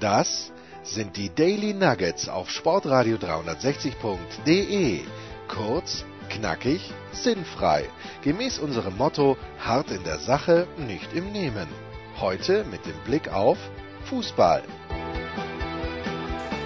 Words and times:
Das 0.00 0.50
sind 0.82 1.18
die 1.18 1.28
Daily 1.28 1.74
Nuggets 1.74 2.30
auf 2.30 2.48
Sportradio 2.48 3.18
360.de. 3.18 5.00
Kurz, 5.46 6.06
knackig, 6.30 6.94
sinnfrei. 7.12 7.84
Gemäß 8.22 8.58
unserem 8.60 8.96
Motto: 8.96 9.36
hart 9.58 9.90
in 9.90 10.02
der 10.04 10.18
Sache, 10.18 10.66
nicht 10.78 11.12
im 11.12 11.30
Nehmen. 11.32 11.66
Heute 12.18 12.64
mit 12.70 12.86
dem 12.86 12.96
Blick 13.04 13.30
auf 13.30 13.58
Fußball. 14.04 14.62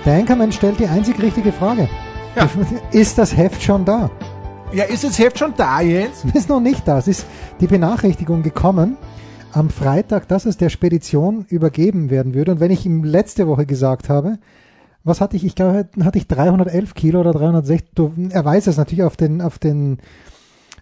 Der 0.05 0.15
Anchorman 0.15 0.53
stellt 0.53 0.79
die 0.79 0.87
einzig 0.87 1.21
richtige 1.21 1.51
Frage. 1.51 1.89
Ja. 2.37 2.49
Ist 2.93 3.19
das 3.19 3.37
Heft 3.37 3.65
schon 3.65 3.85
da? 3.85 4.13
Ja, 4.73 4.85
ist 4.85 5.05
das 5.05 5.19
Heft 5.19 5.39
schon 5.39 5.55
da, 5.57 5.81
Jens? 5.81 6.25
Ist 6.35 6.49
noch 6.49 6.61
nicht 6.61 6.87
da. 6.87 6.99
Es 6.99 7.09
ist 7.09 7.27
die 7.61 7.67
Benachrichtigung 7.67 8.43
gekommen 8.43 8.97
am 9.55 9.71
Freitag, 9.71 10.29
dass 10.29 10.47
es 10.47 10.57
der 10.57 10.69
Spedition 10.69 11.45
übergeben 11.49 12.11
werden 12.11 12.35
würde. 12.35 12.53
Und 12.53 12.61
wenn 12.61 12.71
ich 12.71 12.85
ihm 12.85 13.05
letzte 13.05 13.47
Woche 13.47 13.67
gesagt 13.67 14.09
habe, 14.09 14.39
was 15.05 15.21
hatte 15.21 15.37
ich? 15.37 15.45
Ich 15.45 15.55
glaube, 15.55 15.89
hatte 16.03 16.19
ich 16.19 16.27
311 16.29 16.95
Kilo 16.95 17.21
oder 17.21 17.33
360. 17.33 17.91
Du, 17.95 18.13
er 18.31 18.45
weiß 18.45 18.67
es 18.67 18.77
natürlich 18.77 19.05
auf 19.05 19.17
den, 19.17 19.43
auf 19.43 19.59
den, 19.59 19.99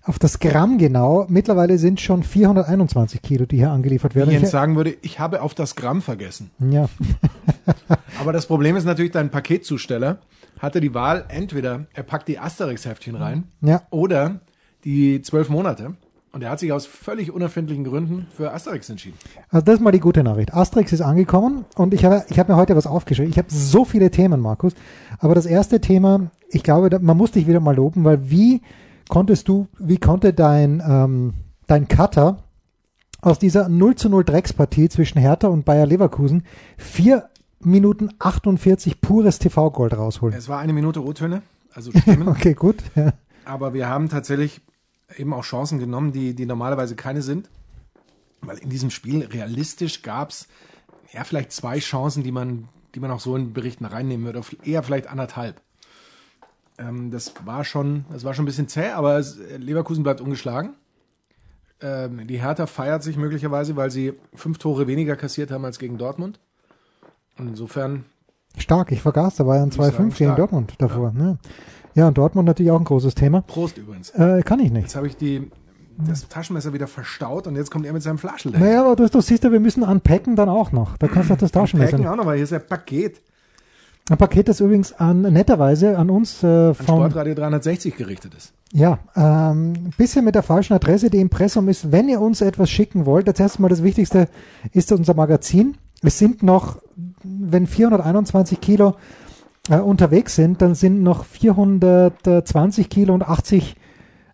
auf 0.04 0.18
das 0.18 0.38
Gramm 0.38 0.78
genau. 0.78 1.26
Mittlerweile 1.28 1.76
sind 1.78 2.00
schon 2.00 2.22
421 2.22 3.20
Kilo, 3.20 3.46
die 3.46 3.56
hier 3.56 3.70
angeliefert 3.70 4.14
werden. 4.14 4.30
Wie 4.30 4.34
Jens 4.34 4.50
sagen 4.50 4.76
würde, 4.76 4.96
ich 5.02 5.18
habe 5.18 5.42
auf 5.42 5.54
das 5.54 5.74
Gramm 5.76 6.02
vergessen. 6.02 6.50
ja. 6.58 6.88
Aber 8.20 8.32
das 8.32 8.46
Problem 8.46 8.76
ist 8.76 8.84
natürlich, 8.84 9.10
dein 9.10 9.30
Paketzusteller 9.30 10.18
hatte 10.60 10.80
die 10.80 10.94
Wahl, 10.94 11.24
entweder 11.28 11.86
er 11.92 12.04
packt 12.04 12.28
die 12.28 12.38
Asterix-Heftchen 12.38 13.16
rein 13.16 13.44
Ja. 13.60 13.82
oder 13.90 14.38
die 14.84 15.22
zwölf 15.22 15.48
Monate. 15.48 15.94
Und 16.32 16.42
er 16.42 16.50
hat 16.50 16.60
sich 16.60 16.72
aus 16.72 16.86
völlig 16.86 17.30
unerfindlichen 17.30 17.84
Gründen 17.84 18.26
für 18.34 18.52
Asterix 18.52 18.88
entschieden. 18.88 19.18
Also 19.50 19.64
das 19.66 19.74
ist 19.76 19.80
mal 19.82 19.92
die 19.92 20.00
gute 20.00 20.24
Nachricht. 20.24 20.54
Asterix 20.54 20.90
ist 20.90 21.02
angekommen 21.02 21.66
und 21.76 21.92
ich 21.92 22.06
habe, 22.06 22.24
ich 22.30 22.38
habe 22.38 22.52
mir 22.52 22.58
heute 22.58 22.74
was 22.74 22.86
aufgeschrieben. 22.86 23.30
Ich 23.30 23.36
habe 23.36 23.48
so 23.50 23.84
viele 23.84 24.10
Themen, 24.10 24.40
Markus. 24.40 24.72
Aber 25.18 25.34
das 25.34 25.44
erste 25.44 25.82
Thema, 25.82 26.30
ich 26.48 26.62
glaube, 26.62 26.98
man 27.00 27.18
muss 27.18 27.32
dich 27.32 27.46
wieder 27.46 27.60
mal 27.60 27.76
loben, 27.76 28.02
weil 28.04 28.30
wie 28.30 28.62
konntest 29.10 29.46
du, 29.46 29.68
wie 29.78 29.98
konnte 29.98 30.32
dein, 30.32 30.82
ähm, 30.86 31.34
dein 31.66 31.86
Cutter 31.86 32.44
aus 33.20 33.38
dieser 33.38 33.68
0 33.68 33.96
zu 33.96 34.08
0 34.08 34.24
Dreckspartie 34.24 34.88
zwischen 34.88 35.18
Hertha 35.18 35.48
und 35.48 35.66
Bayer 35.66 35.84
Leverkusen 35.84 36.44
vier 36.78 37.28
Minuten 37.60 38.08
48 38.18 39.02
pures 39.02 39.38
TV-Gold 39.38 39.98
rausholen? 39.98 40.34
Es 40.34 40.48
war 40.48 40.60
eine 40.60 40.72
Minute 40.72 41.04
O-Töne, 41.04 41.42
also 41.74 41.90
Stimmen. 41.94 42.26
Okay, 42.26 42.54
gut. 42.54 42.76
Ja. 42.94 43.12
Aber 43.44 43.74
wir 43.74 43.86
haben 43.86 44.08
tatsächlich 44.08 44.62
eben 45.16 45.32
auch 45.32 45.44
Chancen 45.44 45.78
genommen, 45.78 46.12
die, 46.12 46.34
die 46.34 46.46
normalerweise 46.46 46.96
keine 46.96 47.22
sind. 47.22 47.48
Weil 48.40 48.58
in 48.58 48.70
diesem 48.70 48.90
Spiel 48.90 49.24
realistisch 49.24 50.02
gab 50.02 50.30
es 50.30 50.48
ja 51.12 51.24
vielleicht 51.24 51.52
zwei 51.52 51.78
Chancen, 51.78 52.22
die 52.22 52.32
man, 52.32 52.68
die 52.94 53.00
man 53.00 53.10
auch 53.10 53.20
so 53.20 53.36
in 53.36 53.52
Berichten 53.52 53.84
reinnehmen 53.84 54.26
würde. 54.26 54.42
Eher 54.64 54.82
vielleicht 54.82 55.06
anderthalb. 55.06 55.60
Ähm, 56.78 57.10
das 57.10 57.34
war 57.44 57.64
schon, 57.64 58.04
das 58.10 58.24
war 58.24 58.34
schon 58.34 58.44
ein 58.44 58.46
bisschen 58.46 58.68
zäh, 58.68 58.90
aber 58.90 59.22
Leverkusen 59.58 60.02
bleibt 60.02 60.20
ungeschlagen. 60.20 60.74
Ähm, 61.80 62.26
die 62.26 62.40
Hertha 62.40 62.66
feiert 62.66 63.02
sich 63.02 63.16
möglicherweise, 63.16 63.76
weil 63.76 63.90
sie 63.90 64.14
fünf 64.34 64.58
Tore 64.58 64.86
weniger 64.86 65.16
kassiert 65.16 65.50
haben 65.50 65.64
als 65.64 65.78
gegen 65.78 65.98
Dortmund. 65.98 66.40
Und 67.38 67.48
insofern 67.48 68.04
Stark, 68.56 68.92
ich 68.92 69.00
vergaß, 69.00 69.36
da 69.36 69.46
war 69.46 69.56
ja 69.56 69.62
ein 69.62 69.68
ich 69.68 69.76
sagen, 69.76 70.10
2-5 70.10 70.18
gegen. 70.18 70.36
Dortmund 70.36 70.74
davor. 70.78 71.14
Ja. 71.18 71.38
Ja, 71.94 72.08
und 72.08 72.18
Dortmund 72.18 72.46
natürlich 72.46 72.72
auch 72.72 72.78
ein 72.78 72.84
großes 72.84 73.14
Thema. 73.14 73.42
Prost 73.42 73.78
übrigens. 73.78 74.10
Äh, 74.10 74.42
kann 74.42 74.60
ich 74.60 74.70
nicht. 74.70 74.82
Jetzt 74.82 74.96
habe 74.96 75.06
ich 75.06 75.16
die, 75.16 75.50
das 75.98 76.28
Taschenmesser 76.28 76.72
wieder 76.72 76.86
verstaut 76.86 77.46
und 77.46 77.56
jetzt 77.56 77.70
kommt 77.70 77.86
er 77.86 77.92
mit 77.92 78.02
seinem 78.02 78.18
Flaschel 78.18 78.52
dahin. 78.52 78.66
Naja, 78.66 78.80
aber 78.84 78.96
du, 78.96 79.08
du 79.08 79.20
siehst 79.20 79.44
ja, 79.44 79.52
wir 79.52 79.60
müssen 79.60 79.82
unpacken 79.82 80.36
dann 80.36 80.48
auch 80.48 80.72
noch. 80.72 80.96
Da 80.96 81.08
kannst 81.08 81.30
du 81.30 81.34
auch 81.34 81.38
das 81.38 81.52
Taschenmesser. 81.52 81.92
Packen 81.92 82.02
nicht. 82.02 82.10
auch 82.10 82.16
noch, 82.16 82.26
weil 82.26 82.36
hier 82.36 82.44
ist 82.44 82.52
ein 82.52 82.66
Paket 82.66 83.20
Ein 84.10 84.16
Paket, 84.16 84.48
das 84.48 84.60
übrigens 84.60 84.92
an 84.94 85.22
netterweise 85.22 85.96
an 85.98 86.10
uns 86.10 86.42
äh, 86.42 86.74
von 86.74 86.86
Sportradio 86.86 87.34
360 87.34 87.96
gerichtet 87.96 88.34
ist. 88.34 88.52
ja 88.72 88.98
ähm, 89.14 89.72
ein 89.74 89.94
bisschen 89.96 90.24
mit 90.24 90.34
der 90.34 90.42
falschen 90.42 90.72
Adresse. 90.72 91.10
Die 91.10 91.20
Impressum 91.20 91.68
ist, 91.68 91.92
wenn 91.92 92.08
ihr 92.08 92.20
uns 92.20 92.40
etwas 92.40 92.70
schicken 92.70 93.06
wollt, 93.06 93.28
als 93.28 93.38
erstes 93.38 93.58
mal 93.58 93.68
das 93.68 93.82
Wichtigste 93.82 94.28
ist 94.72 94.90
unser 94.92 95.14
Magazin. 95.14 95.76
Es 96.02 96.18
sind 96.18 96.42
noch, 96.42 96.78
wenn 97.22 97.66
421 97.68 98.60
Kilo 98.60 98.96
äh, 99.68 99.78
unterwegs 99.78 100.34
sind, 100.34 100.62
dann 100.62 100.74
sind 100.74 101.02
noch 101.02 101.24
420 101.24 102.88
Kilo 102.88 103.14
und 103.14 103.22
80, 103.22 103.76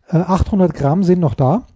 äh, 0.08 0.16
800 0.16 0.74
Gramm 0.74 1.04
sind 1.04 1.20
noch 1.20 1.34
da. 1.34 1.66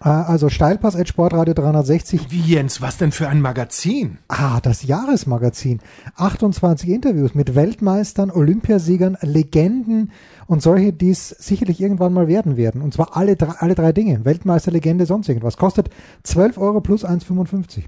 Äh, 0.00 0.08
also 0.08 0.48
Steilpass 0.50 0.96
at 0.96 1.08
Sportradio 1.08 1.54
360 1.54 2.30
Wie 2.30 2.40
Jens, 2.40 2.80
was 2.80 2.98
denn 2.98 3.12
für 3.12 3.28
ein 3.28 3.40
Magazin? 3.40 4.18
Ah, 4.28 4.60
das 4.60 4.82
Jahresmagazin. 4.82 5.80
28 6.16 6.90
Interviews 6.90 7.34
mit 7.34 7.54
Weltmeistern, 7.54 8.30
Olympiasiegern, 8.30 9.16
Legenden 9.22 10.12
und 10.46 10.62
solche, 10.62 10.92
die 10.92 11.10
es 11.10 11.30
sicherlich 11.30 11.80
irgendwann 11.80 12.12
mal 12.12 12.28
werden 12.28 12.56
werden. 12.56 12.82
Und 12.82 12.92
zwar 12.92 13.16
alle 13.16 13.36
drei, 13.36 13.52
alle 13.58 13.74
drei 13.74 13.92
Dinge. 13.92 14.24
Weltmeister, 14.24 14.70
Legende, 14.70 15.06
sonst 15.06 15.28
irgendwas. 15.28 15.56
Kostet 15.56 15.88
12 16.22 16.58
Euro 16.58 16.80
plus 16.80 17.04
1,55. 17.04 17.84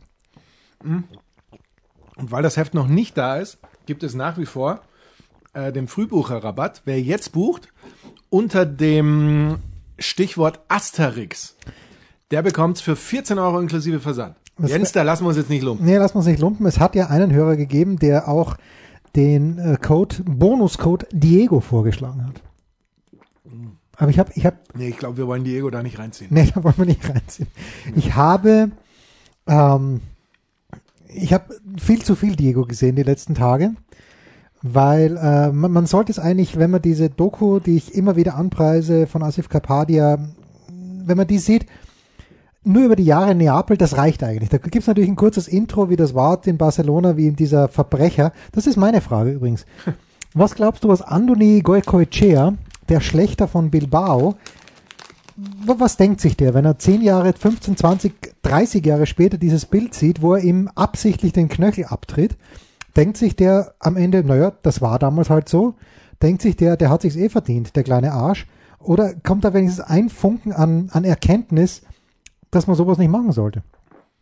Und 2.16 2.32
weil 2.32 2.42
das 2.42 2.56
Heft 2.56 2.72
noch 2.74 2.88
nicht 2.88 3.18
da 3.18 3.36
ist, 3.36 3.58
gibt 3.86 4.02
es 4.02 4.14
nach 4.14 4.38
wie 4.38 4.46
vor 4.46 4.80
äh, 5.54 5.72
den 5.72 5.88
Frühbucherrabatt. 5.88 6.82
Wer 6.84 7.00
jetzt 7.00 7.32
bucht, 7.32 7.68
unter 8.28 8.66
dem 8.66 9.58
Stichwort 9.98 10.60
Asterix, 10.68 11.56
der 12.30 12.42
bekommt 12.42 12.76
es 12.76 12.82
für 12.82 12.96
14 12.96 13.38
Euro 13.38 13.60
inklusive 13.60 14.00
Versand. 14.00 14.36
Was 14.58 14.70
Jens, 14.70 14.92
da 14.92 15.02
lassen 15.02 15.24
wir 15.24 15.28
uns 15.28 15.36
jetzt 15.36 15.50
nicht 15.50 15.62
lumpen. 15.62 15.84
Nee, 15.84 15.96
lass 15.96 16.12
uns 16.12 16.26
nicht 16.26 16.40
lumpen. 16.40 16.66
Es 16.66 16.80
hat 16.80 16.94
ja 16.94 17.08
einen 17.08 17.32
Hörer 17.32 17.56
gegeben, 17.56 17.98
der 17.98 18.28
auch 18.28 18.56
den 19.14 19.58
äh, 19.58 19.76
Code, 19.76 20.16
Bonuscode 20.24 21.06
Diego 21.12 21.60
vorgeschlagen 21.60 22.26
hat. 22.26 22.42
Aber 23.96 24.10
ich 24.10 24.18
habe, 24.18 24.30
ich 24.34 24.44
habe, 24.44 24.56
Nee, 24.74 24.88
ich 24.88 24.98
glaube, 24.98 25.16
wir 25.16 25.26
wollen 25.26 25.44
Diego 25.44 25.70
da 25.70 25.82
nicht 25.82 25.98
reinziehen. 25.98 26.28
Nee, 26.32 26.50
da 26.54 26.62
wollen 26.62 26.76
wir 26.76 26.86
nicht 26.86 27.08
reinziehen. 27.08 27.48
Ich 27.96 28.14
habe, 28.14 28.70
ähm, 29.46 30.00
ich 31.16 31.32
habe 31.32 31.56
viel 31.78 32.02
zu 32.02 32.14
viel 32.14 32.36
Diego 32.36 32.64
gesehen 32.64 32.96
die 32.96 33.02
letzten 33.02 33.34
Tage, 33.34 33.72
weil 34.62 35.16
äh, 35.16 35.52
man, 35.52 35.72
man 35.72 35.86
sollte 35.86 36.12
es 36.12 36.18
eigentlich, 36.18 36.58
wenn 36.58 36.70
man 36.70 36.82
diese 36.82 37.10
Doku, 37.10 37.60
die 37.60 37.76
ich 37.76 37.94
immer 37.94 38.16
wieder 38.16 38.36
anpreise 38.36 39.06
von 39.06 39.22
Asif 39.22 39.48
Kapadia, 39.48 40.18
wenn 40.68 41.16
man 41.16 41.26
die 41.26 41.38
sieht, 41.38 41.66
nur 42.64 42.84
über 42.84 42.96
die 42.96 43.04
Jahre 43.04 43.30
in 43.30 43.38
Neapel, 43.38 43.76
das 43.76 43.96
reicht 43.96 44.24
eigentlich. 44.24 44.50
Da 44.50 44.58
gibt 44.58 44.76
es 44.76 44.86
natürlich 44.88 45.08
ein 45.08 45.16
kurzes 45.16 45.46
Intro, 45.46 45.88
wie 45.88 45.96
das 45.96 46.14
war 46.14 46.44
in 46.46 46.58
Barcelona, 46.58 47.16
wie 47.16 47.28
in 47.28 47.36
dieser 47.36 47.68
Verbrecher. 47.68 48.32
Das 48.52 48.66
ist 48.66 48.76
meine 48.76 49.00
Frage 49.00 49.30
übrigens. 49.30 49.64
Was 50.34 50.54
glaubst 50.54 50.84
du, 50.84 50.88
was 50.88 51.00
Andoni 51.00 51.62
Goicoechea, 51.62 52.52
der 52.90 53.00
Schlechter 53.00 53.48
von 53.48 53.70
Bilbao, 53.70 54.34
was 55.36 55.96
denkt 55.96 56.20
sich 56.20 56.36
der, 56.36 56.54
wenn 56.54 56.64
er 56.64 56.78
10 56.78 57.02
Jahre, 57.02 57.32
15, 57.32 57.76
20, 57.76 58.42
30 58.42 58.84
Jahre 58.84 59.06
später 59.06 59.36
dieses 59.36 59.66
Bild 59.66 59.94
sieht, 59.94 60.22
wo 60.22 60.34
er 60.34 60.42
ihm 60.42 60.68
absichtlich 60.74 61.32
den 61.32 61.48
Knöchel 61.48 61.84
abtritt? 61.84 62.36
Denkt 62.96 63.18
sich 63.18 63.36
der 63.36 63.74
am 63.78 63.96
Ende, 63.96 64.24
naja, 64.24 64.52
das 64.62 64.80
war 64.80 64.98
damals 64.98 65.28
halt 65.28 65.48
so. 65.48 65.74
Denkt 66.22 66.40
sich 66.40 66.56
der, 66.56 66.78
der 66.78 66.88
hat 66.88 67.02
sich's 67.02 67.16
eh 67.16 67.28
verdient, 67.28 67.76
der 67.76 67.82
kleine 67.82 68.12
Arsch. 68.12 68.46
Oder 68.78 69.14
kommt 69.14 69.44
da 69.44 69.52
wenigstens 69.52 69.84
ein 69.84 70.08
Funken 70.08 70.52
an, 70.52 70.88
an 70.92 71.04
Erkenntnis, 71.04 71.82
dass 72.50 72.66
man 72.66 72.76
sowas 72.76 72.96
nicht 72.96 73.10
machen 73.10 73.32
sollte? 73.32 73.62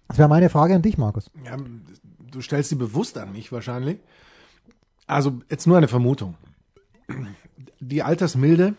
Das 0.08 0.18
wäre 0.18 0.28
meine 0.28 0.50
Frage 0.50 0.74
an 0.74 0.82
dich, 0.82 0.98
Markus. 0.98 1.30
Ja, 1.44 1.56
du 2.30 2.40
stellst 2.40 2.70
sie 2.70 2.74
bewusst 2.74 3.16
an 3.18 3.32
mich 3.32 3.52
wahrscheinlich. 3.52 4.00
Also 5.06 5.40
jetzt 5.48 5.66
nur 5.66 5.76
eine 5.76 5.88
Vermutung. 5.88 6.34
Die 7.78 8.02
Altersmilde 8.02 8.74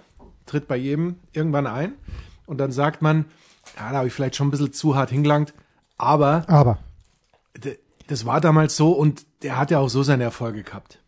tritt 0.46 0.68
bei 0.68 0.76
jedem 0.76 1.16
irgendwann 1.32 1.68
ein 1.68 1.94
und 2.46 2.58
dann 2.60 2.72
sagt 2.72 3.02
man, 3.02 3.26
ja, 3.78 3.92
da 3.92 3.98
habe 3.98 4.08
ich 4.08 4.14
vielleicht 4.14 4.36
schon 4.36 4.48
ein 4.48 4.52
bisschen 4.52 4.74
zu 4.74 4.96
hart 4.96 5.10
hingelangt, 5.10 5.54
aber 5.98 6.44
Aber. 6.48 6.78
das 8.08 8.26
war 8.26 8.42
damals 8.42 8.76
so 8.76 8.92
und 8.92 9.26
der 9.44 9.58
hat 9.58 9.72
ja 9.72 9.80
auch 9.80 9.90
so 9.90 10.04
seine 10.04 10.24
Erfolge 10.24 10.64
gehabt. 10.64 11.00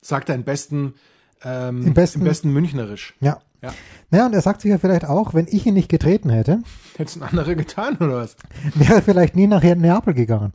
Sagt 0.00 0.28
er 0.28 0.34
im 0.34 0.44
besten, 0.44 0.94
ähm, 1.42 1.86
Im 1.86 1.94
besten- 1.94 2.20
im 2.20 2.24
besten 2.24 2.52
Münchnerisch. 2.52 3.14
Ja. 3.20 3.38
Ja. 3.62 3.72
Naja, 4.10 4.26
und 4.26 4.34
er 4.34 4.42
sagt 4.42 4.60
sich 4.60 4.70
ja 4.70 4.76
vielleicht 4.78 5.06
auch, 5.06 5.32
wenn 5.32 5.46
ich 5.48 5.64
ihn 5.64 5.72
nicht 5.74 5.88
getreten 5.88 6.28
hätte, 6.28 6.60
Hättest 6.98 7.16
ein 7.16 7.22
andere 7.22 7.56
getan 7.56 7.96
oder 7.96 8.16
was? 8.16 8.36
wäre 8.74 9.00
vielleicht 9.00 9.36
nie 9.36 9.46
nach 9.46 9.62
Neapel 9.62 10.12
gegangen. 10.12 10.52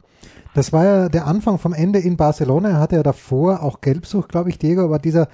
Das 0.54 0.72
war 0.74 0.86
ja 0.86 1.10
der 1.10 1.26
Anfang 1.26 1.58
vom 1.58 1.74
Ende 1.74 2.00
in 2.00 2.18
Barcelona. 2.18 2.70
Er 2.70 2.80
hatte 2.80 2.98
ja 2.98 3.04
davor 3.04 3.64
auch 3.64 3.82
Gelbsucht, 3.82 4.30
glaube 4.30 4.50
ich, 4.50 4.60
Diego, 4.60 4.84
aber 4.84 5.00
dieser 5.00 5.28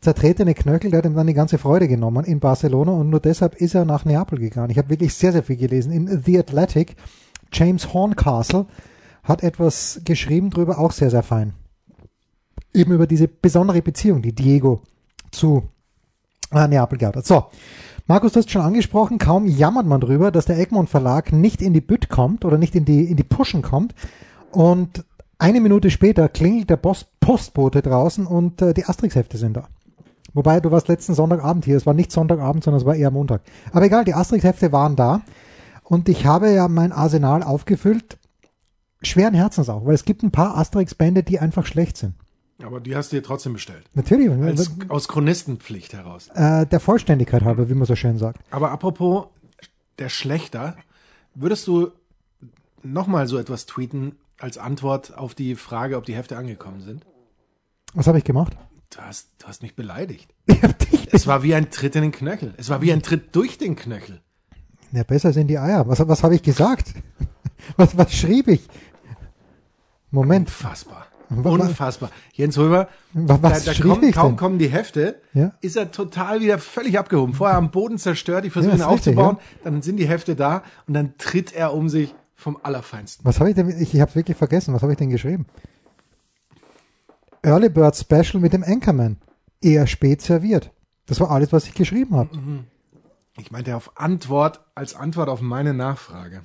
zertretene 0.00 0.54
Knöchel, 0.54 0.90
der 0.90 0.98
hat 0.98 1.06
ihm 1.06 1.14
dann 1.14 1.26
die 1.26 1.34
ganze 1.34 1.58
Freude 1.58 1.88
genommen 1.88 2.24
in 2.24 2.40
Barcelona 2.40 2.92
und 2.92 3.10
nur 3.10 3.20
deshalb 3.20 3.54
ist 3.56 3.74
er 3.74 3.84
nach 3.84 4.04
Neapel 4.04 4.38
gegangen. 4.38 4.70
Ich 4.70 4.78
habe 4.78 4.90
wirklich 4.90 5.14
sehr, 5.14 5.32
sehr 5.32 5.42
viel 5.42 5.56
gelesen. 5.56 5.92
In 5.92 6.22
The 6.24 6.38
Athletic, 6.38 6.96
James 7.52 7.92
Horncastle 7.92 8.66
hat 9.22 9.42
etwas 9.42 10.00
geschrieben 10.04 10.50
drüber, 10.50 10.78
auch 10.78 10.92
sehr, 10.92 11.10
sehr 11.10 11.22
fein. 11.22 11.52
Eben 12.72 12.92
über 12.92 13.06
diese 13.06 13.28
besondere 13.28 13.82
Beziehung, 13.82 14.22
die 14.22 14.34
Diego 14.34 14.80
zu 15.30 15.64
äh, 16.52 16.66
Neapel 16.66 16.98
gehabt 16.98 17.16
hat. 17.16 17.26
So, 17.26 17.46
Markus, 18.06 18.32
du 18.32 18.38
hast 18.38 18.50
schon 18.50 18.62
angesprochen, 18.62 19.18
kaum 19.18 19.46
jammert 19.46 19.86
man 19.86 20.00
drüber, 20.00 20.30
dass 20.30 20.46
der 20.46 20.58
Egmont 20.58 20.88
Verlag 20.88 21.32
nicht 21.32 21.60
in 21.60 21.74
die 21.74 21.80
Bütt 21.80 22.08
kommt 22.08 22.44
oder 22.44 22.58
nicht 22.58 22.74
in 22.74 22.84
die, 22.84 23.04
in 23.04 23.16
die 23.16 23.22
Pushen 23.22 23.62
kommt. 23.62 23.94
Und 24.50 25.04
eine 25.38 25.60
Minute 25.60 25.90
später 25.90 26.28
klingelt 26.28 26.70
der 26.70 26.76
Post 26.76 27.08
Postbote 27.20 27.82
draußen 27.82 28.26
und 28.26 28.62
äh, 28.62 28.74
die 28.74 28.86
Asterix-Hefte 28.86 29.36
sind 29.36 29.56
da. 29.56 29.68
Wobei, 30.32 30.60
du 30.60 30.70
warst 30.70 30.88
letzten 30.88 31.14
Sonntagabend 31.14 31.64
hier. 31.64 31.76
Es 31.76 31.86
war 31.86 31.94
nicht 31.94 32.12
Sonntagabend, 32.12 32.64
sondern 32.64 32.80
es 32.80 32.86
war 32.86 32.94
eher 32.94 33.10
Montag. 33.10 33.42
Aber 33.72 33.84
egal, 33.84 34.04
die 34.04 34.14
Asterix-Hefte 34.14 34.72
waren 34.72 34.96
da. 34.96 35.22
Und 35.84 36.08
ich 36.08 36.24
habe 36.24 36.50
ja 36.52 36.68
mein 36.68 36.92
Arsenal 36.92 37.42
aufgefüllt. 37.42 38.18
Schweren 39.02 39.34
Herzens 39.34 39.68
auch, 39.68 39.86
weil 39.86 39.94
es 39.94 40.04
gibt 40.04 40.22
ein 40.22 40.30
paar 40.30 40.56
Asterix-Bände, 40.56 41.22
die 41.22 41.38
einfach 41.40 41.66
schlecht 41.66 41.96
sind. 41.96 42.14
Aber 42.62 42.80
die 42.80 42.94
hast 42.94 43.10
du 43.10 43.16
dir 43.16 43.22
trotzdem 43.22 43.54
bestellt. 43.54 43.84
Natürlich, 43.94 44.30
Als, 44.30 44.70
aus 44.88 45.08
Chronistenpflicht 45.08 45.94
heraus. 45.94 46.28
äh, 46.34 46.66
der 46.66 46.78
Vollständigkeit 46.78 47.42
halber, 47.42 47.70
wie 47.70 47.74
man 47.74 47.86
so 47.86 47.96
schön 47.96 48.18
sagt. 48.18 48.40
Aber 48.50 48.70
apropos 48.70 49.26
der 49.98 50.10
Schlechter, 50.10 50.76
würdest 51.34 51.66
du 51.66 51.88
nochmal 52.82 53.26
so 53.26 53.38
etwas 53.38 53.64
tweeten 53.66 54.16
als 54.38 54.58
Antwort 54.58 55.16
auf 55.16 55.34
die 55.34 55.54
Frage, 55.54 55.96
ob 55.96 56.04
die 56.04 56.14
Hefte 56.14 56.36
angekommen 56.36 56.82
sind? 56.82 57.06
Was 57.94 58.06
habe 58.06 58.18
ich 58.18 58.24
gemacht? 58.24 58.56
Du 58.90 59.00
hast, 59.00 59.28
du 59.38 59.46
hast 59.46 59.62
mich 59.62 59.74
beleidigt. 59.76 60.28
Ich. 60.92 61.12
Es 61.14 61.26
war 61.26 61.42
wie 61.42 61.54
ein 61.54 61.70
Tritt 61.70 61.94
in 61.96 62.02
den 62.02 62.12
Knöchel. 62.12 62.54
Es 62.56 62.68
war 62.68 62.82
wie 62.82 62.92
ein 62.92 63.02
Tritt 63.02 63.34
durch 63.34 63.58
den 63.58 63.76
Knöchel. 63.76 64.20
Ja, 64.92 65.02
besser 65.04 65.32
sind 65.32 65.46
die 65.48 65.58
Eier. 65.58 65.86
Was, 65.88 66.06
was 66.06 66.22
habe 66.24 66.34
ich 66.34 66.42
gesagt? 66.42 66.94
Was, 67.76 67.96
was 67.96 68.12
schrieb 68.12 68.48
ich? 68.48 68.68
Moment. 70.10 70.48
Unfassbar. 70.48 71.06
Unfassbar. 71.30 72.10
Jens 72.32 72.58
Röber, 72.58 72.88
Wa- 73.12 73.38
was 73.40 73.64
da, 73.64 73.72
da 73.72 73.78
ich 74.02 74.12
kaum 74.14 74.30
denn? 74.30 74.36
kommen 74.36 74.58
die 74.58 74.68
Hefte, 74.68 75.20
Ja. 75.34 75.52
ist 75.60 75.76
er 75.76 75.92
total 75.92 76.40
wieder 76.40 76.58
völlig 76.58 76.98
abgehoben. 76.98 77.34
Vorher 77.34 77.56
am 77.56 77.70
Boden 77.70 77.98
zerstört, 77.98 78.44
die 78.44 78.50
versuchen 78.50 78.78
Ja, 78.78 78.86
ihn 78.86 78.88
ist 78.94 79.06
richtig, 79.06 79.16
aufzubauen, 79.18 79.36
dann 79.62 79.82
sind 79.82 79.98
die 79.98 80.08
Hefte 80.08 80.34
da 80.34 80.64
und 80.88 80.94
dann 80.94 81.14
tritt 81.18 81.52
er 81.52 81.74
um 81.74 81.88
sich 81.88 82.12
vom 82.34 82.58
Allerfeinsten. 82.62 83.24
Was 83.24 83.38
habe 83.38 83.50
ich 83.50 83.54
denn? 83.54 83.68
Ich, 83.80 83.94
ich 83.94 84.00
habe 84.00 84.12
wirklich 84.16 84.36
vergessen. 84.36 84.74
Was 84.74 84.82
habe 84.82 84.92
ich 84.92 84.98
denn 84.98 85.10
geschrieben? 85.10 85.46
Early 87.42 87.68
Bird 87.68 87.96
Special 87.96 88.40
mit 88.40 88.52
dem 88.52 88.62
Anchorman. 88.64 89.16
Eher 89.62 89.86
spät 89.86 90.22
serviert. 90.22 90.70
Das 91.06 91.20
war 91.20 91.30
alles, 91.30 91.52
was 91.52 91.66
ich 91.66 91.74
geschrieben 91.74 92.16
habe. 92.16 92.30
Ich 93.38 93.50
meinte 93.50 93.74
auf 93.76 93.92
Antwort, 93.96 94.60
als 94.74 94.94
Antwort 94.94 95.28
auf 95.28 95.40
meine 95.40 95.74
Nachfrage. 95.74 96.42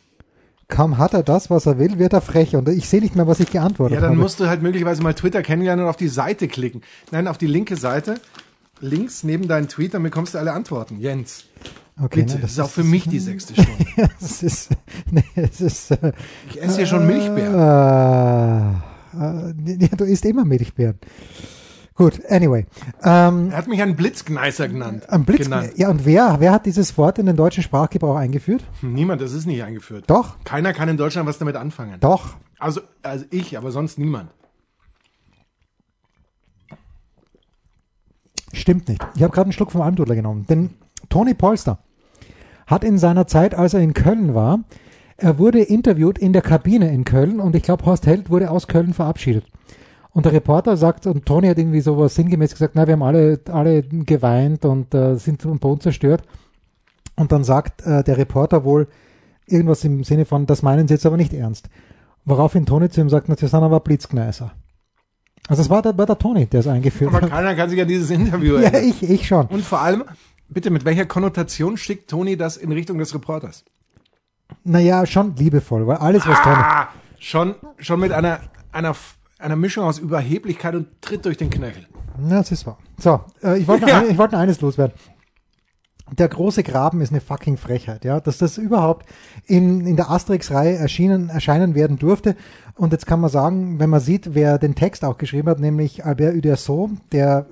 Kaum 0.67 0.97
hat 0.97 1.13
er 1.13 1.21
das, 1.21 1.49
was 1.51 1.65
er 1.67 1.77
will, 1.77 1.99
wird 1.99 2.13
er 2.13 2.21
frech. 2.21 2.55
Und 2.55 2.67
ich 2.69 2.89
sehe 2.89 3.01
nicht 3.01 3.15
mehr, 3.15 3.27
was 3.27 3.39
ich 3.39 3.51
geantwortet 3.51 3.95
Ja, 3.95 4.01
dann 4.01 4.11
habe. 4.11 4.21
musst 4.21 4.39
du 4.39 4.47
halt 4.47 4.61
möglicherweise 4.63 5.03
mal 5.03 5.13
Twitter 5.13 5.43
kennenlernen 5.43 5.85
und 5.85 5.89
auf 5.89 5.97
die 5.97 6.07
Seite 6.07 6.47
klicken. 6.47 6.81
Nein, 7.11 7.27
auf 7.27 7.37
die 7.37 7.45
linke 7.47 7.75
Seite, 7.75 8.15
links 8.79 9.23
neben 9.23 9.47
deinen 9.47 9.67
Tweet, 9.67 9.93
dann 9.93 10.01
bekommst 10.03 10.33
du 10.33 10.39
alle 10.39 10.53
Antworten. 10.53 10.97
Jens, 10.99 11.45
okay, 12.01 12.21
bitte, 12.21 12.35
ne, 12.35 12.41
das 12.41 12.51
ist 12.53 12.59
auch 12.59 12.69
für 12.69 12.83
mich 12.83 13.07
die 13.07 13.19
sechste 13.19 13.53
Stunde. 13.53 13.85
das 14.19 14.41
ist, 14.41 14.69
nee, 15.11 15.23
es 15.35 15.61
ist, 15.61 15.91
Ich 16.49 16.59
esse 16.61 16.77
hier 16.77 16.87
schon 16.87 17.05
Milchbeeren. 17.05 17.53
äh, 17.53 18.69
äh, 18.71 18.81
ja, 19.17 19.87
du 19.97 20.03
isst 20.05 20.25
immer 20.25 20.45
Milchbeeren. 20.45 20.99
Gut, 21.95 22.19
anyway. 22.29 22.65
Ähm, 23.03 23.51
Er 23.51 23.57
hat 23.57 23.67
mich 23.67 23.81
einen 23.81 23.95
Blitzgneißer 23.95 24.67
genannt. 24.67 25.09
am 25.09 25.23
Blitz, 25.23 25.45
genannt. 25.45 25.71
ja, 25.77 25.89
und 25.89 26.05
wer, 26.05 26.35
wer 26.39 26.51
hat 26.51 26.65
dieses 26.65 26.97
Wort 26.97 27.19
in 27.19 27.25
den 27.25 27.37
deutschen 27.37 27.63
Sprachgebrauch 27.63 28.17
eingeführt? 28.17 28.65
Niemand, 28.81 29.21
das 29.21 29.31
ist 29.31 29.45
nicht 29.45 29.63
eingeführt. 29.63 30.03
Doch, 30.07 30.35
Keiner 30.43 30.73
kann 30.73 30.89
in 30.89 30.97
Deutschland 30.97 31.25
was 31.27 31.37
damit 31.37 31.55
anfangen. 31.55 31.99
doch. 32.01 32.35
Also, 32.59 32.81
also 33.03 33.25
ich, 33.31 33.57
aber 33.57 33.71
sonst 33.71 33.97
niemand. 33.99 34.29
Stimmt 38.53 38.87
nicht. 38.87 39.05
Ich 39.15 39.23
habe 39.23 39.31
gerade 39.33 39.45
einen 39.47 39.51
Schluck 39.53 39.71
vom 39.71 39.81
Almdudler 39.81 40.15
genommen. 40.15 40.45
Denn 40.47 40.69
Tony 41.09 41.33
Polster 41.33 41.79
hat 42.67 42.83
in 42.83 42.97
seiner 42.97 43.27
Zeit, 43.27 43.53
als 43.55 43.73
er 43.73 43.81
in 43.81 43.93
Köln 43.93 44.33
war, 44.33 44.59
er 45.17 45.37
wurde 45.39 45.61
interviewt 45.61 46.17
in 46.17 46.33
der 46.33 46.41
Kabine 46.41 46.91
in 46.91 47.05
Köln 47.05 47.39
und 47.39 47.55
ich 47.55 47.63
glaube, 47.63 47.85
Horst 47.85 48.05
Held 48.05 48.29
wurde 48.29 48.51
aus 48.51 48.67
Köln 48.67 48.93
verabschiedet. 48.93 49.45
Und 50.11 50.25
der 50.25 50.33
Reporter 50.33 50.77
sagt, 50.77 51.07
und 51.07 51.25
Tony 51.25 51.47
hat 51.47 51.57
irgendwie 51.57 51.81
sowas 51.81 52.15
sinngemäß 52.15 52.51
gesagt, 52.53 52.73
na, 52.75 52.87
wir 52.87 52.93
haben 52.93 53.03
alle, 53.03 53.39
alle 53.51 53.83
geweint 53.83 54.63
und 54.65 54.93
äh, 54.93 55.15
sind 55.15 55.45
am 55.45 55.59
Boden 55.59 55.81
zerstört. 55.81 56.23
Und 57.17 57.31
dann 57.31 57.43
sagt 57.43 57.85
äh, 57.85 58.03
der 58.03 58.17
Reporter 58.17 58.63
wohl 58.63 58.87
irgendwas 59.45 59.83
im 59.83 60.03
Sinne 60.03 60.25
von, 60.25 60.45
das 60.45 60.61
meinen 60.61 60.87
Sie 60.87 60.93
jetzt 60.93 61.05
aber 61.05 61.17
nicht 61.17 61.33
ernst. 61.33 61.69
Woraufhin 62.23 62.65
Tony 62.65 62.89
zu 62.89 63.01
ihm 63.01 63.09
sagt, 63.09 63.27
na, 63.29 63.35
Sie 63.35 63.47
sind 63.47 63.61
aber. 63.61 63.81
Also 65.47 65.61
es 65.61 65.69
war 65.69 65.81
der, 65.81 65.97
war 65.97 66.05
der 66.05 66.17
Tony, 66.17 66.45
der 66.47 66.61
es 66.61 66.67
eingeführt 66.67 67.13
Aber 67.13 67.21
hat. 67.21 67.29
keiner 67.29 67.55
kann 67.55 67.69
sich 67.69 67.79
an 67.81 67.87
dieses 67.87 68.09
Interview 68.09 68.55
Ja, 68.57 68.69
erinnern. 68.69 68.89
ich, 68.89 69.09
ich 69.09 69.27
schon. 69.27 69.45
Und 69.47 69.63
vor 69.63 69.81
allem, 69.81 70.03
bitte, 70.49 70.71
mit 70.71 70.85
welcher 70.85 71.05
Konnotation 71.05 71.77
schickt 71.77 72.09
Toni 72.09 72.35
das 72.37 72.57
in 72.57 72.71
Richtung 72.71 72.97
des 72.97 73.13
Reporters? 73.13 73.63
Naja, 74.63 75.05
schon 75.05 75.35
liebevoll, 75.35 75.85
weil 75.87 75.97
alles, 75.97 76.25
was. 76.27 76.37
Ah, 76.43 76.87
schon, 77.19 77.55
schon 77.77 77.99
mit 77.99 78.11
einer, 78.11 78.39
einer, 78.71 78.95
einer 79.39 79.55
Mischung 79.55 79.85
aus 79.85 79.99
Überheblichkeit 79.99 80.75
und 80.75 80.87
Tritt 81.01 81.25
durch 81.25 81.37
den 81.37 81.49
Knöchel. 81.49 81.85
Ja, 82.29 82.37
das 82.37 82.51
ist 82.51 82.65
wahr. 82.65 82.77
So, 82.97 83.21
äh, 83.43 83.59
ich 83.59 83.67
wollte 83.67 83.83
noch, 83.83 83.89
Ja. 83.89 83.99
ein- 83.99 84.09
ich 84.09 84.17
wollte 84.17 84.35
noch 84.35 84.41
eines 84.41 84.61
loswerden. 84.61 84.93
Der 86.11 86.27
große 86.29 86.61
Graben 86.61 87.01
ist 87.01 87.09
eine 87.09 87.19
fucking 87.19 87.57
Frechheit, 87.57 88.05
ja, 88.05 88.19
dass 88.19 88.37
das 88.37 88.59
überhaupt 88.59 89.07
in, 89.47 89.87
in 89.87 89.95
der 89.95 90.11
Asterix-Reihe 90.11 90.75
erschienen, 90.75 91.29
erscheinen 91.29 91.73
werden 91.73 91.97
durfte. 91.97 92.35
Und 92.75 92.91
jetzt 92.93 93.07
kann 93.07 93.19
man 93.19 93.31
sagen, 93.31 93.79
wenn 93.79 93.89
man 93.89 93.99
sieht, 94.01 94.35
wer 94.35 94.59
den 94.59 94.75
Text 94.75 95.03
auch 95.03 95.17
geschrieben 95.17 95.49
hat, 95.49 95.59
nämlich 95.59 96.05
Albert 96.05 96.35
Uderso, 96.35 96.91
der 97.11 97.47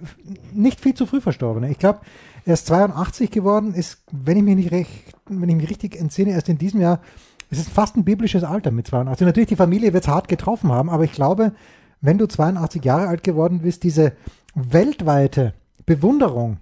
nicht 0.54 0.80
viel 0.80 0.94
zu 0.94 1.08
früh 1.08 1.20
verstorbene. 1.20 1.72
Ich 1.72 1.80
glaube, 1.80 2.02
er 2.46 2.54
ist 2.54 2.68
82 2.68 3.32
geworden, 3.32 3.74
ist, 3.74 4.04
wenn 4.12 4.38
ich 4.38 4.44
mich 4.44 4.56
nicht 4.56 4.72
recht, 4.72 4.90
wenn 5.28 5.50
ich 5.50 5.56
mich 5.56 5.70
richtig 5.70 6.00
entsinne, 6.00 6.32
erst 6.32 6.50
in 6.50 6.58
diesem 6.58 6.82
Jahr, 6.82 7.00
es 7.50 7.60
ist 7.60 7.70
fast 7.70 7.96
ein 7.96 8.04
biblisches 8.04 8.44
Alter 8.44 8.72
mit 8.72 8.88
82. 8.88 9.26
Natürlich, 9.26 9.50
die 9.50 9.56
Familie 9.56 9.94
wird 9.94 10.04
es 10.04 10.10
hart 10.10 10.28
getroffen 10.28 10.72
haben, 10.72 10.90
aber 10.90 11.04
ich 11.04 11.12
glaube, 11.12 11.54
wenn 12.02 12.18
du 12.18 12.28
82 12.28 12.84
Jahre 12.84 13.08
alt 13.08 13.24
geworden 13.24 13.60
bist, 13.60 13.84
diese 13.84 14.14
weltweite 14.56 15.54
Bewunderung 15.86 16.58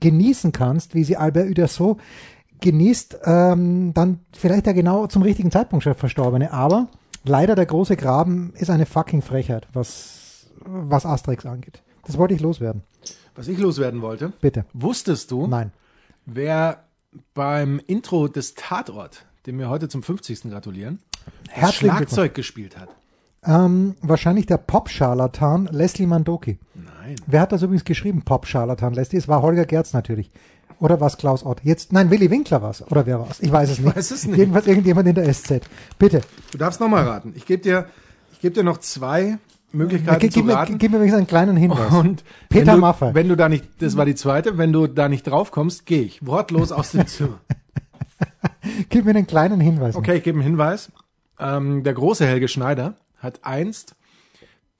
genießen 0.00 0.52
kannst, 0.52 0.94
wie 0.94 1.04
sie 1.04 1.16
Albert 1.16 1.48
Uderso 1.48 1.98
genießt, 2.60 3.18
ähm, 3.24 3.92
dann 3.92 4.20
vielleicht 4.32 4.66
ja 4.66 4.72
genau 4.72 5.06
zum 5.06 5.22
richtigen 5.22 5.50
Zeitpunkt 5.50 5.82
schon 5.82 5.94
Verstorbene. 5.94 6.52
Aber 6.52 6.88
leider 7.24 7.54
der 7.54 7.66
große 7.66 7.96
Graben 7.96 8.52
ist 8.56 8.70
eine 8.70 8.86
fucking 8.86 9.22
Frechheit, 9.22 9.68
was, 9.72 10.50
was 10.64 11.04
Asterix 11.06 11.44
angeht. 11.44 11.82
Das 12.04 12.18
wollte 12.18 12.34
ich 12.34 12.40
loswerden. 12.40 12.82
Was 13.36 13.48
ich 13.48 13.58
loswerden 13.58 14.00
wollte, 14.02 14.32
Bitte. 14.40 14.64
wusstest 14.72 15.30
du, 15.30 15.46
Nein. 15.46 15.72
wer 16.24 16.84
beim 17.34 17.80
Intro 17.86 18.28
des 18.28 18.54
Tatort, 18.54 19.26
dem 19.46 19.58
wir 19.58 19.68
heute 19.68 19.88
zum 19.88 20.02
50. 20.02 20.42
gratulieren, 20.50 21.00
Glückwunsch. 21.46 21.74
Schlagzeug 21.76 22.34
gespielt 22.34 22.78
hat? 22.78 22.88
Ähm, 23.44 23.94
wahrscheinlich 24.02 24.46
der 24.46 24.56
Pop-Scharlatan 24.56 25.66
Leslie 25.70 26.06
Mandoki. 26.06 26.58
Nein. 26.74 27.16
Wer 27.26 27.42
hat 27.42 27.52
das 27.52 27.62
übrigens 27.62 27.84
geschrieben? 27.84 28.22
Pop-Scharlatan 28.22 28.92
Leslie. 28.94 29.18
Es 29.18 29.28
war 29.28 29.42
Holger 29.42 29.66
Gerz 29.66 29.92
natürlich. 29.92 30.30
Oder 30.80 31.00
was 31.00 31.16
Klaus 31.16 31.44
Ott? 31.46 31.60
Jetzt, 31.62 31.92
nein, 31.92 32.10
Willy 32.10 32.30
Winkler 32.30 32.60
war's. 32.60 32.82
Oder 32.90 33.06
wer 33.06 33.20
war's? 33.20 33.40
Ich 33.40 33.52
weiß 33.52 33.70
es 33.70 33.78
nicht. 33.78 33.96
weiß 33.96 34.10
es 34.10 34.26
nicht. 34.26 34.38
Jedenfalls 34.38 34.66
irgendjemand 34.66 35.08
in 35.08 35.14
der 35.14 35.32
SZ. 35.32 35.60
Bitte. 35.98 36.22
Du 36.50 36.58
darfst 36.58 36.80
nochmal 36.80 37.04
raten. 37.06 37.32
Ich 37.36 37.46
gebe 37.46 37.62
dir, 37.62 37.86
ich 38.32 38.40
gebe 38.40 38.54
dir 38.54 38.64
noch 38.64 38.78
zwei 38.78 39.38
Möglichkeiten 39.72 40.20
Gib, 40.20 40.32
zu 40.32 40.42
mir, 40.42 40.54
raten. 40.54 40.78
gib 40.78 40.90
mir 40.92 40.98
wenigstens 40.98 41.18
einen 41.18 41.26
kleinen 41.26 41.56
Hinweis. 41.56 41.92
Und 41.92 42.24
Peter 42.48 42.66
wenn 42.68 42.74
du, 42.76 42.80
Maffay. 42.80 43.14
Wenn 43.14 43.28
du 43.28 43.36
da 43.36 43.48
nicht, 43.48 43.64
das 43.80 43.96
war 43.96 44.04
die 44.06 44.14
zweite, 44.14 44.56
wenn 44.58 44.72
du 44.72 44.86
da 44.86 45.08
nicht 45.08 45.24
drauf 45.26 45.50
kommst, 45.50 45.86
gehe 45.86 46.02
ich 46.02 46.24
wortlos 46.26 46.72
aus 46.72 46.92
dem 46.92 47.06
Zimmer. 47.06 47.40
Gib 48.88 49.04
mir 49.04 49.10
einen 49.10 49.26
kleinen 49.26 49.60
Hinweis. 49.60 49.96
Okay, 49.96 50.16
ich 50.16 50.22
gebe 50.22 50.36
einen 50.38 50.46
Hinweis. 50.46 50.90
Ähm, 51.38 51.82
der 51.82 51.94
große 51.94 52.26
Helge 52.26 52.48
Schneider 52.48 52.94
hat 53.18 53.40
einst 53.44 53.94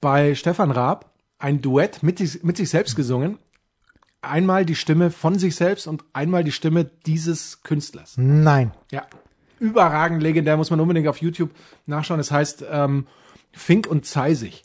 bei 0.01 0.35
Stefan 0.35 0.71
Raab 0.71 1.11
ein 1.39 1.61
Duett 1.61 2.01
mit, 2.03 2.17
sich- 2.17 2.43
mit 2.43 2.57
sich 2.57 2.69
selbst 2.69 2.95
gesungen. 2.95 3.37
Einmal 4.21 4.65
die 4.65 4.75
Stimme 4.75 5.11
von 5.11 5.37
sich 5.37 5.55
selbst 5.55 5.87
und 5.87 6.03
einmal 6.13 6.43
die 6.43 6.51
Stimme 6.51 6.85
dieses 7.05 7.61
Künstlers. 7.61 8.15
Nein. 8.17 8.71
Ja, 8.91 9.03
überragend 9.59 10.21
legendär, 10.23 10.57
muss 10.57 10.71
man 10.71 10.79
unbedingt 10.79 11.07
auf 11.07 11.17
YouTube 11.21 11.51
nachschauen. 11.85 12.19
Es 12.19 12.31
heißt 12.31 12.65
ähm, 12.69 13.05
Fink 13.51 13.87
und 13.87 14.05
Zeisig. 14.05 14.63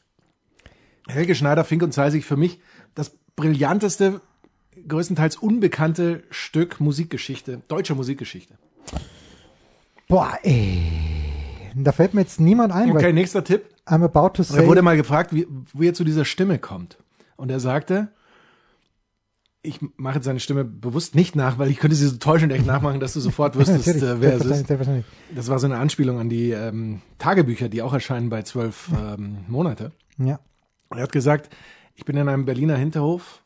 Helge 1.13 1.35
Schneider, 1.35 1.65
Fink 1.65 1.83
und 1.83 1.93
Zeisig, 1.93 2.25
für 2.25 2.37
mich 2.37 2.61
das 2.95 3.13
brillanteste, 3.37 4.21
größtenteils 4.89 5.37
unbekannte 5.37 6.23
Stück 6.31 6.81
Musikgeschichte, 6.81 7.63
deutsche 7.69 7.95
Musikgeschichte. 7.95 8.55
Boah, 10.09 10.39
ey. 10.43 10.83
Da 11.75 11.93
fällt 11.93 12.15
mir 12.15 12.21
jetzt 12.21 12.41
niemand 12.41 12.73
ein, 12.73 12.91
Okay, 12.91 13.13
nächster 13.13 13.45
Tipp. 13.45 13.65
I'm 13.87 14.05
about 14.05 14.31
to 14.35 14.43
Er 14.43 14.45
say. 14.45 14.67
wurde 14.67 14.83
mal 14.83 14.97
gefragt, 14.97 15.35
wie, 15.35 15.47
wie 15.73 15.89
er 15.89 15.95
zu 15.95 16.05
dieser 16.05 16.25
Stimme 16.25 16.59
kommt. 16.59 16.99
Und 17.37 17.51
er 17.51 17.61
sagte, 17.61 18.09
ich 19.63 19.81
mache 19.97 20.17
jetzt 20.17 20.25
seine 20.25 20.41
Stimme 20.41 20.65
bewusst 20.65 21.15
nicht 21.15 21.37
nach, 21.37 21.59
weil 21.59 21.71
ich 21.71 21.79
könnte 21.79 21.97
sie 21.97 22.07
so 22.07 22.17
täuschend 22.17 22.53
echt 22.53 22.67
nachmachen, 22.67 23.01
dass 23.01 23.15
du 23.15 23.21
sofort 23.21 23.57
wüsstest, 23.59 24.03
äh, 24.03 24.21
wer 24.21 24.35
es 24.37 24.45
ist. 24.45 24.67
Das 25.35 25.49
war 25.49 25.59
so 25.59 25.67
eine 25.67 25.79
Anspielung 25.79 26.19
an 26.19 26.29
die 26.29 26.51
ähm, 26.51 27.01
Tagebücher, 27.19 27.69
die 27.69 27.83
auch 27.83 27.93
erscheinen 27.93 28.29
bei 28.29 28.43
zwölf 28.43 28.91
ähm, 28.97 29.39
Monate. 29.49 29.93
Ja. 30.19 30.41
Er 30.99 31.05
hat 31.05 31.13
gesagt, 31.13 31.55
ich 31.95 32.05
bin 32.05 32.17
in 32.17 32.29
einem 32.29 32.45
Berliner 32.45 32.77
Hinterhof 32.77 33.43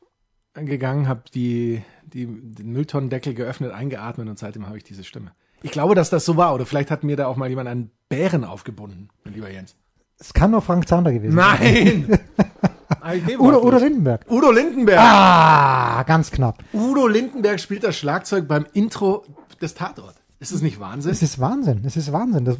gegangen, 0.54 1.08
habe 1.08 1.22
die, 1.34 1.82
die, 2.04 2.26
den 2.26 2.72
Mülltonnendeckel 2.72 3.34
geöffnet, 3.34 3.72
eingeatmet 3.72 4.28
und 4.28 4.38
seitdem 4.38 4.66
habe 4.66 4.78
ich 4.78 4.84
diese 4.84 5.04
Stimme. 5.04 5.32
Ich 5.62 5.70
glaube, 5.70 5.94
dass 5.94 6.10
das 6.10 6.24
so 6.24 6.36
war. 6.36 6.54
Oder 6.54 6.66
vielleicht 6.66 6.90
hat 6.90 7.04
mir 7.04 7.16
da 7.16 7.26
auch 7.26 7.36
mal 7.36 7.48
jemand 7.48 7.68
einen 7.68 7.90
Bären 8.08 8.44
aufgebunden, 8.44 9.08
mein 9.24 9.34
lieber 9.34 9.50
Jens. 9.50 9.76
Es 10.18 10.32
kann 10.32 10.50
nur 10.50 10.62
Frank 10.62 10.88
Zander 10.88 11.12
gewesen 11.12 11.36
sein. 11.36 12.08
Nein! 12.08 12.18
Udo, 13.38 13.66
Udo 13.66 13.78
Lindenberg. 13.78 14.24
Udo 14.30 14.50
Lindenberg. 14.50 14.98
Ah, 15.00 16.02
ganz 16.04 16.30
knapp. 16.30 16.62
Udo 16.72 17.06
Lindenberg 17.06 17.60
spielt 17.60 17.84
das 17.84 17.96
Schlagzeug 17.96 18.48
beim 18.48 18.66
Intro 18.72 19.24
des 19.60 19.74
Tatort. 19.74 20.14
Ist 20.38 20.52
das 20.52 20.62
nicht 20.62 20.80
Wahnsinn? 20.80 21.12
Es 21.12 21.22
ist 21.22 21.38
Wahnsinn. 21.38 21.82
Es 21.84 21.96
ist 21.96 22.12
Wahnsinn. 22.12 22.44
Das, 22.44 22.56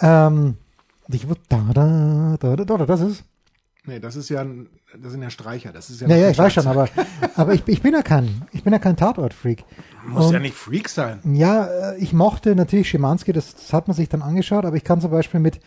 ähm, 0.00 0.56
ich, 1.08 1.26
da, 1.48 1.60
da, 1.72 2.36
da, 2.38 2.56
da, 2.56 2.64
da, 2.64 2.86
das 2.86 3.00
ist. 3.00 3.24
Nee, 3.86 4.00
das 4.00 4.16
ist 4.16 4.30
ja, 4.30 4.40
ein, 4.40 4.68
das 4.98 5.12
sind 5.12 5.22
ja 5.22 5.28
Streicher. 5.28 5.70
Das 5.72 5.90
ist 5.90 6.00
ja, 6.00 6.08
Ja, 6.08 6.14
noch 6.14 6.20
ja, 6.20 6.26
ein 6.28 6.32
ich 6.32 6.38
weiß 6.38 6.54
schon, 6.54 6.66
aber, 6.66 6.88
aber 7.36 7.52
ich, 7.52 7.62
ich 7.66 7.82
bin 7.82 7.92
ja 7.92 8.02
kein, 8.02 8.42
ich 8.52 8.62
bin 8.64 8.72
ja 8.72 8.78
kein 8.78 8.96
Tatort-Freak. 8.96 9.64
Muss 10.06 10.32
ja 10.32 10.38
nicht 10.38 10.54
Freak 10.54 10.88
sein. 10.88 11.20
Ja, 11.34 11.66
äh, 11.66 11.98
ich 11.98 12.12
mochte 12.14 12.54
natürlich 12.54 12.88
Schimanski, 12.88 13.32
das, 13.32 13.54
das 13.54 13.72
hat 13.72 13.86
man 13.86 13.94
sich 13.94 14.08
dann 14.08 14.22
angeschaut, 14.22 14.64
aber 14.64 14.76
ich 14.76 14.84
kann 14.84 15.00
zum 15.02 15.10
Beispiel 15.10 15.40
mit 15.40 15.60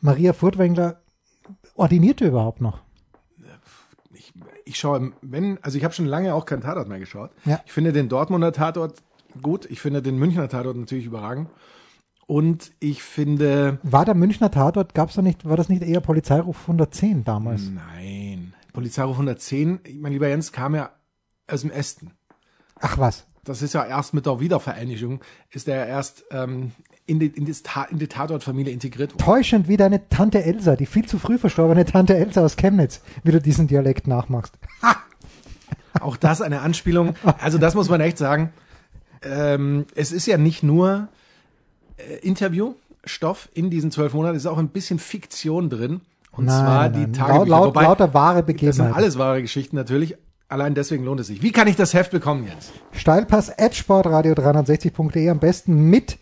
Maria 0.00 0.32
Furtwängler, 0.32 1.00
ordiniert 1.74 2.20
ihr 2.22 2.28
überhaupt 2.28 2.62
noch? 2.62 2.80
Ich, 4.14 4.32
ich 4.64 4.78
schaue, 4.78 5.12
wenn, 5.20 5.58
also 5.62 5.76
ich 5.76 5.84
habe 5.84 5.92
schon 5.92 6.06
lange 6.06 6.34
auch 6.34 6.46
keinen 6.46 6.62
Tatort 6.62 6.88
mehr 6.88 6.98
geschaut. 6.98 7.30
Ja. 7.44 7.60
Ich 7.66 7.72
finde 7.72 7.92
den 7.92 8.08
Dortmunder 8.08 8.52
Tatort 8.52 8.94
gut. 9.42 9.66
Ich 9.70 9.80
finde 9.80 10.00
den 10.00 10.18
Münchner 10.18 10.48
Tatort 10.48 10.76
natürlich 10.76 11.04
überragend. 11.06 11.48
Und 12.30 12.70
ich 12.78 13.02
finde, 13.02 13.80
War 13.82 14.04
der 14.04 14.14
Münchner 14.14 14.52
Tatort, 14.52 14.94
gab's 14.94 15.14
da 15.14 15.20
nicht, 15.20 15.44
war 15.48 15.56
das 15.56 15.68
nicht 15.68 15.82
eher 15.82 16.00
Polizeiruf 16.00 16.60
110 16.60 17.24
damals? 17.24 17.62
nein, 17.62 18.54
Polizeiruf 18.72 19.16
110, 19.16 19.80
mein 19.98 20.12
lieber 20.12 20.28
Jens, 20.28 20.52
kam 20.52 20.76
ja 20.76 20.90
aus 21.48 21.62
dem 21.62 21.72
Ästen. 21.72 22.12
Ach 22.78 22.98
was, 22.98 23.26
Das 23.42 23.62
ist 23.62 23.74
ja 23.74 23.84
erst 23.84 24.14
mit 24.14 24.26
der 24.26 24.38
Wiedervereinigung, 24.38 25.22
ist 25.50 25.66
er 25.66 25.88
erst 25.88 26.22
ähm, 26.30 26.70
in, 27.04 27.18
die, 27.18 27.26
in, 27.26 27.52
Ta 27.64 27.82
in 27.90 27.98
die 27.98 28.06
Tatortfamilie 28.06 28.72
integriert 28.72 29.12
worden. 29.12 29.24
täuschend 29.24 29.66
wie 29.66 29.76
deine 29.76 30.08
Tante 30.08 30.44
Elsa, 30.44 30.76
die 30.76 30.86
viel 30.86 31.06
zu 31.06 31.18
früh 31.18 31.36
verstorbene 31.36 31.84
Tante 31.84 32.16
Elsa 32.16 32.44
aus 32.44 32.54
Chemnitz, 32.54 33.00
wie 33.24 33.32
du 33.32 33.40
diesen 33.40 33.66
Dialekt 33.66 34.06
nachmachst. 34.06 34.56
Auch 36.00 36.16
das 36.16 36.42
eine 36.42 36.60
Anspielung. 36.60 37.16
Also 37.40 37.58
das 37.58 37.74
muss 37.74 37.88
man 37.88 38.00
echt 38.00 38.18
sagen. 38.18 38.52
Ähm, 39.22 39.86
es 39.96 40.12
ist 40.12 40.26
ja 40.26 40.38
nicht 40.38 40.62
nur 40.62 41.08
Interviewstoff 42.22 43.48
in 43.54 43.70
diesen 43.70 43.90
zwölf 43.90 44.14
Monaten, 44.14 44.36
ist 44.36 44.46
auch 44.46 44.58
ein 44.58 44.68
bisschen 44.68 44.98
Fiktion 44.98 45.70
drin. 45.70 46.00
Und 46.32 46.44
Nein, 46.46 46.64
zwar 46.64 46.88
nein, 46.88 47.06
die. 47.06 47.18
Tagebücher. 47.18 47.38
Laut, 47.38 47.48
laut, 47.48 47.68
Wobei, 47.68 47.82
lauter 47.82 48.14
wahre 48.14 48.44
das 48.44 48.76
sind 48.76 48.94
alles 48.94 49.18
wahre 49.18 49.42
Geschichten 49.42 49.76
natürlich. 49.76 50.16
Allein 50.48 50.74
deswegen 50.74 51.04
lohnt 51.04 51.20
es 51.20 51.28
sich. 51.28 51.42
Wie 51.42 51.52
kann 51.52 51.68
ich 51.68 51.76
das 51.76 51.94
Heft 51.94 52.10
bekommen 52.10 52.44
jetzt? 52.44 52.72
Steilpass 52.92 53.56
at 53.56 53.72
sportradio360.de 53.72 55.28
am 55.28 55.38
besten 55.38 55.90
mit 55.90 56.18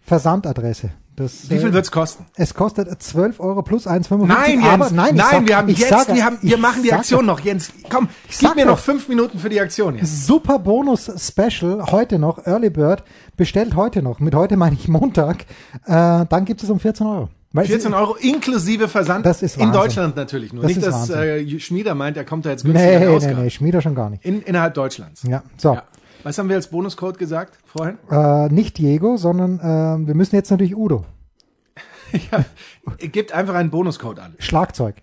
Versandadresse. 0.00 0.90
Das, 1.18 1.50
Wie 1.50 1.58
viel 1.58 1.68
äh, 1.68 1.72
wird's 1.72 1.90
kosten? 1.90 2.24
Es 2.36 2.54
kostet 2.54 3.02
12 3.02 3.40
Euro 3.40 3.62
plus 3.62 3.86
1,55. 3.86 4.26
Nein, 4.26 4.60
Jens. 4.60 4.66
aber 4.66 4.90
nein, 4.90 5.14
nein 5.16 5.26
sag, 5.30 5.48
wir 5.48 5.56
haben 5.56 5.68
jetzt, 5.68 5.88
sag, 5.88 6.14
wir, 6.14 6.24
haben, 6.24 6.38
wir 6.40 6.58
machen 6.58 6.82
die 6.82 6.92
Aktion 6.92 7.26
noch. 7.26 7.40
Jens, 7.40 7.70
komm, 7.90 8.08
gib 8.38 8.54
mir 8.54 8.64
noch 8.66 8.78
fünf 8.78 9.08
Minuten 9.08 9.38
für 9.38 9.48
die 9.48 9.60
Aktion 9.60 9.96
jetzt. 9.96 10.26
Super 10.26 10.58
Bonus 10.60 11.10
Special 11.18 11.84
heute 11.90 12.18
noch, 12.18 12.46
Early 12.46 12.70
Bird, 12.70 13.02
bestellt 13.36 13.74
heute 13.74 14.00
noch. 14.02 14.20
Mit 14.20 14.34
heute 14.34 14.56
meine 14.56 14.76
ich 14.76 14.86
Montag. 14.88 15.42
Äh, 15.86 16.24
dann 16.28 16.44
gibt 16.44 16.62
es 16.62 16.70
um 16.70 16.78
14 16.78 17.06
Euro. 17.06 17.28
Weil 17.52 17.64
es- 17.64 17.70
14 17.70 17.94
Euro 17.94 18.14
inklusive 18.14 18.88
Versand. 18.88 19.24
Das 19.24 19.42
ist 19.42 19.56
in. 19.56 19.72
Deutschland 19.72 20.14
natürlich 20.16 20.52
nur. 20.52 20.62
Das 20.62 20.68
Nicht, 20.74 20.86
dass 20.86 21.08
Wahnsinn. 21.10 21.56
äh, 21.56 21.60
Schmieder 21.60 21.94
meint, 21.94 22.16
er 22.16 22.24
kommt 22.24 22.44
da 22.46 22.50
jetzt 22.50 22.62
günstiger 22.62 22.90
Nee, 22.90 22.98
nee, 22.98 23.06
rausgehauen. 23.06 23.42
nee, 23.44 23.50
Schmieder 23.50 23.80
schon 23.80 23.94
gar 23.94 24.10
nicht. 24.10 24.24
In, 24.24 24.42
innerhalb 24.42 24.74
Deutschlands. 24.74 25.22
Ja, 25.22 25.42
so. 25.56 25.74
Ja. 25.74 25.82
Was 26.24 26.38
haben 26.38 26.48
wir 26.48 26.56
als 26.56 26.68
Bonuscode 26.68 27.18
gesagt 27.18 27.58
vorhin? 27.64 27.98
Äh, 28.10 28.48
nicht 28.48 28.78
Diego, 28.78 29.16
sondern 29.16 29.58
äh, 29.60 30.06
wir 30.06 30.14
müssen 30.14 30.34
jetzt 30.34 30.50
natürlich 30.50 30.76
Udo. 30.76 31.04
ja. 32.30 32.44
Gebt 32.98 33.32
einfach 33.32 33.54
einen 33.54 33.70
Bonuscode 33.70 34.18
an. 34.18 34.34
Schlagzeug. 34.38 34.96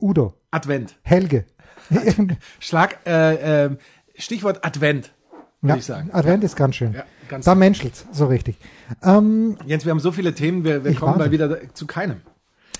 Udo. 0.00 0.34
Advent. 0.50 0.96
Helge. 1.02 1.44
Schlag, 2.60 2.98
äh, 3.06 3.66
äh, 3.66 3.76
Stichwort 4.16 4.64
Advent, 4.64 5.12
würde 5.60 5.74
ja, 5.74 5.76
ich 5.76 5.84
sagen. 5.84 6.10
Advent 6.12 6.44
ist 6.44 6.56
ganz 6.56 6.76
schön. 6.76 6.92
Ja, 6.92 7.04
ganz 7.28 7.44
da 7.44 7.54
menschelt's, 7.54 8.06
so 8.12 8.26
richtig. 8.26 8.56
Ähm, 9.02 9.56
Jens, 9.66 9.84
wir 9.84 9.90
haben 9.90 10.00
so 10.00 10.12
viele 10.12 10.34
Themen, 10.34 10.64
wir, 10.64 10.84
wir 10.84 10.94
kommen 10.94 11.18
mal 11.18 11.30
wieder 11.30 11.58
zu 11.74 11.86
keinem. 11.86 12.20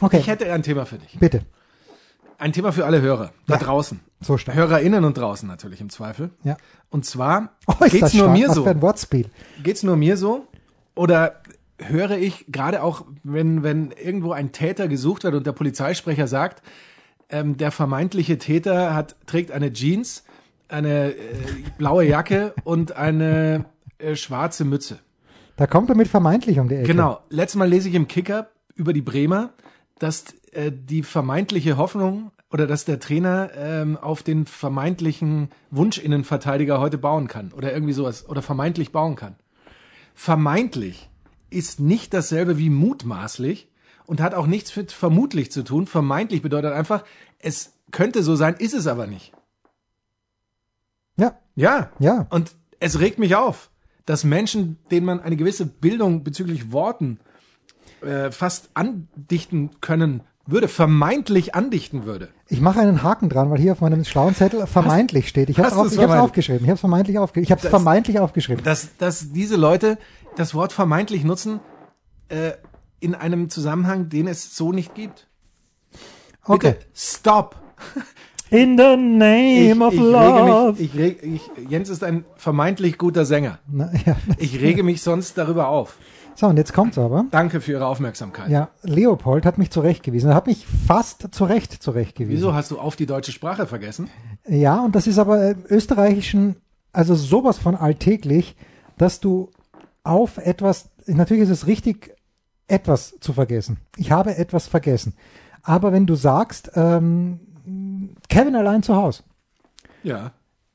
okay, 0.00 0.19
Ich 0.19 0.26
hätte 0.26 0.50
ein 0.52 0.62
Thema 0.62 0.85
für 0.87 0.99
dich. 0.99 1.19
bitte. 1.19 1.42
Ein 2.43 2.53
Thema 2.53 2.73
für 2.73 2.85
alle 2.87 3.01
Hörer. 3.01 3.31
Da 3.47 3.55
Ja. 3.55 3.61
draußen. 3.61 4.01
So 4.21 4.37
stark. 4.37 4.57
HörerInnen 4.57 5.05
und 5.05 5.17
draußen 5.17 5.47
natürlich 5.49 5.81
im 5.81 5.91
Zweifel. 5.91 6.31
Ja. 6.43 6.57
Und 6.91 7.05
zwar 7.07 7.51
Oh, 7.69 7.75
geht's 7.89 8.01
nur 8.15 8.25
stark. 8.25 8.33
mir 8.33 8.49
Was 8.49 8.55
so. 8.57 8.65
für 8.65 8.71
ein 8.71 8.83
Wortspiel. 8.83 9.31
Geht's 9.63 9.85
nur 9.85 9.95
mir 9.97 10.17
so? 10.17 10.49
Oder 10.97 11.41
höre 11.79 12.19
ich 12.19 12.47
gerade 12.49 12.83
auch, 12.83 13.05
wenn, 13.23 13.63
wenn 13.63 13.93
irgendwo 13.93 14.33
ein 14.33 14.51
Täter 14.51 14.89
gesucht 14.89 15.23
wird 15.23 15.35
und 15.37 15.47
der 15.47 15.53
Polizeisprecher 15.53 16.27
sagt, 16.27 16.63
ähm, 17.31 17.57
der 17.59 17.71
vermeintliche 17.71 18.39
Täter 18.39 18.93
hat, 18.93 19.15
trägt 19.27 19.53
eine 19.53 19.73
Jeans, 19.73 20.25
eine 20.69 21.13
äh, 21.13 21.15
blaue 21.79 22.05
Jacke 22.05 22.55
und 22.65 22.97
eine 22.97 23.67
äh, 23.99 24.17
schwarze 24.17 24.65
Mütze. 24.65 24.99
Da 25.57 25.69
kommt 25.69 25.91
er 25.91 25.95
mit 25.97 26.09
vermeintlich 26.09 26.59
um 26.59 26.69
die 26.69 26.75
Ecke. 26.75 26.89
Genau. 26.89 27.21
Letztes 27.31 27.57
Mal 27.57 27.69
lese 27.69 27.89
ich 27.89 27.95
im 27.95 28.09
Kicker 28.09 28.49
über 28.75 28.93
die 28.93 29.03
Bremer, 29.03 29.51
dass 30.01 30.25
äh, 30.52 30.71
die 30.73 31.02
vermeintliche 31.02 31.76
Hoffnung 31.76 32.30
oder 32.50 32.66
dass 32.66 32.85
der 32.85 33.00
Trainer 33.00 33.50
ähm, 33.56 33.97
auf 33.97 34.23
den 34.23 34.44
vermeintlichen 34.47 35.49
Wunschinnenverteidiger 35.71 36.78
heute 36.78 36.99
bauen 36.99 37.26
kann 37.26 37.52
oder 37.52 37.73
irgendwie 37.73 37.94
sowas 37.94 38.28
oder 38.28 38.42
vermeintlich 38.42 38.92
bauen 38.92 39.16
kann. 39.16 39.37
Vermeintlich 40.14 41.09
ist 41.49 41.80
nicht 41.80 42.12
dasselbe 42.12 42.59
wie 42.59 42.68
mutmaßlich 42.68 43.71
und 44.04 44.21
hat 44.21 44.35
auch 44.35 44.47
nichts 44.47 44.76
mit 44.76 44.92
vermutlich 44.92 45.50
zu 45.50 45.64
tun. 45.64 45.87
Vermeintlich 45.87 46.42
bedeutet 46.42 46.75
einfach, 46.75 47.04
es 47.38 47.73
könnte 47.90 48.23
so 48.23 48.37
sein, 48.37 48.54
ist 48.54 48.75
es 48.75 48.87
aber 48.87 49.06
nicht. 49.06 49.32
Ja, 51.16 51.38
Ja. 51.54 51.90
ja. 51.99 52.26
Und 52.28 52.54
es 52.78 53.00
regt 53.00 53.18
mich 53.18 53.37
auf, 53.37 53.71
dass 54.04 54.25
Menschen, 54.25 54.78
denen 54.90 55.06
man 55.06 55.21
eine 55.21 55.37
gewisse 55.37 55.64
Bildung 55.64 56.25
bezüglich 56.25 56.73
Worten 56.73 57.21
äh, 58.02 58.30
fast 58.30 58.71
andichten 58.75 59.71
können 59.80 60.23
würde, 60.47 60.69
vermeintlich 60.69 61.55
andichten 61.55 62.05
würde. 62.05 62.29
Ich 62.49 62.61
mache 62.61 62.81
einen 62.81 63.03
Haken 63.03 63.29
dran, 63.29 63.51
weil 63.51 63.59
hier 63.59 63.73
auf 63.73 63.81
meinem 63.81 64.05
schlauen 64.05 64.35
Zettel 64.35 64.67
vermeintlich 64.67 65.29
steht. 65.29 65.51
Ich 65.51 65.59
habe 65.59 65.69
es 65.69 65.75
hast 65.75 65.81
auf, 65.81 65.93
ich 65.93 65.99
hab's 65.99 66.15
aufgeschrieben. 66.15 66.63
Ich 66.63 66.69
habe 66.69 66.75
es 66.75 66.81
vermeintlich 66.81 67.19
aufgeschrieben. 67.19 67.45
Ich 67.45 67.53
habe 67.53 67.63
es 67.63 67.69
vermeintlich 67.69 68.19
aufgeschrieben. 68.19 68.65
Dass, 68.65 68.97
dass 68.97 69.33
diese 69.33 69.57
Leute 69.57 69.99
das 70.37 70.55
Wort 70.55 70.73
vermeintlich 70.73 71.25
nutzen 71.25 71.61
äh, 72.29 72.53
in 72.99 73.15
einem 73.15 73.51
Zusammenhang, 73.51 74.09
den 74.09 74.27
es 74.27 74.57
so 74.57 74.73
nicht 74.73 74.95
gibt. 74.95 75.29
Okay. 76.45 76.73
Bitte, 76.73 76.87
stop. 76.95 77.57
In 78.51 78.77
the 78.77 78.97
name 78.97 79.83
of 79.83 79.95
ich 79.95 80.01
love. 80.01 80.79
Rege 80.79 80.83
mich, 80.83 80.95
ich 80.95 80.99
reg, 80.99 81.23
ich, 81.23 81.71
Jens 81.71 81.89
ist 81.89 82.05
ein 82.05 82.25
vermeintlich 82.37 82.99
guter 82.99 83.25
Sänger. 83.25 83.61
Na, 83.67 83.91
ja. 84.05 84.17
Ich 84.37 84.61
rege 84.61 84.83
mich 84.83 85.03
sonst 85.03 85.39
darüber 85.39 85.69
auf. 85.69 85.97
So, 86.35 86.47
und 86.47 86.57
jetzt 86.57 86.73
kommt's 86.73 86.99
aber. 86.99 87.27
Danke 87.31 87.61
für 87.61 87.73
Ihre 87.73 87.87
Aufmerksamkeit. 87.87 88.49
Ja, 88.49 88.71
Leopold 88.83 89.45
hat 89.45 89.59
mich 89.59 89.71
zurechtgewiesen. 89.71 90.31
Er 90.31 90.35
hat 90.35 90.47
mich 90.47 90.67
fast 90.67 91.29
zurecht 91.33 91.83
zurechtgewiesen. 91.83 92.37
Wieso 92.37 92.55
hast 92.55 92.71
du 92.71 92.79
auf 92.79 92.97
die 92.97 93.07
deutsche 93.07 93.33
Sprache 93.33 93.67
vergessen? 93.67 94.09
Ja, 94.47 94.81
und 94.85 94.95
das 94.95 95.07
ist 95.07 95.19
aber 95.19 95.51
im 95.51 95.65
österreichischen, 95.69 96.57
also 96.93 97.15
sowas 97.15 97.59
von 97.59 97.77
alltäglich, 97.77 98.57
dass 98.99 99.21
du 99.21 99.51
auf 100.05 100.39
etwas, 100.39 100.91
natürlich 101.07 101.45
ist 101.45 101.51
es 101.51 101.67
richtig, 101.67 102.15
etwas 102.67 103.17
zu 103.21 103.33
vergessen. 103.33 103.79
Ich 103.97 104.11
habe 104.11 104.37
etwas 104.37 104.67
vergessen. 104.67 105.15
Aber 105.62 105.93
wenn 105.93 106.07
du 106.07 106.15
sagst, 106.15 106.73
ähm, 106.75 107.41
Kevin 108.29 108.57
allein 108.57 108.83
zu 108.83 108.97
Hause, 108.97 109.23
Ja, 110.03 110.33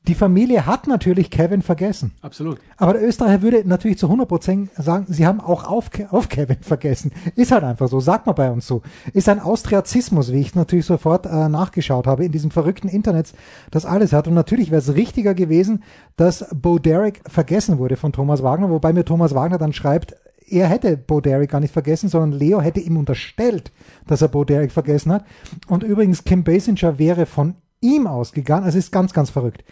die 0.08 0.14
Familie 0.14 0.64
hat 0.64 0.86
natürlich 0.86 1.30
Kevin 1.30 1.60
vergessen. 1.60 2.12
absolut. 2.22 2.58
Aber 2.78 2.94
der 2.94 3.06
Österreicher 3.06 3.42
würde 3.42 3.68
natürlich 3.68 3.98
zu 3.98 4.06
100% 4.06 4.68
sagen, 4.82 5.04
sie 5.08 5.26
haben 5.26 5.40
auch 5.40 5.64
auf, 5.64 5.90
auf 6.10 6.30
Kevin 6.30 6.56
vergessen. 6.62 7.12
Ist 7.36 7.52
halt 7.52 7.62
einfach 7.62 7.88
so, 7.88 8.00
sagt 8.00 8.24
man 8.26 8.34
bei 8.34 8.50
uns 8.50 8.66
so. 8.66 8.80
Ist 9.12 9.28
ein 9.28 9.38
Austriazismus, 9.38 10.32
wie 10.32 10.40
ich 10.40 10.54
natürlich 10.54 10.86
sofort 10.86 11.26
äh, 11.26 11.48
nachgeschaut 11.50 12.06
habe, 12.06 12.24
in 12.24 12.32
diesem 12.32 12.50
verrückten 12.50 12.88
Internet, 12.88 13.32
das 13.70 13.84
alles 13.84 14.14
hat. 14.14 14.26
Und 14.26 14.34
natürlich 14.34 14.70
wäre 14.70 14.80
es 14.80 14.94
richtiger 14.94 15.34
gewesen, 15.34 15.82
dass 16.16 16.46
Bo 16.54 16.78
Derek 16.78 17.20
vergessen 17.26 17.78
wurde 17.78 17.96
von 17.96 18.12
Thomas 18.12 18.42
Wagner, 18.42 18.70
wobei 18.70 18.94
mir 18.94 19.04
Thomas 19.04 19.34
Wagner 19.34 19.58
dann 19.58 19.74
schreibt, 19.74 20.16
er 20.50 20.68
hätte 20.68 20.96
Bo 20.96 21.20
Derek 21.20 21.50
gar 21.50 21.60
nicht 21.60 21.74
vergessen, 21.74 22.08
sondern 22.08 22.38
Leo 22.38 22.62
hätte 22.62 22.80
ihm 22.80 22.96
unterstellt, 22.96 23.70
dass 24.06 24.22
er 24.22 24.28
Bo 24.28 24.44
Derek 24.44 24.72
vergessen 24.72 25.12
hat. 25.12 25.26
Und 25.66 25.82
übrigens, 25.82 26.24
Kim 26.24 26.44
Basinger 26.44 26.98
wäre 26.98 27.26
von 27.26 27.56
ihm 27.80 28.06
ausgegangen. 28.06 28.64
Also 28.64 28.78
es 28.78 28.86
ist 28.86 28.92
ganz, 28.92 29.12
ganz 29.12 29.30
verrückt. 29.30 29.64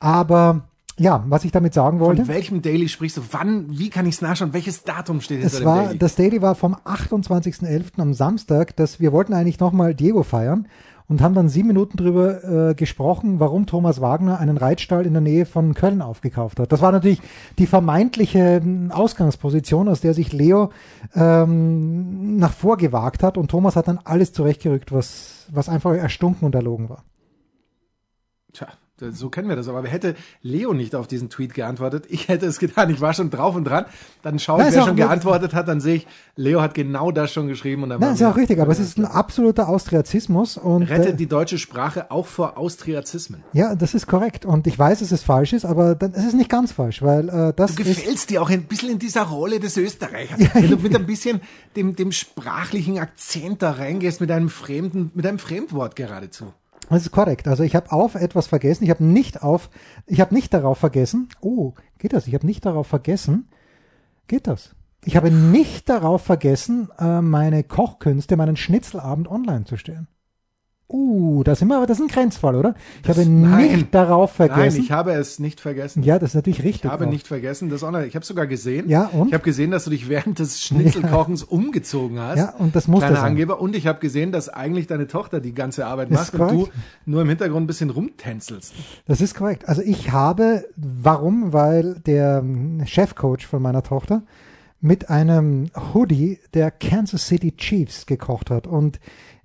Aber 0.00 0.62
ja, 0.98 1.24
was 1.28 1.44
ich 1.44 1.52
damit 1.52 1.74
sagen 1.74 2.00
wollte. 2.00 2.24
Von 2.24 2.34
welchem 2.34 2.62
Daily 2.62 2.88
sprichst 2.88 3.16
du? 3.16 3.22
Wann, 3.30 3.78
wie 3.78 3.88
kann 3.88 4.06
ich 4.06 4.16
es 4.16 4.20
nachschauen? 4.20 4.52
Welches 4.52 4.82
Datum 4.82 5.20
steht 5.20 5.40
hinter 5.40 5.56
Es 5.56 5.64
war, 5.64 5.84
Daily? 5.84 5.98
das 5.98 6.16
Daily 6.16 6.42
war 6.42 6.54
vom 6.54 6.74
28.11. 6.74 8.00
am 8.00 8.14
Samstag, 8.14 8.74
dass 8.76 9.00
wir 9.00 9.12
wollten 9.12 9.32
eigentlich 9.32 9.60
nochmal 9.60 9.94
Diego 9.94 10.24
feiern 10.24 10.66
und 11.08 11.22
haben 11.22 11.34
dann 11.34 11.48
sieben 11.48 11.68
Minuten 11.68 11.96
drüber 11.96 12.70
äh, 12.70 12.74
gesprochen, 12.74 13.40
warum 13.40 13.66
Thomas 13.66 14.00
Wagner 14.00 14.38
einen 14.38 14.58
Reitstall 14.58 15.06
in 15.06 15.14
der 15.14 15.22
Nähe 15.22 15.46
von 15.46 15.74
Köln 15.74 16.02
aufgekauft 16.02 16.60
hat. 16.60 16.70
Das 16.70 16.82
war 16.82 16.92
natürlich 16.92 17.22
die 17.58 17.66
vermeintliche 17.66 18.60
ähm, 18.62 18.90
Ausgangsposition, 18.92 19.88
aus 19.88 20.00
der 20.00 20.14
sich 20.14 20.32
Leo 20.32 20.70
ähm, 21.14 22.36
nach 22.36 22.52
vorgewagt 22.52 23.22
hat 23.22 23.38
und 23.38 23.50
Thomas 23.50 23.76
hat 23.76 23.88
dann 23.88 24.00
alles 24.04 24.32
zurechtgerückt, 24.32 24.92
was, 24.92 25.46
was 25.50 25.68
einfach 25.68 25.94
erstunken 25.94 26.44
und 26.44 26.54
erlogen 26.54 26.88
war. 26.90 27.04
Tja, 28.52 28.68
so 29.12 29.28
kennen 29.28 29.48
wir 29.48 29.56
das. 29.56 29.68
Aber 29.68 29.86
hätte 29.86 30.16
Leo 30.42 30.72
nicht 30.72 30.94
auf 30.94 31.06
diesen 31.06 31.30
Tweet 31.30 31.54
geantwortet, 31.54 32.06
ich 32.08 32.28
hätte 32.28 32.46
es 32.46 32.58
getan. 32.58 32.90
Ich 32.90 33.00
war 33.00 33.12
schon 33.12 33.30
drauf 33.30 33.54
und 33.54 33.64
dran. 33.64 33.84
Dann 34.22 34.38
schaue 34.38 34.60
Ja, 34.60 34.64
ich, 34.64 34.70
ist 34.70 34.76
wer 34.76 34.86
schon 34.86 34.96
geantwortet 34.96 35.54
hat. 35.54 35.68
Dann 35.68 35.80
sehe 35.80 35.96
ich, 35.96 36.06
Leo 36.34 36.60
hat 36.60 36.74
genau 36.74 37.10
das 37.12 37.32
schon 37.32 37.46
geschrieben. 37.46 37.82
Und 37.84 37.90
dann 37.90 38.00
Nein, 38.00 38.14
ist 38.14 38.20
ja 38.20 38.30
auch 38.30 38.36
richtig, 38.36 38.60
aber 38.60 38.72
es 38.72 38.80
ist 38.80 38.98
ein 38.98 39.04
absoluter 39.04 39.68
Austriazismus 39.68 40.56
und 40.56 40.82
äh, 40.82 40.94
Rettet 40.94 41.20
die 41.20 41.26
deutsche 41.26 41.58
Sprache 41.58 42.10
auch 42.10 42.26
vor 42.26 42.58
Austriazismen. 42.58 43.42
ja, 43.52 43.74
das 43.74 43.94
ist 43.94 44.06
korrekt 44.06 44.44
und 44.44 44.66
ich 44.66 44.78
weiß, 44.78 45.00
dass 45.00 45.12
es 45.12 45.22
falsch 45.22 45.52
ist, 45.52 45.64
aber 45.64 45.94
dann, 45.94 46.12
es 46.14 46.24
ist 46.24 46.34
nicht 46.34 46.50
ganz 46.50 46.72
falsch, 46.72 47.02
weil 47.02 47.28
äh, 47.28 47.52
das 47.54 47.74
Du 47.74 47.82
ist 47.82 47.96
gefällst 47.96 48.30
dir 48.30 48.42
auch 48.42 48.50
ein 48.50 48.64
bisschen 48.64 48.90
in 48.90 48.98
dieser 48.98 49.22
Rolle 49.22 49.60
des 49.60 49.76
Österreichers. 49.76 50.38
Wenn 50.54 50.70
du 50.70 50.76
mit 50.76 50.96
ein 50.96 51.06
bisschen 51.06 51.40
dem, 51.76 51.94
dem 51.94 52.10
sprachlichen 52.12 52.98
Akzent 52.98 53.62
da 53.62 53.72
reingehst, 53.72 54.20
mit 54.20 54.30
einem 54.30 54.48
fremden, 54.48 55.10
mit 55.14 55.26
einem 55.26 55.38
Fremdwort 55.38 55.94
geradezu. 55.94 56.46
Das 56.88 57.02
ist 57.02 57.10
korrekt. 57.10 57.48
Also 57.48 57.62
ich 57.64 57.76
habe 57.76 57.92
auf 57.92 58.14
etwas 58.14 58.46
vergessen. 58.46 58.84
Ich 58.84 58.90
habe 58.90 59.04
nicht 59.04 59.42
auf, 59.42 59.68
ich 60.06 60.20
habe 60.20 60.34
nicht 60.34 60.54
darauf 60.54 60.78
vergessen. 60.78 61.28
Oh, 61.40 61.74
geht 61.98 62.12
das? 62.12 62.26
Ich 62.26 62.34
habe 62.34 62.46
nicht 62.46 62.64
darauf 62.64 62.86
vergessen. 62.86 63.48
Geht 64.26 64.46
das? 64.46 64.74
Ich 65.04 65.16
habe 65.16 65.30
nicht 65.30 65.88
darauf 65.88 66.22
vergessen, 66.22 66.88
äh, 66.98 67.20
meine 67.20 67.62
Kochkünste, 67.62 68.36
meinen 68.36 68.56
Schnitzelabend 68.56 69.28
online 69.28 69.64
zu 69.64 69.76
stellen. 69.76 70.08
Uh, 70.90 71.42
da 71.44 71.54
sind 71.54 71.68
wir 71.68 71.76
aber, 71.76 71.86
das 71.86 71.98
ist 71.98 72.04
ein 72.04 72.08
Grenzfall, 72.08 72.54
oder? 72.56 72.74
Ich 73.02 73.10
habe 73.10 73.26
nein. 73.26 73.72
nicht 73.72 73.94
darauf 73.94 74.32
vergessen. 74.32 74.78
Nein, 74.78 74.84
ich 74.84 74.90
habe 74.90 75.12
es 75.12 75.38
nicht 75.38 75.60
vergessen. 75.60 76.02
ja, 76.02 76.18
das 76.18 76.30
ist 76.30 76.34
natürlich 76.34 76.62
richtig. 76.62 76.86
Ich 76.86 76.90
habe 76.90 77.04
auch. 77.04 77.10
nicht 77.10 77.26
vergessen, 77.26 77.68
das 77.68 77.82
online. 77.82 78.06
Ich 78.06 78.14
habe 78.14 78.24
sogar 78.24 78.46
gesehen. 78.46 78.88
Ja, 78.88 79.04
und? 79.04 79.28
Ich 79.28 79.34
habe 79.34 79.44
gesehen, 79.44 79.70
dass 79.70 79.84
du 79.84 79.90
dich 79.90 80.08
während 80.08 80.38
des 80.38 80.62
Schnitzelkochens 80.62 81.42
umgezogen 81.44 82.18
hast. 82.18 82.38
Ja, 82.38 82.54
und 82.54 82.74
das 82.74 82.88
muss 82.88 83.00
Kleiner 83.00 83.16
das 83.16 83.20
sein. 83.20 83.32
Angeber. 83.32 83.60
Und 83.60 83.76
ich 83.76 83.86
habe 83.86 84.00
gesehen, 84.00 84.32
dass 84.32 84.48
eigentlich 84.48 84.86
deine 84.86 85.06
Tochter 85.08 85.40
die 85.40 85.52
ganze 85.52 85.84
Arbeit 85.84 86.10
Das 86.10 86.32
macht 86.32 86.52
und 86.52 86.58
du 86.58 86.68
nur 87.04 87.20
im 87.20 87.28
Hintergrund 87.28 87.64
ein 87.64 87.66
bisschen 87.66 87.90
rumtänzelst. 87.90 88.72
Das 89.06 89.20
ist 89.20 89.34
korrekt. 89.34 89.68
Also 89.68 89.82
ich 89.82 90.10
habe, 90.12 90.64
warum? 90.76 91.52
Weil 91.52 91.96
der 92.06 92.38
ähm, 92.38 92.82
Chefcoach 92.86 93.46
von 93.46 93.60
meiner 93.60 93.82
Tochter 93.82 94.22
mit 94.80 95.10
einem 95.10 95.70
Hoodie 95.92 96.38
der 96.54 96.70
Kansas 96.70 97.26
City 97.26 97.52
Chiefs 97.56 98.06
gekocht 98.06 98.50
hat. 98.50 98.66
Und 98.66 99.00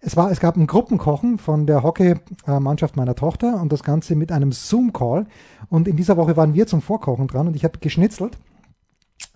es 0.05 0.15
war, 0.17 0.29
es 0.31 0.39
gab 0.39 0.57
ein 0.57 0.67
Gruppenkochen 0.67 1.37
von 1.37 1.65
der 1.65 1.83
Hockey-Mannschaft 1.83 2.95
meiner 2.97 3.15
Tochter 3.15 3.61
und 3.61 3.71
das 3.71 3.83
Ganze 3.83 4.15
mit 4.15 4.31
einem 4.31 4.51
Zoom-Call. 4.51 5.25
Und 5.69 5.87
in 5.87 5.95
dieser 5.95 6.17
Woche 6.17 6.35
waren 6.37 6.53
wir 6.53 6.67
zum 6.67 6.81
Vorkochen 6.81 7.27
dran 7.27 7.47
und 7.47 7.55
ich 7.55 7.63
habe 7.63 7.79
geschnitzelt 7.79 8.37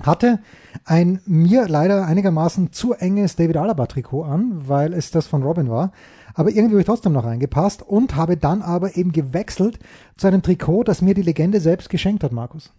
hatte 0.02 0.40
ein 0.86 1.22
mir 1.26 1.68
leider 1.68 2.06
einigermaßen 2.06 2.72
zu 2.72 2.94
enges 2.94 3.36
David 3.36 3.58
Alaba 3.58 3.86
Trikot 3.88 4.24
an, 4.24 4.68
weil 4.68 4.94
es 4.94 5.12
das 5.12 5.28
von 5.28 5.42
Robin 5.44 5.70
war. 5.70 5.92
Aber 6.34 6.50
irgendwie 6.50 6.74
habe 6.74 6.82
ich 6.82 6.86
trotzdem 6.86 7.14
noch 7.14 7.24
reingepasst 7.26 7.82
und 7.82 8.16
habe 8.16 8.38
dann 8.38 8.62
aber 8.62 8.96
eben 8.96 9.12
gewechselt 9.12 9.80
zu 10.18 10.28
einem 10.28 10.44
Trikot, 10.44 10.84
das 10.84 11.02
mir 11.02 11.14
die 11.14 11.22
Legende 11.24 11.60
selbst 11.60 11.90
geschenkt 11.90 12.24
hat, 12.24 12.32
Markus. 12.32 12.72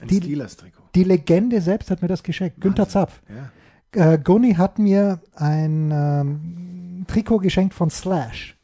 Ein 0.00 0.08
Die- 0.08 0.16
Steelers-Trikot. 0.16 0.82
Die 0.94 1.04
Legende 1.04 1.60
selbst 1.60 1.90
hat 1.90 2.02
mir 2.02 2.08
das 2.08 2.22
geschenkt. 2.22 2.60
Günther 2.60 2.88
Zapf. 2.88 3.20
Ja. 3.28 3.50
Äh, 3.92 4.18
Gunni 4.18 4.54
hat 4.54 4.78
mir 4.78 5.20
ein 5.34 5.90
ähm, 5.92 7.04
Trikot 7.08 7.38
geschenkt 7.38 7.74
von 7.74 7.90
Slash. 7.90 8.56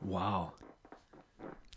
Wow. 0.00 0.48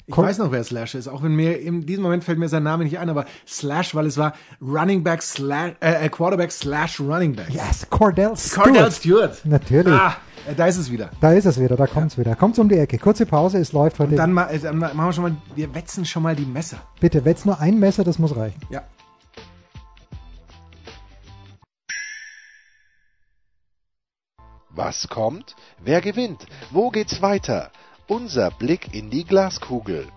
Ich 0.07 0.15
Komm. 0.15 0.25
weiß 0.25 0.39
noch, 0.39 0.51
wer 0.51 0.63
Slash 0.63 0.95
ist, 0.95 1.07
auch 1.07 1.23
wenn 1.23 1.35
mir 1.35 1.61
in 1.61 1.85
diesem 1.85 2.03
Moment 2.03 2.23
fällt 2.25 2.37
mir 2.37 2.49
sein 2.49 2.63
Name 2.63 2.83
nicht 2.83 2.99
ein, 2.99 3.09
aber 3.09 3.23
Slash, 3.47 3.95
weil 3.95 4.07
es 4.07 4.17
war 4.17 4.33
Running 4.61 5.03
Back 5.03 5.21
slash, 5.21 5.73
äh, 5.79 6.05
äh, 6.05 6.09
Quarterback 6.09 6.51
slash 6.51 6.99
Running 6.99 7.33
Back. 7.33 7.49
Yes, 7.49 7.87
Cordell 7.89 8.35
Stewart. 8.35 8.65
Cordell 8.65 8.91
Stewart. 8.91 9.45
Natürlich. 9.45 9.93
Ah, 9.93 10.17
äh, 10.49 10.53
da 10.55 10.65
ist 10.65 10.77
es 10.77 10.91
wieder. 10.91 11.11
Da 11.21 11.31
ist 11.31 11.45
es 11.45 11.57
wieder, 11.61 11.77
da 11.77 11.87
kommt's 11.87 12.17
wieder. 12.17 12.35
Kommt's 12.35 12.59
um 12.59 12.67
die 12.67 12.75
Ecke. 12.77 12.97
Kurze 12.97 13.25
Pause, 13.25 13.59
es 13.59 13.71
läuft 13.71 13.99
heute. 13.99 14.15
Dann, 14.15 14.33
ma- 14.33 14.49
äh, 14.49 14.59
dann 14.59 14.79
ma- 14.79 14.93
machen 14.93 15.07
wir 15.09 15.13
schon 15.13 15.23
mal, 15.23 15.35
wir 15.55 15.73
wetzen 15.73 16.03
schon 16.03 16.23
mal 16.23 16.35
die 16.35 16.45
Messer. 16.45 16.77
Bitte, 16.99 17.23
wenn's 17.23 17.45
nur 17.45 17.61
ein 17.61 17.79
Messer, 17.79 18.03
das 18.03 18.19
muss 18.19 18.35
reichen. 18.35 18.59
Ja. 18.69 18.81
Was 24.83 25.07
kommt? 25.09 25.55
Wer 25.83 26.01
gewinnt? 26.01 26.47
Wo 26.71 26.89
geht's 26.89 27.21
weiter? 27.21 27.69
Unser 28.07 28.49
Blick 28.49 28.95
in 28.95 29.11
die 29.11 29.25
Glaskugel. 29.25 30.07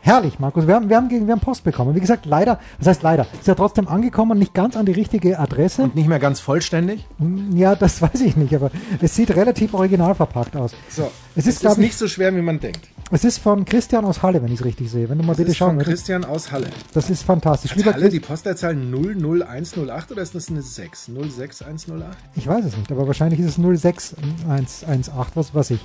Herrlich, 0.00 0.38
Markus. 0.38 0.66
Wir 0.66 0.74
haben, 0.74 0.90
wir, 0.90 0.96
haben, 0.98 1.08
gegen- 1.08 1.26
wir 1.26 1.32
haben 1.32 1.40
Post 1.40 1.64
bekommen. 1.64 1.94
Wie 1.94 2.00
gesagt, 2.00 2.26
leider, 2.26 2.60
das 2.78 2.88
heißt 2.88 3.02
leider, 3.02 3.26
ist 3.32 3.46
ja 3.46 3.54
trotzdem 3.54 3.88
angekommen, 3.88 4.38
nicht 4.38 4.52
ganz 4.52 4.76
an 4.76 4.84
die 4.84 4.92
richtige 4.92 5.38
Adresse. 5.38 5.90
Nicht 5.94 6.08
mehr 6.08 6.18
ganz 6.18 6.40
vollständig. 6.40 7.06
Ja, 7.54 7.74
das 7.74 8.02
weiß 8.02 8.20
ich 8.20 8.36
nicht, 8.36 8.54
aber 8.54 8.70
es 9.00 9.14
sieht 9.14 9.30
relativ 9.34 9.72
original 9.72 10.14
verpackt 10.14 10.56
aus. 10.56 10.74
So. 10.90 11.04
Es 11.04 11.08
ist, 11.08 11.10
Es 11.36 11.46
ist 11.54 11.60
glaube 11.60 11.80
ich, 11.80 11.86
nicht 11.86 11.96
so 11.96 12.06
schwer, 12.06 12.36
wie 12.36 12.42
man 12.42 12.60
denkt. 12.60 12.86
Es 13.12 13.24
ist 13.24 13.38
von 13.38 13.64
Christian 13.64 14.04
aus 14.04 14.22
Halle, 14.22 14.42
wenn 14.42 14.52
ich 14.52 14.60
es 14.60 14.64
richtig 14.64 14.90
sehe. 14.90 15.08
Wenn 15.08 15.18
du 15.18 15.24
mal 15.24 15.32
Das 15.32 15.38
bitte 15.38 15.50
ist 15.52 15.56
schauen 15.58 15.76
von. 15.76 15.84
Christian 15.84 16.24
aus 16.24 16.50
Halle. 16.50 16.66
Das 16.94 17.10
ist 17.10 17.22
fantastisch. 17.22 17.74
Hat 17.76 17.94
Halle 17.94 18.08
die 18.08 18.20
Postleitzahl 18.20 18.74
00108 18.74 20.12
oder 20.12 20.22
ist 20.22 20.34
das 20.34 20.48
eine 20.48 20.62
6? 20.62 21.06
06108? 21.06 22.16
ich 22.34 22.46
weiß 22.46 22.64
es 22.64 22.76
nicht, 22.76 22.90
aber 22.90 23.06
wahrscheinlich 23.06 23.40
ist 23.40 23.46
es 23.46 23.56
06118, 23.56 25.12
was 25.34 25.54
weiß 25.54 25.70
ich. 25.70 25.80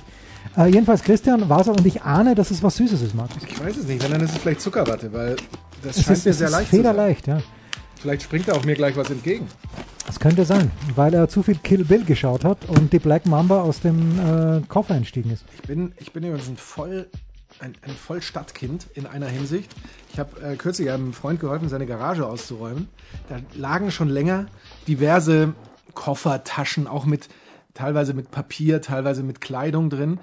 Äh, 0.56 0.66
jedenfalls, 0.68 1.02
Christian 1.02 1.48
war 1.48 1.66
und 1.68 1.84
ich 1.84 2.02
ahne, 2.02 2.34
dass 2.34 2.50
es 2.50 2.62
was 2.62 2.76
Süßes 2.76 3.02
ist, 3.02 3.14
Markus. 3.14 3.42
Ich 3.46 3.60
weiß 3.60 3.76
es 3.76 3.86
nicht, 3.86 4.02
wenn 4.02 4.12
dann 4.12 4.20
ist 4.22 4.32
es 4.32 4.38
vielleicht 4.38 4.60
Zuckerwatte, 4.60 5.12
weil 5.12 5.36
das 5.82 5.96
Es 5.98 6.04
scheint 6.04 6.18
ist, 6.18 6.24
mir 6.24 6.30
es 6.30 6.38
sehr 6.38 6.50
leicht 6.50 6.70
zu 6.70 6.76
sein. 6.76 6.84
federleicht, 6.84 7.26
ja. 7.26 7.40
Vielleicht 8.00 8.22
springt 8.22 8.48
da 8.48 8.52
auch 8.52 8.64
mir 8.64 8.74
gleich 8.74 8.96
was 8.96 9.10
entgegen. 9.10 9.46
Das 10.06 10.20
könnte 10.20 10.44
sein, 10.44 10.70
weil 10.94 11.12
er 11.12 11.28
zu 11.28 11.42
viel 11.42 11.56
Kill 11.56 11.84
Bill 11.84 12.04
geschaut 12.04 12.44
hat 12.44 12.64
und 12.68 12.92
die 12.92 12.98
Black 12.98 13.26
Mamba 13.26 13.60
aus 13.60 13.80
dem 13.80 14.18
äh, 14.18 14.62
Koffer 14.66 14.94
entstiegen 14.94 15.30
ist. 15.30 15.44
Ich 15.54 15.62
bin, 15.62 15.92
ich 15.98 16.12
bin 16.12 16.24
übrigens 16.24 16.48
ein 16.48 16.56
voll, 16.56 17.08
ein, 17.60 17.74
ein 17.82 17.90
Vollstadtkind 17.90 18.86
in 18.94 19.06
einer 19.06 19.26
Hinsicht. 19.26 19.70
Ich 20.12 20.18
habe 20.18 20.40
äh, 20.40 20.56
kürzlich 20.56 20.90
einem 20.90 21.12
Freund 21.12 21.40
geholfen, 21.40 21.68
seine 21.68 21.84
Garage 21.84 22.24
auszuräumen. 22.26 22.88
Da 23.28 23.36
lagen 23.54 23.90
schon 23.90 24.08
länger 24.08 24.46
diverse 24.86 25.52
Koffer, 25.92 26.42
Taschen, 26.42 26.86
auch 26.86 27.04
mit 27.04 27.28
teilweise 27.74 28.14
mit 28.14 28.30
Papier, 28.30 28.80
teilweise 28.80 29.22
mit 29.22 29.40
Kleidung 29.40 29.90
drin. 29.90 30.20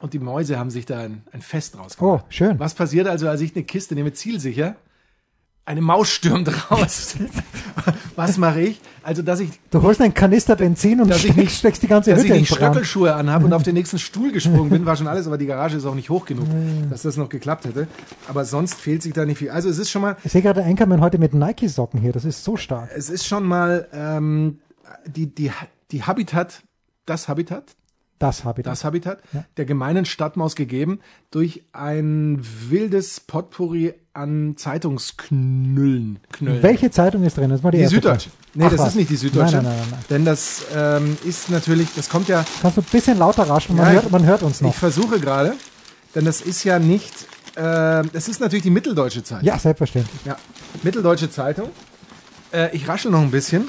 Und 0.00 0.14
die 0.14 0.18
Mäuse 0.18 0.58
haben 0.58 0.70
sich 0.70 0.86
da 0.86 0.98
ein, 0.98 1.22
ein 1.32 1.42
Fest 1.42 1.76
draus 1.76 1.96
gemacht. 1.96 2.22
Oh, 2.22 2.26
schön. 2.28 2.58
Was 2.58 2.74
passiert 2.74 3.06
also, 3.06 3.28
als 3.28 3.40
ich 3.40 3.54
eine 3.54 3.64
Kiste 3.64 3.94
nehme, 3.94 4.12
zielsicher? 4.12 4.76
Eine 5.68 5.82
Maus 5.82 6.08
stürmt 6.08 6.48
raus. 6.70 7.14
Was 8.16 8.38
mache 8.38 8.62
ich? 8.62 8.80
Also, 9.02 9.20
dass 9.20 9.38
ich 9.40 9.50
Du 9.70 9.82
holst 9.82 10.00
einen 10.00 10.14
Kanister 10.14 10.56
Benzin 10.56 10.98
und 11.02 11.08
Dass 11.10 11.18
ich 11.18 11.24
steckst, 11.24 11.38
nicht- 11.38 11.58
steckst 11.58 11.82
die 11.82 11.88
ganze 11.88 12.10
dass 12.10 12.20
Hütte 12.20 12.28
ich 12.28 12.32
in 12.34 12.40
nicht. 12.40 12.54
Stöckelschuhe 12.54 13.12
anhabe 13.14 13.44
und 13.44 13.52
auf 13.52 13.64
den 13.64 13.74
nächsten 13.74 13.98
Stuhl 13.98 14.32
gesprungen 14.32 14.70
bin, 14.70 14.86
war 14.86 14.96
schon 14.96 15.06
alles, 15.08 15.26
aber 15.26 15.36
die 15.36 15.44
Garage 15.44 15.76
ist 15.76 15.84
auch 15.84 15.94
nicht 15.94 16.08
hoch 16.08 16.24
genug, 16.24 16.46
dass 16.88 17.02
das 17.02 17.18
noch 17.18 17.28
geklappt 17.28 17.66
hätte. 17.66 17.86
Aber 18.28 18.46
sonst 18.46 18.74
fehlt 18.76 19.02
sich 19.02 19.12
da 19.12 19.26
nicht 19.26 19.36
viel. 19.38 19.50
Also 19.50 19.68
es 19.68 19.76
ist 19.78 19.90
schon 19.90 20.00
mal, 20.00 20.16
Ich 20.24 20.32
sehe 20.32 20.40
gerade 20.40 20.64
Anchorman 20.64 21.02
heute 21.02 21.18
mit 21.18 21.34
Nike-Socken 21.34 22.00
hier. 22.00 22.12
Das 22.12 22.24
ist 22.24 22.44
so 22.44 22.56
stark. 22.56 22.88
es 22.96 23.10
ist 23.10 23.26
schon 23.26 23.44
mal 23.44 23.86
ähm, 23.92 24.60
die, 25.06 25.26
die, 25.26 25.50
die 25.90 26.02
Habitat, 26.02 26.62
das 27.04 27.28
Habitat, 27.28 27.64
Das 28.18 28.44
Habitat. 28.44 28.72
das 28.72 28.84
Habitat, 28.84 29.18
Ja. 29.32 29.44
der 29.56 29.64
gemeinen 29.64 30.04
Stadtmaus 30.04 30.54
gegeben 30.56 31.00
durch 31.30 31.62
ein 31.72 32.40
wildes 32.68 33.20
Potpourri 33.20 33.94
an 34.12 34.54
Zeitungsknüllen. 34.56 36.18
Knüllen. 36.32 36.62
Welche 36.62 36.90
Zeitung 36.90 37.22
ist 37.24 37.36
drin? 37.36 37.50
Das 37.50 37.60
ist 37.60 37.62
mal 37.64 37.70
die, 37.70 37.78
Die 37.78 37.86
Süddeutsche. 37.86 38.30
Nee, 38.54 38.64
Ach 38.66 38.70
das 38.70 38.80
was. 38.80 38.88
ist 38.88 38.94
nicht 38.96 39.10
die 39.10 39.16
Süddeutsche. 39.16 39.56
Nein, 39.56 39.64
nein, 39.64 39.76
nein, 39.78 39.88
nein. 39.92 40.00
Denn 40.10 40.24
das 40.24 40.62
ähm, 40.74 41.16
ist 41.24 41.50
natürlich, 41.50 41.88
das 41.94 42.08
kommt 42.08 42.28
ja, 42.28 42.44
Kannst 42.60 42.76
du 42.76 42.80
ein 42.80 42.86
bisschen 42.90 43.18
lauter 43.18 43.44
raschen? 43.48 43.76
Man, 43.76 43.86
Ja, 43.86 43.92
hört, 43.92 44.10
man 44.10 44.24
hört 44.26 44.42
uns 44.42 44.60
noch. 44.60 44.70
ich 44.70 44.76
versuche 44.76 45.20
gerade, 45.20 45.54
denn 46.14 46.24
das 46.24 46.40
ist 46.40 46.64
ja 46.64 46.78
nicht, 46.78 47.12
äh, 47.54 47.60
das 48.12 48.28
ist 48.28 48.40
natürlich 48.40 48.62
die 48.64 48.70
Mitteldeutsche 48.70 49.22
Zeitung. 49.22 49.46
ja, 49.46 49.58
selbstverständlich. 49.58 50.20
Ja, 50.24 50.36
Mitteldeutsche 50.82 51.30
Zeitung. 51.30 51.70
Äh, 52.52 52.74
ich 52.74 52.88
raschel 52.88 53.10
noch 53.10 53.20
ein 53.20 53.30
bisschen, 53.30 53.68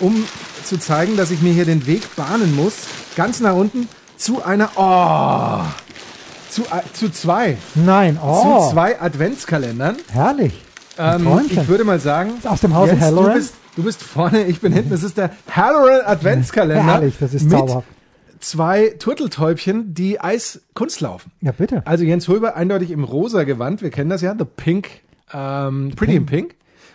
um 0.00 0.24
zu 0.64 0.78
zeigen, 0.78 1.16
dass 1.16 1.30
ich 1.30 1.42
mir 1.42 1.52
hier 1.52 1.64
den 1.64 1.86
Weg 1.86 2.14
bahnen 2.16 2.54
muss, 2.56 2.74
ganz 3.16 3.40
nach 3.40 3.54
unten 3.56 3.88
zu 4.16 4.44
einer, 4.44 4.70
oh, 4.76 5.64
zu, 6.50 6.62
äh, 6.62 6.82
zu 6.92 7.10
zwei, 7.10 7.56
Nein, 7.74 8.18
oh, 8.22 8.62
zu 8.68 8.72
zwei 8.72 9.00
Adventskalendern. 9.00 9.96
herrlich. 10.12 10.62
Ähm, 10.98 11.40
ich 11.50 11.68
würde 11.68 11.84
mal 11.84 11.98
sagen, 12.00 12.32
Aus 12.44 12.60
dem 12.60 12.74
Hause 12.74 12.92
Jens, 12.92 13.00
du 13.00 13.06
Halloran? 13.06 13.34
bist, 13.34 13.54
du 13.76 13.82
bist 13.82 14.02
vorne, 14.02 14.44
ich 14.44 14.60
bin 14.60 14.72
hinten. 14.72 14.90
Das 14.90 15.02
ist 15.02 15.18
der 15.18 15.30
Halloran 15.50 16.02
Adventskalender 16.06 16.84
Herrlich, 16.84 17.16
das 17.20 17.34
ist 17.34 17.50
zauberhaft. 17.50 17.86
zwei 18.40 18.94
Turteltäubchen, 18.98 19.92
die 19.92 20.20
Eiskunst 20.20 21.00
laufen. 21.00 21.32
Ja, 21.42 21.52
bitte. 21.52 21.82
Also 21.86 22.04
Jens 22.04 22.28
Hulber 22.28 22.56
eindeutig 22.56 22.90
im 22.92 23.04
rosa 23.04 23.44
Gewand, 23.44 23.82
wir 23.82 23.90
kennen 23.90 24.08
das 24.08 24.22
ja, 24.22 24.34
The 24.38 24.46
Pink, 24.46 24.88
ähm, 25.34 25.92
Pretty 25.96 26.16
in 26.16 26.24
Pink. 26.26 26.54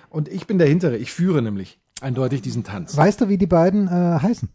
Und 0.09 0.27
ich 0.29 0.47
bin 0.47 0.57
der 0.57 0.67
Hintere, 0.67 0.97
ich 0.97 1.11
führe 1.11 1.41
nämlich 1.43 1.79
eindeutig 2.01 2.41
diesen 2.41 2.63
Tanz. 2.63 2.97
Weißt 2.97 3.21
du, 3.21 3.29
wie 3.29 3.37
die 3.37 3.45
beiden 3.47 3.87
äh, 3.87 4.19
heißen? 4.19 4.49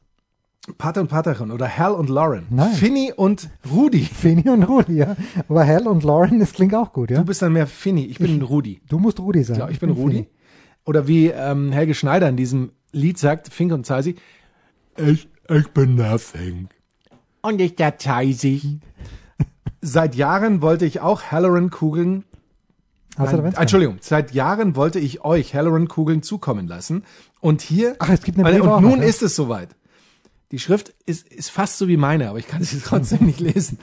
Pater 0.78 1.00
und 1.00 1.08
Paterin 1.08 1.50
oder 1.50 1.68
Hal 1.68 1.92
und 1.92 2.08
Lauren. 2.08 2.46
Nein. 2.50 2.72
Finny 2.72 3.12
und 3.14 3.48
Rudi. 3.70 4.00
Fini 4.14 4.48
und 4.48 4.64
Rudi, 4.64 4.98
ja. 4.98 5.16
Aber 5.48 5.66
Hal 5.66 5.86
und 5.86 6.04
Lauren, 6.04 6.40
das 6.40 6.52
klingt 6.52 6.74
auch 6.74 6.92
gut, 6.92 7.10
ja. 7.10 7.18
Du 7.18 7.24
bist 7.24 7.42
dann 7.42 7.52
mehr 7.52 7.66
Finny, 7.66 8.04
ich 8.06 8.18
bin 8.18 8.42
Rudi. 8.42 8.80
Du 8.88 8.98
musst 8.98 9.20
Rudi 9.20 9.44
sein. 9.44 9.58
Ja, 9.58 9.68
ich 9.68 9.80
bin 9.80 9.90
Rudi. 9.90 10.28
Oder 10.84 11.08
wie 11.08 11.28
ähm, 11.28 11.72
Helge 11.72 11.94
Schneider 11.94 12.28
in 12.28 12.36
diesem 12.36 12.72
Lied 12.92 13.18
sagt, 13.18 13.52
Fink 13.52 13.72
und 13.72 13.86
Zeisi, 13.86 14.16
ich, 14.96 15.28
ich 15.48 15.68
bin 15.68 15.96
nothing. 15.96 16.68
Und 17.42 17.60
ich 17.60 17.76
der 17.76 17.98
Zeisi. 17.98 18.80
Seit 19.80 20.14
Jahren 20.14 20.62
wollte 20.62 20.86
ich 20.86 21.00
auch 21.00 21.24
Halloran-Kugeln 21.30 22.24
Hast 23.18 23.32
du 23.32 23.38
Nein? 23.38 23.54
Entschuldigung, 23.54 23.96
seit 24.00 24.32
Jahren 24.32 24.76
wollte 24.76 24.98
ich 24.98 25.24
euch 25.24 25.54
Halloran-Kugeln 25.54 26.22
zukommen 26.22 26.66
lassen. 26.66 27.04
Und 27.40 27.62
hier, 27.62 27.96
Ach, 27.98 28.10
es 28.10 28.22
gibt 28.22 28.38
eine 28.38 28.50
und 28.50 28.58
Brief 28.58 28.70
auch 28.70 28.80
nun 28.80 29.00
ja. 29.00 29.06
ist 29.06 29.22
es 29.22 29.34
soweit. 29.34 29.70
Die 30.52 30.58
Schrift 30.58 30.94
ist, 31.06 31.26
ist 31.28 31.50
fast 31.50 31.78
so 31.78 31.88
wie 31.88 31.96
meine, 31.96 32.28
aber 32.28 32.38
ich 32.38 32.46
kann 32.46 32.62
sie 32.62 32.80
trotzdem 32.84 33.26
nicht 33.26 33.40
lesen. 33.40 33.78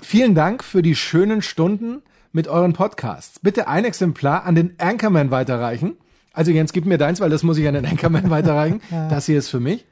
Vielen 0.00 0.34
Dank 0.34 0.64
für 0.64 0.82
die 0.82 0.96
schönen 0.96 1.42
Stunden 1.42 2.02
mit 2.32 2.48
euren 2.48 2.72
Podcasts. 2.72 3.38
Bitte 3.40 3.68
ein 3.68 3.84
Exemplar 3.84 4.44
an 4.44 4.54
den 4.54 4.74
Anchorman 4.78 5.30
weiterreichen. 5.30 5.96
Also 6.32 6.50
Jens, 6.50 6.72
gib 6.72 6.86
mir 6.86 6.96
deins, 6.96 7.20
weil 7.20 7.28
das 7.28 7.42
muss 7.42 7.58
ich 7.58 7.68
an 7.68 7.74
den 7.74 7.86
Anchorman 7.86 8.30
weiterreichen. 8.30 8.80
Das 8.90 9.26
hier 9.26 9.38
ist 9.38 9.50
für 9.50 9.60
mich. 9.60 9.84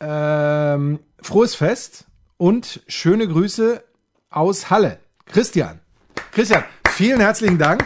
Ähm, 0.00 0.98
frohes 1.22 1.54
Fest 1.54 2.06
und 2.36 2.82
schöne 2.88 3.28
Grüße 3.28 3.82
aus 4.28 4.70
Halle. 4.70 4.98
Christian. 5.26 5.78
Christian, 6.32 6.64
vielen 6.90 7.20
herzlichen 7.20 7.58
Dank. 7.58 7.84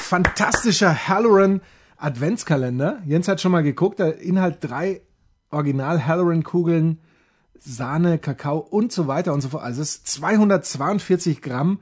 Fantastischer 0.00 1.06
Halloran 1.08 1.60
Adventskalender. 1.96 3.00
Jens 3.06 3.28
hat 3.28 3.40
schon 3.40 3.52
mal 3.52 3.62
geguckt, 3.62 4.00
der 4.00 4.18
Inhalt 4.18 4.58
drei 4.60 5.02
Original 5.50 6.06
Halloran 6.06 6.44
Kugeln, 6.44 6.98
Sahne, 7.58 8.18
Kakao 8.18 8.58
und 8.58 8.92
so 8.92 9.06
weiter 9.06 9.32
und 9.32 9.40
so 9.40 9.48
fort. 9.50 9.62
Also 9.62 9.82
es 9.82 9.96
ist 9.96 10.06
242 10.08 11.42
Gramm, 11.42 11.80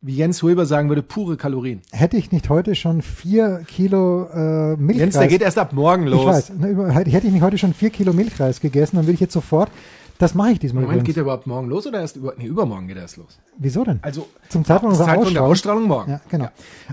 wie 0.00 0.16
Jens 0.16 0.42
Huber 0.42 0.66
sagen 0.66 0.88
würde, 0.88 1.02
pure 1.02 1.36
Kalorien. 1.36 1.80
Hätte 1.92 2.16
ich 2.16 2.32
nicht 2.32 2.48
heute 2.48 2.74
schon 2.74 3.02
vier 3.02 3.62
Kilo 3.68 4.26
äh, 4.34 4.76
Milchreis... 4.76 4.98
Jens, 4.98 5.14
der 5.14 5.28
geht 5.28 5.42
erst 5.42 5.58
ab 5.58 5.72
morgen 5.72 6.06
los. 6.06 6.20
Ich 6.20 6.26
weiß. 6.26 6.52
Ne, 6.58 6.92
Hätte 6.92 7.26
ich 7.26 7.32
nicht 7.32 7.42
heute 7.42 7.58
schon 7.58 7.72
vier 7.72 7.90
Kilo 7.90 8.12
Milchreis 8.12 8.60
gegessen, 8.60 8.96
dann 8.96 9.06
würde 9.06 9.14
ich 9.14 9.20
jetzt 9.20 9.32
sofort... 9.32 9.70
Das 10.18 10.34
mache 10.36 10.52
ich 10.52 10.60
diesmal 10.60 10.82
Moment, 10.82 11.00
übrigens. 11.00 11.06
geht 11.06 11.16
er 11.16 11.22
überhaupt 11.22 11.48
morgen 11.48 11.68
los 11.68 11.84
oder 11.84 12.00
erst 12.00 12.14
über, 12.14 12.34
nee, 12.36 12.46
übermorgen 12.46 12.86
geht 12.86 12.96
er 12.96 13.02
erst 13.02 13.16
los? 13.16 13.38
Wieso 13.58 13.82
denn? 13.82 13.98
Also 14.02 14.28
Zum 14.48 14.64
Zeitpunkt 14.64 14.96
Zeitpunkt 14.96 15.34
der 15.34 15.42
Ausstrahlung. 15.42 15.50
Ausstrahlung 15.50 15.82
morgen. 15.88 16.10
Ja, 16.12 16.20
genau. 16.28 16.48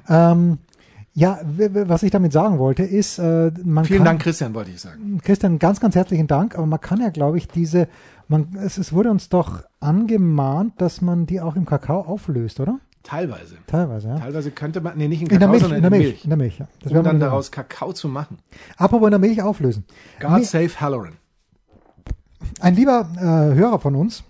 Ja, 0.08 0.32
ähm, 0.32 0.58
ja 1.14 1.40
was 1.44 2.04
ich 2.04 2.12
damit 2.12 2.32
sagen 2.32 2.60
wollte, 2.60 2.84
ist, 2.84 3.20
äh, 3.20 3.52
man 3.64 3.86
Vielen 3.86 4.00
kann, 4.00 4.06
Dank, 4.06 4.22
Christian, 4.22 4.54
wollte 4.54 4.72
ich 4.72 4.80
sagen. 4.82 5.20
Christian, 5.24 5.60
ganz, 5.60 5.80
ganz 5.80 5.96
herzlichen 5.96 6.28
Dank, 6.28 6.56
aber 6.56 6.66
man 6.66 6.80
kann 6.80 7.02
ja, 7.02 7.10
glaube 7.10 7.38
ich, 7.38 7.48
diese, 7.48 7.88
man, 8.28 8.48
es, 8.64 8.78
es 8.78 8.94
wurde 8.94 9.10
uns 9.12 9.30
doch 9.30 9.64
angemahnt, 9.80 10.74
dass 10.82 11.02
man 11.02 11.26
die 11.26 11.42
auch 11.42 11.56
im 11.56 11.66
Kakao 11.66 12.02
auflöst, 12.02 12.60
oder? 12.60 12.80
Teilweise. 13.04 13.56
Teilweise, 13.66 14.10
ja. 14.10 14.16
Teilweise 14.20 14.52
könnte 14.52 14.82
man, 14.82 14.98
nee, 14.98 15.08
nicht 15.08 15.22
in 15.22 15.28
In 15.28 15.40
der 15.40 15.48
Kakao, 15.48 15.52
Milch, 15.52 15.62
sondern 15.62 15.78
in 15.78 15.82
der 15.84 15.92
Milch, 15.92 16.04
Milch. 16.06 16.24
in 16.26 16.30
der 16.30 16.38
Milch, 16.38 16.60
ja. 16.60 16.68
Das 16.84 16.92
Um 16.92 17.04
dann 17.04 17.20
daraus 17.20 17.50
Kakao 17.52 17.94
zu 17.94 18.08
machen. 18.08 18.38
Apropos 18.78 19.08
in 19.08 19.12
der 19.12 19.20
Milch 19.20 19.42
auflösen. 19.42 19.86
God 20.20 20.32
Mi- 20.32 20.44
save 20.44 20.80
Halloran. 20.80 21.14
Ein 22.60 22.76
lieber 22.76 23.10
äh, 23.18 23.56
Hörer 23.56 23.80
von 23.80 23.96
uns, 23.96 24.24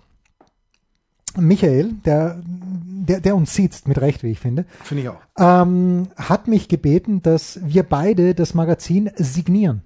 Michael, 1.36 1.92
der, 2.04 2.40
der, 2.44 3.20
der 3.20 3.36
uns 3.36 3.54
sieht, 3.54 3.86
mit 3.86 4.00
Recht, 4.00 4.22
wie 4.22 4.30
ich 4.32 4.38
finde, 4.40 4.64
Finde 4.82 5.02
ich 5.04 5.08
auch. 5.08 5.20
ähm, 5.38 6.08
hat 6.16 6.48
mich 6.48 6.68
gebeten, 6.68 7.22
dass 7.22 7.60
wir 7.62 7.82
beide 7.84 8.34
das 8.34 8.54
Magazin 8.54 9.10
signieren. 9.16 9.82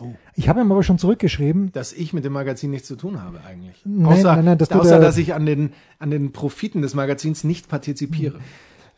Oh. 0.00 0.12
Ich 0.34 0.48
habe 0.50 0.60
ihm 0.60 0.70
aber 0.70 0.82
schon 0.82 0.98
zurückgeschrieben, 0.98 1.72
Dass 1.72 1.92
ich 1.94 2.12
mit 2.12 2.24
dem 2.24 2.34
Magazin 2.34 2.70
nichts 2.70 2.86
zu 2.86 2.96
tun 2.96 3.22
habe 3.22 3.40
eigentlich. 3.48 3.80
Nein, 3.86 4.06
außer 4.12 4.36
nein, 4.36 4.44
nein, 4.44 4.58
dass 4.58 4.70
außer 4.70 4.98
da- 4.98 5.04
dass 5.04 5.16
ich 5.16 5.32
an 5.32 5.46
den, 5.46 5.72
an 5.98 6.10
den 6.10 6.32
Profiten 6.32 6.82
des 6.82 6.94
Magazins 6.94 7.44
nicht 7.44 7.68
partizipiere. 7.68 8.38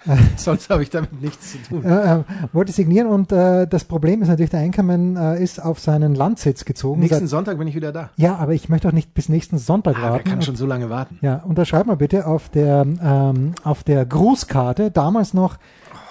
Sonst 0.36 0.70
habe 0.70 0.82
ich 0.82 0.90
damit 0.90 1.20
nichts 1.20 1.52
zu 1.52 1.58
tun. 1.58 1.84
äh, 1.84 2.16
äh, 2.18 2.24
wollte 2.52 2.72
signieren 2.72 3.08
und 3.08 3.32
äh, 3.32 3.66
das 3.66 3.84
Problem 3.84 4.22
ist 4.22 4.28
natürlich, 4.28 4.50
der 4.50 4.60
Anchorman 4.60 5.16
äh, 5.16 5.42
ist 5.42 5.62
auf 5.62 5.80
seinen 5.80 6.14
Landsitz 6.14 6.64
gezogen. 6.64 7.00
Nächsten 7.00 7.20
Seit, 7.20 7.28
Sonntag 7.28 7.58
bin 7.58 7.66
ich 7.68 7.74
wieder 7.74 7.92
da. 7.92 8.10
ja, 8.16 8.36
aber 8.36 8.52
ich 8.54 8.68
möchte 8.68 8.88
auch 8.88 8.92
nicht 8.92 9.12
bis 9.14 9.28
nächsten 9.28 9.58
Sonntag 9.58 9.96
Ah, 9.98 10.10
warten. 10.12 10.24
kann 10.30 10.42
schon 10.42 10.56
so 10.56 10.66
lange 10.66 10.88
warten? 10.88 11.18
Ja, 11.20 11.42
unterschreib 11.44 11.86
mal 11.86 11.96
bitte 11.96 12.26
auf 12.26 12.48
der, 12.48 12.86
ähm, 13.02 13.54
auf 13.64 13.82
der 13.84 14.06
Grußkarte, 14.06 14.90
damals 14.90 15.34
noch 15.34 15.56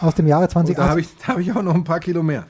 aus 0.02 0.16
dem 0.16 0.28
Jahre 0.28 0.44
Und 0.44 0.52
2018. 0.52 0.76
da 0.84 0.90
habe 0.90 1.00
ich, 1.02 1.08
da 1.18 1.28
habe 1.30 1.42
ich 1.42 1.52
auch 1.56 1.64
noch 1.64 1.74
ein 1.74 1.84
paar 1.84 2.00
Kilo 2.00 2.22
mehr. 2.24 2.44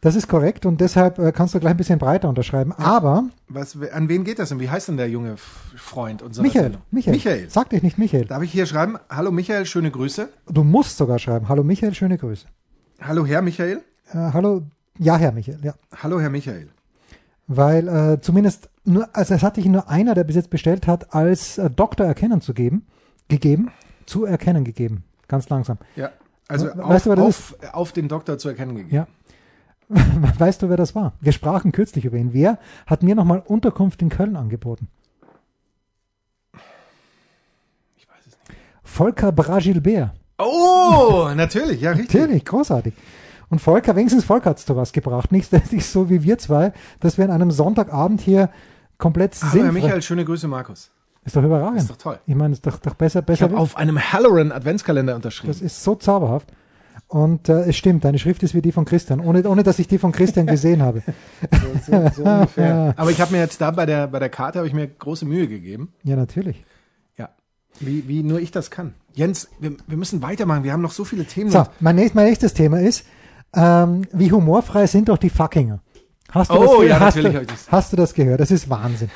Das 0.00 0.14
ist 0.14 0.28
korrekt 0.28 0.64
und 0.64 0.80
deshalb 0.80 1.18
äh, 1.18 1.32
kannst 1.32 1.54
du 1.54 1.60
gleich 1.60 1.72
ein 1.72 1.76
bisschen 1.76 1.98
breiter 1.98 2.28
unterschreiben. 2.28 2.72
Aber 2.72 3.24
Was, 3.48 3.76
an 3.92 4.08
wen 4.08 4.22
geht 4.22 4.38
das 4.38 4.50
denn? 4.50 4.60
Wie 4.60 4.70
heißt 4.70 4.88
denn 4.88 4.96
der 4.96 5.10
junge 5.10 5.36
Freund 5.36 6.22
unserer 6.22 6.44
Michael, 6.44 6.64
Sendung? 6.64 6.82
Michael, 6.92 7.14
Michael. 7.14 7.50
sag 7.50 7.70
dich 7.70 7.82
nicht 7.82 7.98
Michael. 7.98 8.26
Darf 8.26 8.42
ich 8.42 8.52
hier 8.52 8.66
schreiben? 8.66 8.96
Hallo 9.10 9.32
Michael, 9.32 9.66
schöne 9.66 9.90
Grüße. 9.90 10.28
Du 10.48 10.62
musst 10.62 10.98
sogar 10.98 11.18
schreiben. 11.18 11.48
Hallo 11.48 11.64
Michael, 11.64 11.94
schöne 11.94 12.16
Grüße. 12.16 12.46
Hallo 13.00 13.26
Herr 13.26 13.42
Michael. 13.42 13.82
Äh, 14.12 14.18
hallo, 14.32 14.62
ja 14.98 15.16
Herr 15.16 15.32
Michael, 15.32 15.58
ja. 15.62 15.74
Hallo 16.00 16.20
Herr 16.20 16.30
Michael. 16.30 16.68
Weil 17.48 17.88
äh, 17.88 18.20
zumindest 18.20 18.68
nur, 18.84 19.08
also 19.14 19.34
es 19.34 19.42
hat 19.42 19.56
dich 19.56 19.66
nur 19.66 19.88
einer, 19.88 20.14
der 20.14 20.22
bis 20.24 20.36
jetzt 20.36 20.50
bestellt 20.50 20.86
hat, 20.86 21.12
als 21.12 21.58
äh, 21.58 21.70
Doktor 21.70 22.06
erkennen 22.06 22.40
zu 22.40 22.54
geben, 22.54 22.86
gegeben, 23.28 23.72
zu 24.06 24.26
erkennen 24.26 24.62
gegeben. 24.64 25.02
Ganz 25.26 25.48
langsam. 25.48 25.78
Ja. 25.96 26.10
Also 26.46 26.70
auf, 26.70 26.88
weißt 26.88 27.06
du, 27.06 27.10
wer 27.10 27.16
das 27.16 27.26
auf, 27.26 27.56
auf 27.72 27.92
den 27.92 28.08
Doktor 28.08 28.38
zu 28.38 28.48
erkennen 28.48 28.76
gegeben. 28.76 28.94
Ja. 28.94 29.06
Weißt 30.38 30.62
du, 30.62 30.68
wer 30.68 30.76
das 30.76 30.94
war? 30.94 31.14
Wir 31.20 31.32
sprachen 31.32 31.72
kürzlich 31.72 32.04
über 32.04 32.16
ihn. 32.16 32.32
Wer 32.32 32.58
hat 32.86 33.02
mir 33.02 33.14
nochmal 33.14 33.42
Unterkunft 33.44 34.02
in 34.02 34.10
Köln 34.10 34.36
angeboten? 34.36 34.88
Ich 37.96 38.08
weiß 38.08 38.26
es 38.26 38.36
nicht. 38.48 38.58
Volker 38.82 39.32
Bragilbert. 39.32 40.10
Oh, 40.38 41.28
natürlich, 41.34 41.80
ja, 41.80 41.92
richtig. 41.92 42.20
Natürlich, 42.20 42.44
großartig. 42.44 42.94
Und 43.48 43.60
Volker, 43.60 43.96
wenigstens 43.96 44.24
Volker 44.24 44.50
hat's 44.50 44.66
zu 44.66 44.76
was 44.76 44.92
gebracht. 44.92 45.32
Nicht, 45.32 45.50
so 45.80 46.10
wie 46.10 46.22
wir 46.22 46.38
zwei, 46.38 46.72
dass 47.00 47.16
wir 47.16 47.24
an 47.24 47.30
einem 47.30 47.50
Sonntagabend 47.50 48.20
hier 48.20 48.50
komplett 48.98 49.34
Hallo 49.34 49.44
Herr 49.44 49.50
sinnfrei... 49.52 49.72
Michael, 49.72 50.02
schöne 50.02 50.24
Grüße 50.24 50.48
Markus. 50.48 50.90
Ist 51.24 51.34
doch 51.36 51.42
überragend. 51.42 51.80
Ist 51.80 51.90
doch 51.90 51.96
toll. 51.96 52.18
Ich 52.26 52.34
meine, 52.34 52.52
ist 52.52 52.66
doch, 52.66 52.78
doch 52.78 52.94
besser, 52.94 53.20
Ich 53.20 53.26
besser. 53.26 53.44
habe 53.46 53.56
auf 53.58 53.76
einem 53.76 53.98
Halloran 54.12 54.52
Adventskalender 54.52 55.14
unterschrieben. 55.14 55.52
Das 55.52 55.60
ist 55.62 55.82
so 55.82 55.94
zauberhaft. 55.94 56.48
Und 57.08 57.48
äh, 57.48 57.62
es 57.62 57.76
stimmt, 57.76 58.04
deine 58.04 58.18
Schrift 58.18 58.42
ist 58.42 58.54
wie 58.54 58.60
die 58.60 58.70
von 58.70 58.84
Christian, 58.84 59.20
ohne, 59.20 59.42
ohne 59.48 59.62
dass 59.62 59.78
ich 59.78 59.88
die 59.88 59.96
von 59.98 60.12
Christian 60.12 60.46
gesehen 60.54 60.82
habe. 60.82 61.02
so, 61.86 62.10
so 62.14 62.22
ungefähr. 62.22 62.92
Aber 62.98 63.10
ich 63.10 63.20
habe 63.20 63.32
mir 63.32 63.38
jetzt 63.38 63.60
da 63.62 63.70
bei 63.70 63.86
der, 63.86 64.08
bei 64.08 64.18
der 64.18 64.28
Karte 64.28 64.58
habe 64.58 64.68
ich 64.68 64.74
mir 64.74 64.86
große 64.86 65.24
Mühe 65.24 65.48
gegeben. 65.48 65.92
Ja, 66.04 66.16
natürlich. 66.16 66.62
Ja. 67.16 67.30
Wie, 67.80 68.06
wie 68.08 68.22
nur 68.22 68.40
ich 68.40 68.50
das 68.50 68.70
kann. 68.70 68.92
Jens, 69.14 69.48
wir, 69.58 69.72
wir 69.86 69.96
müssen 69.96 70.20
weitermachen. 70.20 70.64
Wir 70.64 70.72
haben 70.72 70.82
noch 70.82 70.92
so 70.92 71.04
viele 71.04 71.24
Themen. 71.24 71.50
So, 71.50 71.64
mein, 71.80 71.96
nächst, 71.96 72.14
mein 72.14 72.26
nächstes 72.26 72.52
Thema 72.52 72.78
ist, 72.80 73.06
ähm, 73.56 74.02
wie 74.12 74.30
humorfrei 74.30 74.86
sind 74.86 75.08
doch 75.08 75.16
die 75.18 75.30
Fuckinger. 75.30 75.80
Hast 76.30 76.50
du 76.50 76.56
Oh, 76.56 76.82
das, 76.82 76.88
ja, 76.90 77.00
hast, 77.00 77.16
natürlich 77.16 77.32
du, 77.32 77.36
hab 77.38 77.42
ich 77.44 77.48
das. 77.48 77.72
hast 77.72 77.92
du 77.92 77.96
das 77.96 78.12
gehört? 78.12 78.40
Das 78.40 78.50
ist 78.50 78.68
Wahnsinn. 78.68 79.10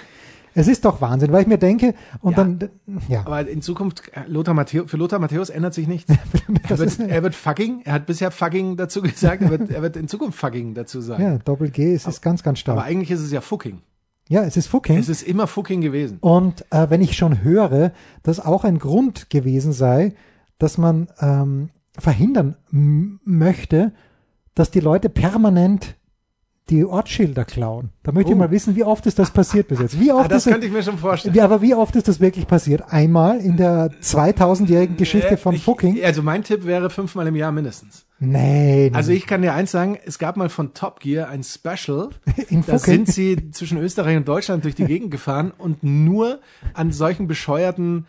Es 0.55 0.69
ist 0.69 0.85
doch 0.85 1.01
Wahnsinn, 1.01 1.33
weil 1.33 1.43
ich 1.43 1.47
mir 1.49 1.59
denke, 1.59 1.95
und 2.21 2.33
Ja. 2.33 2.45
dann, 2.45 2.71
ja, 3.09 3.21
Aber 3.27 3.49
in 3.49 3.62
Zukunft, 3.62 4.03
äh, 4.15 4.21
Lothar 4.27 4.55
Matthäus, 4.55 4.91
für 4.91 4.97
Lothar 4.97 5.19
Matthäus 5.19 5.51
ändert 5.51 5.75
sich 5.75 5.87
nichts. 5.88 6.12
Er 6.69 6.79
wird, 6.79 6.99
er 7.01 7.23
wird 7.23 7.35
fucking, 7.35 7.83
er 7.85 7.93
hat 7.95 8.07
bisher 8.07 8.31
fucking 8.31 8.77
dazu 8.77 9.03
gesagt, 9.03 9.43
er 9.43 9.51
wird, 9.51 9.71
er 9.71 9.83
wird 9.83 9.97
in 9.97 10.09
Zukunft 10.09 10.38
fucking 10.38 10.75
dazu 10.75 11.01
sagen. 11.03 11.23
ja, 11.23 11.38
Doppel 11.38 11.71
G, 11.71 11.95
es 11.95 12.07
ist 12.07 12.21
ganz, 12.23 12.43
ganz 12.43 12.59
Aber 12.67 12.73
stark. 12.81 12.87
eigentlich 12.87 13.11
ist 13.11 13.21
es 13.21 13.33
ja 13.33 13.41
fucking. 13.41 13.81
Ja, 14.29 14.45
es 14.45 14.57
ist 14.57 14.69
Fucking. 14.69 14.97
Es 14.97 15.09
ist 15.09 15.23
immer 15.23 15.47
Fucking 15.47 15.81
gewesen. 15.81 16.19
Und 16.21 16.65
äh, 16.71 16.88
wenn 16.88 17.03
ich 17.03 17.17
schon 17.17 17.43
höre, 17.43 17.93
dass 18.23 18.38
auch 18.41 18.65
ein 18.65 18.79
Grund 18.79 19.29
gewesen 19.31 19.73
sei, 19.73 20.15
dass 20.59 20.79
man 20.79 21.09
ähm, 21.21 21.71
verhindern 21.99 22.57
möchte, 23.25 23.93
dass 24.55 24.71
die 24.71 24.81
Leute 24.81 25.09
permanent 25.09 25.97
die 26.72 26.85
Ortsschilder 26.85 27.44
klauen. 27.44 27.90
Da 28.02 28.12
möchte 28.12 28.30
ich 28.30 28.37
Oh. 28.37 28.38
mal 28.38 28.50
wissen, 28.50 28.74
wie 28.76 28.85
oft 28.85 29.04
ist 29.06 29.18
das 29.18 29.30
passiert 29.30 29.68
bis 29.68 29.78
jetzt? 29.80 30.00
Wie 30.00 30.11
Ah, 30.11 30.16
oft 30.16 30.30
das 30.30 30.46
ist 30.46 30.52
könnte 30.52 30.66
ich 30.66 30.72
mir 30.72 30.82
schon 30.82 30.98
vorstellen. 30.98 31.35
ja, 31.35 31.44
aber 31.44 31.61
wie 31.62 31.74
oft 31.74 31.94
ist 31.96 32.08
das 32.08 32.18
wirklich 32.20 32.46
passiert? 32.46 32.82
Einmal 32.88 33.38
in 33.40 33.56
der 33.56 33.90
2000-jährigen 34.00 34.96
Geschichte 34.96 35.32
Äh, 35.32 35.37
von 35.37 35.54
ich, 35.54 35.64
Fucking? 35.64 36.02
Also 36.04 36.22
mein 36.22 36.42
Tipp 36.44 36.64
wäre 36.64 36.90
fünfmal 36.90 37.26
im 37.26 37.37
Jahr 37.37 37.52
mindestens. 37.52 38.06
Nein. 38.18 38.92
Also 38.94 39.12
ich 39.12 39.26
kann 39.26 39.42
dir 39.42 39.52
eins 39.52 39.70
sagen, 39.70 39.98
es 40.06 40.18
gab 40.18 40.37
mal 40.37 40.48
von 40.48 40.74
Top 40.74 41.00
Gear 41.00 41.28
ein 41.28 41.42
Special, 41.42 42.08
in 42.48 42.64
da 42.64 42.78
Fucking. 42.78 43.06
sind 43.06 43.08
sie 43.08 43.50
zwischen 43.50 43.78
Österreich 43.78 44.16
und 44.16 44.26
Deutschland 44.28 44.64
durch 44.64 44.74
die 44.74 44.85
Gegend 44.87 45.11
gefahren 45.11 45.52
und 45.56 45.82
nur 45.82 46.40
an 46.74 46.92
solchen 46.92 47.26
bescheuerten 47.26 48.06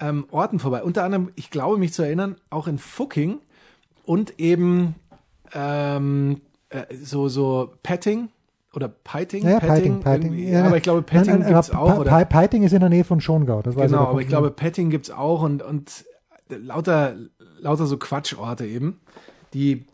ähm, 0.00 0.24
Orten 0.30 0.58
vorbei. 0.58 0.82
Unter 0.82 1.04
anderem, 1.04 1.30
ich 1.36 1.50
glaube 1.50 1.78
mich 1.78 1.92
zu 1.92 2.02
erinnern, 2.02 2.36
auch 2.50 2.66
in 2.66 2.78
Fucking 2.78 3.38
und 4.04 4.40
eben 4.40 4.94
ähm, 5.54 6.40
äh, 6.72 6.86
so, 7.02 7.28
so 7.28 7.72
Petting 7.82 8.28
oder 8.74 8.88
Piting. 8.88 9.46
ja, 9.46 9.60
Piting, 9.60 10.00
Piting. 10.00 10.22
irgendwie. 10.22 10.48
Ja, 10.50 10.64
aber 10.64 10.76
ich 10.78 10.82
glaube, 10.82 11.02
Petting 11.02 11.40
nein, 11.40 11.52
gibt's 11.52 11.70
aber 11.70 11.80
auch. 11.82 11.98
Oder? 12.00 12.24
Pi- 12.24 12.24
Piting 12.40 12.62
ist 12.62 12.72
in 12.72 12.80
der 12.80 12.88
Nähe 12.88 13.04
von 13.04 13.20
Schongau. 13.20 13.62
Das 13.62 13.76
weiß 13.76 13.90
Genau, 13.90 14.04
da 14.04 14.10
aber 14.10 14.20
ich 14.20 14.28
glaube, 14.28 14.50
Petting 14.50 14.90
gibt's 14.90 15.10
auch 15.10 15.42
und, 15.42 15.62
und 15.62 16.04
lauter, 16.48 17.16
lauter 17.60 17.86
so 17.86 17.96
Quatschorte 17.98 18.66
eben, 18.66 19.00
die, 19.54 19.84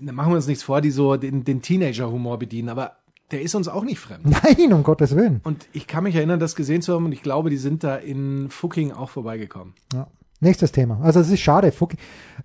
da 0.00 0.12
machen 0.12 0.32
wir 0.32 0.36
uns 0.36 0.46
nichts 0.46 0.62
vor, 0.62 0.80
die 0.80 0.90
so 0.90 1.16
den, 1.16 1.44
den 1.44 1.62
Teenager-Humor 1.62 2.38
bedienen, 2.38 2.68
aber 2.68 2.92
der 3.30 3.40
ist 3.42 3.54
uns 3.54 3.68
auch 3.68 3.84
nicht 3.84 3.98
fremd. 3.98 4.26
Nein, 4.26 4.72
um 4.72 4.82
Gottes 4.82 5.16
Willen. 5.16 5.40
Und 5.44 5.66
ich 5.72 5.86
kann 5.86 6.04
mich 6.04 6.14
erinnern, 6.14 6.38
das 6.38 6.54
gesehen 6.56 6.82
zu 6.82 6.92
haben 6.94 7.06
und 7.06 7.12
ich 7.12 7.22
glaube, 7.22 7.48
die 7.50 7.56
sind 7.56 7.82
da 7.82 7.96
in 7.96 8.48
Fucking 8.50 8.92
auch 8.92 9.08
vorbeigekommen. 9.10 9.74
Ja. 9.94 10.06
Nächstes 10.40 10.72
Thema. 10.72 11.00
Also 11.02 11.20
es 11.20 11.30
ist 11.30 11.40
schade, 11.40 11.68
äh, 11.68 11.72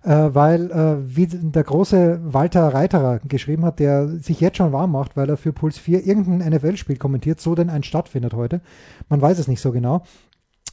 weil 0.04 0.70
äh, 0.70 1.16
wie 1.16 1.26
der 1.26 1.64
große 1.64 2.20
Walter 2.22 2.72
Reiterer 2.72 3.18
geschrieben 3.20 3.64
hat, 3.64 3.78
der 3.78 4.08
sich 4.08 4.40
jetzt 4.40 4.56
schon 4.56 4.72
warm 4.72 4.92
macht, 4.92 5.16
weil 5.16 5.28
er 5.28 5.36
für 5.36 5.52
Puls 5.52 5.76
4 5.78 6.06
irgendein 6.06 6.52
NFL-Spiel 6.52 6.96
kommentiert, 6.96 7.40
so 7.40 7.54
denn 7.54 7.68
ein 7.68 7.82
stattfindet 7.82 8.32
heute. 8.32 8.60
Man 9.08 9.20
weiß 9.20 9.38
es 9.38 9.48
nicht 9.48 9.60
so 9.60 9.72
genau. 9.72 10.02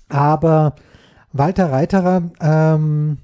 Aber 0.10 0.76
Walter 1.34 1.72
Reiterer 1.72 2.24
ähm, 2.40 3.18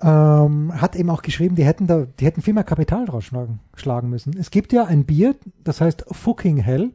ähm, 0.00 0.72
hat 0.80 0.96
eben 0.96 1.10
auch 1.10 1.22
geschrieben, 1.22 1.54
die 1.54 1.64
hätten 1.64 1.86
da, 1.86 2.06
die 2.18 2.24
hätten 2.24 2.42
viel 2.42 2.54
mehr 2.54 2.64
Kapital 2.64 3.04
draus 3.04 3.24
schlagen, 3.24 3.60
schlagen 3.76 4.08
müssen. 4.08 4.36
Es 4.36 4.50
gibt 4.50 4.72
ja 4.72 4.84
ein 4.84 5.04
Bier, 5.04 5.36
das 5.62 5.80
heißt 5.80 6.06
Fucking 6.10 6.56
Hell, 6.56 6.90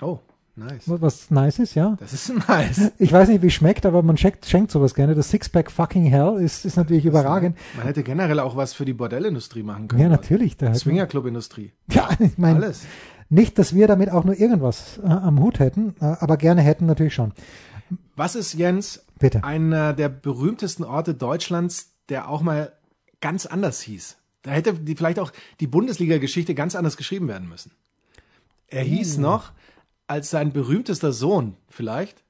Oh, 0.00 0.20
nice. 0.58 0.82
was 0.86 1.30
nice 1.30 1.58
ist, 1.58 1.74
ja. 1.74 1.96
Das 2.00 2.12
ist 2.12 2.32
nice. 2.48 2.92
Ich 2.98 3.12
weiß 3.12 3.28
nicht, 3.28 3.42
wie 3.42 3.46
es 3.46 3.52
schmeckt, 3.54 3.86
aber 3.86 4.02
man 4.02 4.16
schenkt, 4.16 4.46
schenkt 4.46 4.70
sowas 4.70 4.94
gerne. 4.94 5.14
Das 5.14 5.30
Sixpack 5.30 5.70
Fucking 5.70 6.04
Hell 6.06 6.36
ist, 6.40 6.64
ist 6.64 6.76
natürlich 6.76 7.04
überragend. 7.04 7.56
Man 7.76 7.86
hätte 7.86 8.02
generell 8.02 8.40
auch 8.40 8.56
was 8.56 8.72
für 8.72 8.84
die 8.84 8.92
Bordellindustrie 8.92 9.62
machen 9.62 9.88
können. 9.88 10.02
Ja, 10.02 10.08
natürlich. 10.08 10.56
Da 10.56 10.74
Swingerclub-Industrie. 10.74 11.72
ja, 11.90 12.08
ich 12.18 12.38
meine, 12.38 12.56
Alles. 12.56 12.82
nicht, 13.28 13.58
dass 13.58 13.74
wir 13.74 13.86
damit 13.86 14.10
auch 14.10 14.24
nur 14.24 14.38
irgendwas 14.38 14.98
äh, 15.02 15.06
am 15.06 15.40
Hut 15.40 15.58
hätten, 15.58 15.94
äh, 16.00 16.04
aber 16.04 16.36
gerne 16.36 16.62
hätten 16.62 16.86
natürlich 16.86 17.14
schon. 17.14 17.32
Was 18.16 18.34
ist, 18.34 18.54
Jens, 18.54 19.04
Bitte. 19.18 19.44
einer 19.44 19.92
der 19.92 20.08
berühmtesten 20.08 20.84
Orte 20.84 21.14
Deutschlands, 21.14 21.90
der 22.08 22.28
auch 22.28 22.42
mal 22.42 22.72
ganz 23.20 23.46
anders 23.46 23.80
hieß? 23.80 24.16
Da 24.42 24.50
hätte 24.52 24.74
die, 24.74 24.94
vielleicht 24.94 25.18
auch 25.18 25.32
die 25.60 25.66
Bundesliga-Geschichte 25.66 26.54
ganz 26.54 26.74
anders 26.74 26.96
geschrieben 26.96 27.28
werden 27.28 27.48
müssen. 27.48 27.72
Er 28.68 28.82
hieß 28.82 29.18
Uh. 29.18 29.22
noch, 29.22 29.52
als 30.08 30.30
sein 30.30 30.52
berühmtester 30.52 31.12
Sohn 31.12 31.56
vielleicht 31.68 32.24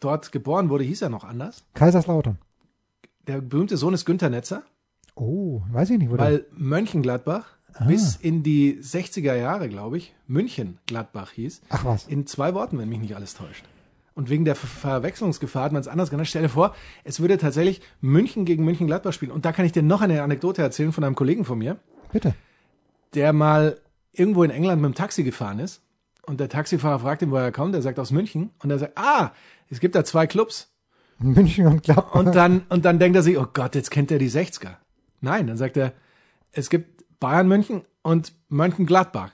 dort 0.00 0.32
geboren 0.32 0.68
wurde, 0.68 0.84
hieß 0.84 1.02
er 1.02 1.08
noch 1.08 1.24
anders. 1.24 1.64
Kaiserslautern. 1.74 2.38
Der 3.26 3.40
berühmte 3.40 3.76
Sohn 3.76 3.94
ist 3.94 4.04
Günther 4.04 4.30
Netzer, 4.30 4.62
Oh, 5.18 5.62
weiß 5.72 5.90
ich 5.90 5.98
nicht, 5.98 6.10
wo 6.10 6.16
der- 6.16 6.24
weil 6.26 6.46
Mönchengladbach 6.52 7.46
Ah. 7.72 7.84
bis 7.86 8.16
in 8.16 8.42
die 8.42 8.78
60er 8.82 9.34
Jahre, 9.34 9.68
glaube 9.70 9.96
ich, 9.96 10.14
München-Gladbach 10.26 11.30
hieß. 11.32 11.62
Ach 11.70 11.84
was. 11.86 12.06
In 12.06 12.26
zwei 12.26 12.52
Worten, 12.54 12.78
wenn 12.78 12.88
mich 12.88 12.98
nicht 13.00 13.16
alles 13.16 13.34
täuscht. 13.34 13.64
Und 14.14 14.28
wegen 14.30 14.44
der 14.46 14.54
Ver 14.56 14.66
Verwechslungsgefahr 14.66 15.64
hat 15.64 15.72
man 15.72 15.80
es 15.80 15.88
anders 15.88 16.08
genannt. 16.10 16.28
Stell 16.28 16.42
dir 16.42 16.48
vor, 16.50 16.74
es 17.04 17.20
würde 17.20 17.36
tatsächlich 17.38 17.80
München 18.00 18.44
gegen 18.46 18.64
München-Gladbach 18.64 19.12
spielen. 19.12 19.32
Und 19.32 19.44
da 19.44 19.52
kann 19.52 19.64
ich 19.66 19.72
dir 19.72 19.82
noch 19.82 20.00
eine 20.02 20.22
Anekdote 20.22 20.62
erzählen 20.62 20.92
von 20.92 21.04
einem 21.04 21.14
Kollegen 21.14 21.44
von 21.44 21.58
mir, 21.58 21.76
Bitte. 22.12 22.34
der 23.14 23.32
mal 23.34 23.78
irgendwo 24.12 24.42
in 24.44 24.50
England 24.50 24.80
mit 24.80 24.90
dem 24.92 24.94
Taxi 24.94 25.22
gefahren 25.22 25.58
ist. 25.58 25.82
Und 26.26 26.40
der 26.40 26.48
Taxifahrer 26.48 26.98
fragt 27.00 27.22
ihn, 27.22 27.30
woher 27.30 27.44
er 27.44 27.52
kommt. 27.52 27.74
Er 27.74 27.82
sagt 27.82 27.98
aus 27.98 28.10
München. 28.10 28.50
Und 28.62 28.70
er 28.70 28.78
sagt, 28.78 28.98
ah, 28.98 29.32
es 29.70 29.80
gibt 29.80 29.94
da 29.94 30.04
zwei 30.04 30.26
Clubs. 30.26 30.72
München 31.18 31.66
und 31.66 31.82
Gladbach. 31.82 32.14
Und 32.14 32.34
dann, 32.34 32.62
und 32.68 32.84
dann 32.84 32.98
denkt 32.98 33.16
er 33.16 33.22
sich, 33.22 33.38
oh 33.38 33.46
Gott, 33.52 33.74
jetzt 33.74 33.90
kennt 33.90 34.10
er 34.10 34.18
die 34.18 34.30
60er. 34.30 34.74
Nein, 35.20 35.46
dann 35.46 35.56
sagt 35.56 35.76
er, 35.76 35.92
es 36.52 36.68
gibt 36.68 37.04
Bayern 37.20 37.48
München 37.48 37.82
und 38.02 38.32
Mönchengladbach. 38.48 39.30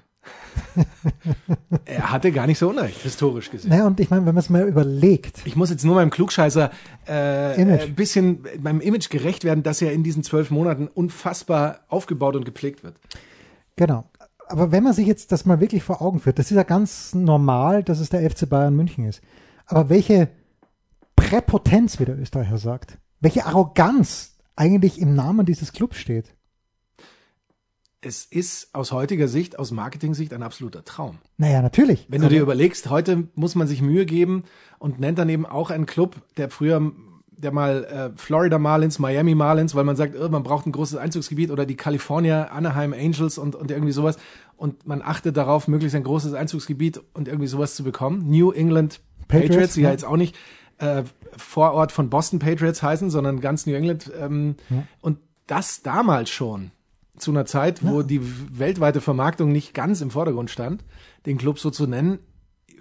er 1.85 2.13
hatte 2.13 2.31
gar 2.31 2.47
nicht 2.47 2.59
so 2.59 2.69
unrecht, 2.71 3.01
historisch 3.03 3.51
gesehen. 3.51 3.71
naja, 3.71 3.87
und 3.87 3.99
ich 3.99 4.11
meine, 4.11 4.25
wenn 4.27 4.35
man 4.35 4.43
es 4.43 4.51
mal 4.51 4.69
überlegt, 4.69 5.41
Ich 5.45 5.57
muss 5.57 5.71
jetzt 5.71 5.85
nur 5.85 5.97
meinem 5.97 6.11
Klugscheißer 6.11 6.71
äh, 7.09 7.61
Image. 7.61 7.83
ein 7.83 7.95
bisschen 7.95 8.45
meinem 8.61 8.81
Image 8.81 9.09
gerecht 9.11 9.45
werden, 9.45 9.63
dass 9.63 9.83
er 9.83 9.93
in 9.93 10.05
diesen 10.05 10.23
zwölf 10.23 10.51
Monaten 10.51 10.87
unfassbar 10.87 11.81
aufgebaut 11.89 12.37
und 12.37 12.45
gepflegt 12.45 12.85
wird. 12.85 12.95
genau. 13.77 14.05
Aber 14.53 14.71
wenn 14.71 14.85
man 14.85 14.93
sich 14.93 15.07
jetzt 15.07 15.33
das 15.33 15.47
mal 15.47 15.61
wirklich 15.61 15.83
vor 15.83 16.03
Augen 16.03 16.21
führt, 16.21 16.39
das 16.39 16.51
ist 16.51 16.57
ja 16.57 16.63
ganz 16.63 17.15
normal, 17.15 17.83
dass 17.83 18.01
es 18.01 18.11
der 18.11 18.31
FC 18.31 18.47
Bayern 18.47 18.77
München 18.77 19.07
ist. 19.07 19.23
Aber 19.65 19.89
welche 19.89 20.29
Präpotenz, 21.17 21.99
wie 21.99 22.05
der 22.05 22.19
Österreicher 22.19 22.59
sagt, 22.59 22.99
welche 23.21 23.47
Arroganz 23.47 24.37
eigentlich 24.55 25.01
im 25.01 25.15
Namen 25.15 25.47
dieses 25.47 25.73
Clubs 25.73 25.97
steht. 25.97 26.35
Es 28.03 28.27
ist 28.27 28.75
aus 28.75 28.93
heutiger 28.93 29.27
Sicht, 29.27 29.59
aus 29.59 29.71
Marketing-Sicht 29.71 30.35
ein 30.35 30.43
absoluter 30.43 30.85
Traum. 30.85 31.17
Naja, 31.39 31.63
natürlich. 31.63 32.05
Wenn 32.11 32.21
du 32.21 32.29
dir 32.29 32.43
überlegst, 32.43 32.91
heute 32.91 33.29
muss 33.35 33.55
man 33.55 33.67
sich 33.67 33.81
Mühe 33.81 34.05
geben 34.05 34.45
und 34.79 35.01
nennt 35.01 35.19
dann 35.19 35.31
eben 35.31 35.47
auch 35.47 35.71
einen 35.71 35.87
Club, 35.87 36.21
der 36.37 36.51
früher, 36.51 36.93
der 37.43 37.53
mal 37.53 37.85
äh, 37.85 38.19
Florida 38.19 38.59
Marlins, 38.59 38.99
Miami 38.99 39.35
Marlins, 39.35 39.75
weil 39.75 39.85
man 39.85 39.97
sagt, 39.97 40.15
oh, 40.19 40.29
man 40.29 40.43
braucht 40.43 40.67
ein 40.67 40.73
großes 40.73 40.97
Einzugsgebiet 40.97 41.51
oder 41.51 41.67
die 41.67 41.77
California 41.77 42.45
Anaheim 42.45 42.93
Angels 42.93 43.39
und, 43.39 43.55
und 43.55 43.71
irgendwie 43.71 43.93
sowas. 43.93 44.17
Und 44.57 44.87
man 44.87 45.03
achtet 45.03 45.37
darauf, 45.37 45.67
möglichst 45.67 45.97
ein 45.97 46.05
großes 46.05 46.35
Einzugsgebiet 46.35 47.01
und 47.15 47.27
irgendwie 47.27 47.49
sowas 47.49 47.75
zu 47.75 47.83
bekommen. 47.83 48.31
New 48.31 48.53
England 48.53 49.01
Patriots, 49.27 49.49
Patriots, 49.49 49.75
die 49.75 49.81
ja 49.81 49.89
ja. 49.89 49.93
jetzt 49.93 50.05
auch 50.05 50.17
nicht 50.17 50.37
äh, 50.79 51.03
Vorort 51.37 51.93
von 51.93 52.11
Boston 52.11 52.39
Patriots 52.39 52.83
heißen, 52.83 53.11
sondern 53.11 53.41
ganz 53.41 53.67
New 53.67 53.75
England. 53.75 54.11
Ähm, 54.19 54.57
Und 55.01 55.19
das 55.47 55.83
damals 55.83 56.31
schon, 56.31 56.71
zu 57.19 57.31
einer 57.31 57.45
Zeit, 57.45 57.85
wo 57.85 58.03
die 58.03 58.21
weltweite 58.59 59.01
Vermarktung 59.01 59.53
nicht 59.53 59.75
ganz 59.75 60.01
im 60.01 60.11
Vordergrund 60.11 60.51
stand, 60.51 60.85
den 61.27 61.39
Club 61.39 61.59
so 61.59 61.71
zu 61.71 61.87
nennen, 61.87 62.19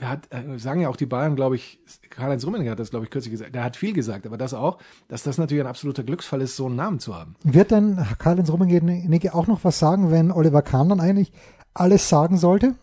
hat, 0.10 0.28
äh, 0.32 0.58
sagen 0.58 0.82
ja 0.82 0.90
auch 0.90 0.96
die 0.96 1.06
Bayern, 1.06 1.36
glaube 1.36 1.56
ich, 1.56 1.80
Karl-Heinz 2.10 2.46
Rummenigge 2.46 2.72
hat 2.72 2.80
das, 2.80 2.90
glaube 2.90 3.06
ich, 3.06 3.12
kürzlich 3.12 3.32
gesagt, 3.32 3.56
der 3.56 3.64
hat 3.64 3.76
viel 3.76 3.94
gesagt, 3.94 4.26
aber 4.26 4.38
das 4.38 4.54
auch, 4.54 4.78
dass 5.08 5.24
das 5.24 5.38
natürlich 5.38 5.64
ein 5.64 5.70
absoluter 5.70 6.04
Glücksfall 6.04 6.42
ist, 6.42 6.56
so 6.56 6.66
einen 6.66 6.76
Namen 6.76 7.00
zu 7.00 7.16
haben. 7.16 7.36
Wird 7.44 7.72
dann 7.72 8.06
Karl-Heinz 8.18 8.50
Rummenigge 8.50 9.34
auch 9.34 9.48
noch 9.48 9.64
was 9.64 9.80
sagen, 9.80 10.12
wenn 10.12 10.32
Oliver 10.32 10.62
Kahn 10.62 10.90
dann 10.90 11.00
eigentlich 11.00 11.32
alles 11.74 12.10
sagen 12.10 12.38
sollte? 12.38 12.76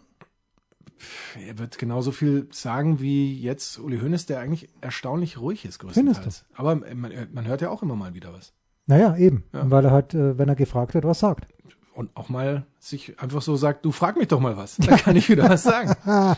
Er 1.47 1.59
wird 1.59 1.79
genauso 1.79 2.11
viel 2.11 2.49
sagen 2.51 3.01
wie 3.01 3.39
jetzt 3.41 3.79
Uli 3.79 4.01
Hoeneß, 4.01 4.27
der 4.27 4.41
eigentlich 4.41 4.69
erstaunlich 4.81 5.39
ruhig 5.39 5.65
ist, 5.65 5.79
größtenteils. 5.79 6.45
Aber 6.55 6.75
man, 6.75 7.13
man 7.33 7.47
hört 7.47 7.61
ja 7.61 7.71
auch 7.71 7.83
immer 7.83 7.95
mal 7.95 8.15
wieder 8.15 8.33
was. 8.33 8.53
Naja, 8.87 9.17
eben. 9.17 9.45
Ja. 9.53 9.71
Weil 9.71 9.85
er 9.85 9.91
halt, 9.91 10.15
äh, 10.15 10.39
wenn 10.39 10.49
er 10.49 10.57
gefragt 10.57 10.95
wird, 10.95 11.05
was 11.05 11.21
sagt. 11.21 11.47
Und 11.99 12.11
auch 12.17 12.29
mal 12.29 12.63
sich 12.79 13.21
einfach 13.21 13.43
so 13.43 13.57
sagt, 13.57 13.85
du 13.85 13.91
frag 13.91 14.17
mich 14.17 14.29
doch 14.29 14.39
mal 14.39 14.57
was, 14.57 14.77
dann 14.77 14.99
kann 14.99 15.17
ich 15.17 15.29
wieder 15.29 15.51
was 15.51 15.65
sagen. 15.65 15.93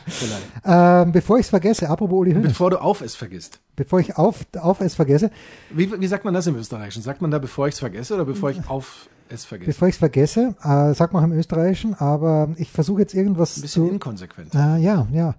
Ähm, 0.64 1.12
bevor 1.12 1.36
ich 1.38 1.44
es 1.44 1.50
vergesse, 1.50 1.88
apropos 1.90 2.18
Uli 2.18 2.32
Hoeneß, 2.32 2.48
Bevor 2.48 2.70
du 2.70 2.80
auf 2.80 3.02
es 3.02 3.14
vergisst. 3.14 3.60
bevor 3.76 4.00
ich 4.00 4.16
auf, 4.16 4.46
auf 4.58 4.80
es 4.80 4.94
vergesse, 4.94 5.30
Wie, 5.70 5.90
wie 6.00 6.06
sagt 6.06 6.24
man 6.24 6.32
das 6.32 6.46
im 6.46 6.56
Österreichischen? 6.56 7.02
Sagt 7.02 7.20
man 7.20 7.30
da, 7.30 7.38
bevor 7.38 7.68
ich 7.68 7.74
es 7.74 7.78
vergesse 7.80 8.14
oder 8.14 8.24
bevor 8.24 8.50
ich 8.50 8.66
auf 8.68 9.08
es 9.28 9.44
vergesse? 9.44 9.70
bevor 9.70 9.88
ich 9.88 9.94
es 9.94 9.98
vergesse, 9.98 10.54
äh, 10.62 10.94
sag 10.94 11.12
mal 11.12 11.22
im 11.24 11.32
Österreichischen, 11.32 11.92
aber 11.94 12.48
ich 12.56 12.70
versuche 12.70 13.02
jetzt 13.02 13.14
irgendwas 13.14 13.58
Ein 13.58 13.60
bisschen 13.62 13.86
zu, 13.88 13.92
inkonsequent. 13.92 14.54
Äh, 14.54 14.78
ja, 14.78 15.06
ja. 15.12 15.34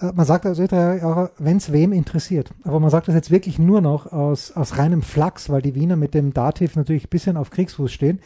Äh, 0.00 0.12
Man 0.14 0.24
sagt 0.24 0.46
als 0.46 0.58
Österreicher 0.58 1.06
auch, 1.06 1.30
wenn 1.38 1.58
es 1.58 1.70
wem 1.70 1.92
interessiert. 1.92 2.50
Aber 2.64 2.80
man 2.80 2.88
sagt 2.88 3.08
das 3.08 3.14
jetzt 3.14 3.30
wirklich 3.30 3.58
nur 3.58 3.82
noch 3.82 4.10
aus, 4.10 4.52
aus 4.52 4.78
reinem 4.78 5.02
Flachs, 5.02 5.50
weil 5.50 5.60
die 5.60 5.74
Wiener 5.74 5.96
mit 5.96 6.14
dem 6.14 6.32
Dativ 6.32 6.76
natürlich 6.76 7.04
ein 7.04 7.10
bisschen 7.10 7.36
auf 7.36 7.50
Kriegsfuß 7.50 7.92
stehen. 7.92 8.20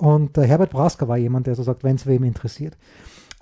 Und 0.00 0.38
äh, 0.38 0.46
Herbert 0.46 0.70
Brasker 0.70 1.08
war 1.08 1.18
jemand, 1.18 1.46
der 1.46 1.54
so 1.54 1.62
sagt, 1.62 1.84
wenn 1.84 1.96
es 1.96 2.06
wem 2.06 2.24
interessiert. 2.24 2.76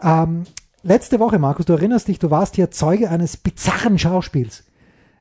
Ähm, 0.03 0.43
letzte 0.83 1.21
Woche, 1.21 1.39
Markus, 1.39 1.67
du 1.67 1.75
erinnerst 1.75 2.09
dich, 2.09 2.19
du 2.19 2.33
warst 2.33 2.57
hier 2.57 2.73
Zeuge 2.73 3.11
eines 3.11 3.37
bizarren 3.37 3.97
Schauspiels. 3.97 4.65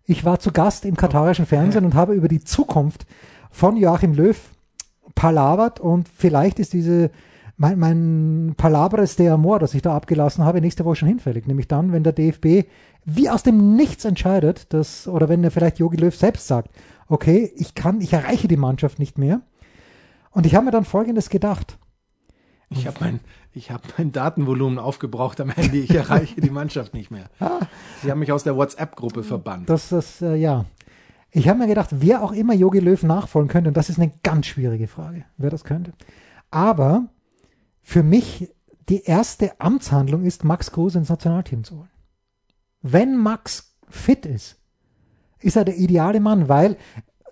Ich 0.06 0.26
war 0.26 0.40
zu 0.40 0.52
Gast 0.52 0.84
im 0.84 0.98
katarischen 0.98 1.46
Fernsehen 1.46 1.86
und 1.86 1.94
habe 1.94 2.16
über 2.16 2.28
die 2.28 2.44
Zukunft 2.44 3.06
von 3.52 3.78
Joachim 3.78 4.14
Löw 4.14 4.38
palavert 5.14 5.80
und 5.80 6.08
vielleicht 6.10 6.60
ist 6.60 6.74
diese 6.74 7.12
mein, 7.58 7.78
mein 7.78 8.54
Palabres 8.56 9.16
de 9.16 9.30
Amor, 9.30 9.60
das 9.60 9.74
ich 9.74 9.82
da 9.82 9.96
abgelassen 9.96 10.44
habe, 10.44 10.62
nächste 10.62 10.86
Woche 10.86 10.98
schon 10.98 11.08
hinfällig. 11.08 11.48
Nämlich 11.48 11.68
dann, 11.68 11.92
wenn 11.92 12.04
der 12.04 12.14
DFB 12.14 12.68
wie 13.06 13.30
aus 13.30 13.44
dem 13.44 13.76
Nichts 13.76 14.06
entscheidet, 14.06 14.74
dass, 14.74 15.08
oder 15.08 15.30
wenn 15.30 15.44
er 15.44 15.52
vielleicht 15.52 15.80
Jogi 15.80 15.98
Löw 15.98 16.16
selbst 16.16 16.48
sagt, 16.48 16.72
okay, 17.08 17.52
ich 17.56 17.76
kann, 17.76 18.02
ich 18.02 18.14
erreiche 18.14 18.48
die 18.48 18.58
Mannschaft 18.58 19.00
nicht 19.00 19.18
mehr. 19.18 19.42
Und 20.38 20.46
ich 20.46 20.54
habe 20.54 20.66
mir 20.66 20.72
dann 20.72 20.86
Folgendes 20.86 21.32
gedacht. 21.32 21.80
Ich 22.70 22.86
habe 22.86 22.98
mein, 23.00 23.22
ich 23.54 23.72
habe 23.72 23.82
mein 23.98 24.12
Datenvolumen 24.12 24.78
aufgebraucht 24.78 25.42
am 25.42 25.50
Handy. 25.50 25.80
Ich 25.80 25.90
erreiche 25.96 26.40
die 26.40 26.52
Mannschaft 26.52 26.94
nicht 26.94 27.10
mehr. 27.10 27.32
Sie 28.04 28.12
haben 28.12 28.20
mich 28.20 28.32
aus 28.32 28.44
der 28.44 28.56
WhatsApp-Gruppe 28.56 29.24
verbannt. 29.24 29.68
Das, 29.68 29.90
das, 29.90 30.22
äh, 30.22 30.36
ja. 30.36 30.66
Ich 31.32 31.50
habe 31.50 31.58
mir 31.58 31.66
gedacht, 31.66 31.90
wer 31.92 32.22
auch 32.22 32.34
immer 32.34 32.54
Jogi 32.54 32.78
Löw 32.78 33.02
nachfolgen 33.02 33.50
könnte, 33.50 33.70
und 33.70 33.78
das 33.78 33.90
ist 33.90 33.98
eine 33.98 34.12
ganz 34.22 34.46
schwierige 34.46 34.88
Frage, 34.88 35.26
wer 35.38 35.50
das 35.50 35.64
könnte. 35.64 35.94
Aber 36.52 37.08
für 37.82 38.04
mich 38.04 38.48
die 38.90 39.06
erste 39.06 39.60
Amtshandlung 39.60 40.24
ist, 40.24 40.44
Max 40.44 40.72
Kruse 40.72 41.00
ins 41.00 41.10
Nationalteam 41.10 41.64
zu 41.64 41.78
holen. 41.78 41.90
Wenn 42.84 43.18
Max 43.18 43.76
fit 43.90 44.28
ist, 44.28 44.62
ist 45.40 45.56
er 45.56 45.66
der 45.66 45.78
ideale 45.78 46.20
Mann, 46.20 46.48
weil 46.48 46.78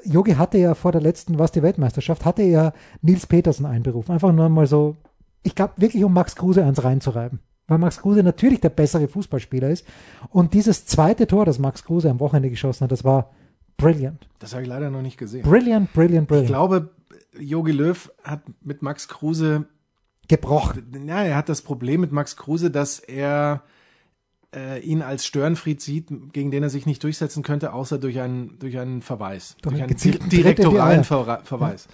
Jogi 0.05 0.33
hatte 0.33 0.57
ja 0.57 0.73
vor 0.75 0.91
der 0.91 1.01
letzten, 1.01 1.39
was 1.39 1.51
die 1.51 1.63
Weltmeisterschaft, 1.63 2.25
hatte 2.25 2.43
ja 2.43 2.73
Nils 3.01 3.27
Petersen 3.27 3.65
einberufen. 3.65 4.13
Einfach 4.13 4.31
nur 4.31 4.49
mal 4.49 4.67
so, 4.67 4.95
ich 5.43 5.55
glaube 5.55 5.73
wirklich, 5.77 6.03
um 6.03 6.13
Max 6.13 6.35
Kruse 6.35 6.63
eins 6.63 6.83
reinzureiben. 6.83 7.39
Weil 7.67 7.79
Max 7.79 7.99
Kruse 7.99 8.21
natürlich 8.21 8.61
der 8.61 8.69
bessere 8.69 9.07
Fußballspieler 9.07 9.69
ist. 9.69 9.85
Und 10.29 10.53
dieses 10.53 10.85
zweite 10.85 11.25
Tor, 11.25 11.45
das 11.45 11.57
Max 11.57 11.83
Kruse 11.83 12.09
am 12.09 12.19
Wochenende 12.19 12.49
geschossen 12.49 12.83
hat, 12.83 12.91
das 12.91 13.03
war 13.03 13.31
brilliant. 13.77 14.27
Das 14.39 14.53
habe 14.53 14.63
ich 14.63 14.69
leider 14.69 14.91
noch 14.91 15.01
nicht 15.01 15.17
gesehen. 15.17 15.41
Brilliant, 15.41 15.91
brilliant, 15.93 16.27
brilliant. 16.27 16.49
Ich 16.49 16.53
glaube, 16.53 16.91
Jogi 17.39 17.71
Löw 17.71 18.11
hat 18.23 18.41
mit 18.61 18.81
Max 18.81 19.07
Kruse 19.07 19.65
gebrochen. 20.27 21.05
Ja, 21.07 21.23
er 21.23 21.35
hat 21.35 21.49
das 21.49 21.61
Problem 21.61 22.01
mit 22.01 22.11
Max 22.11 22.35
Kruse, 22.35 22.69
dass 22.69 22.99
er 22.99 23.63
äh, 24.55 24.79
ihn 24.79 25.01
als 25.01 25.25
Störenfried 25.25 25.81
sieht, 25.81 26.07
gegen 26.33 26.49
den 26.51 26.63
er 26.63 26.69
sich 26.69 26.85
nicht 26.85 27.03
durchsetzen 27.03 27.43
könnte, 27.43 27.73
außer 27.73 27.97
durch 27.97 28.19
einen, 28.21 28.57
durch 28.59 28.77
einen 28.79 29.01
Verweis, 29.01 29.55
Durch 29.61 29.75
durch 29.75 29.83
einen 29.83 29.95
di- 29.97 30.29
direktoralen. 30.29 31.03
Ver 31.03 31.41
Verweis. 31.43 31.87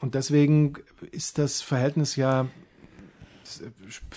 Und 0.00 0.14
deswegen 0.14 0.74
ist 1.10 1.38
das 1.38 1.62
Verhältnis 1.62 2.16
ja 2.16 2.46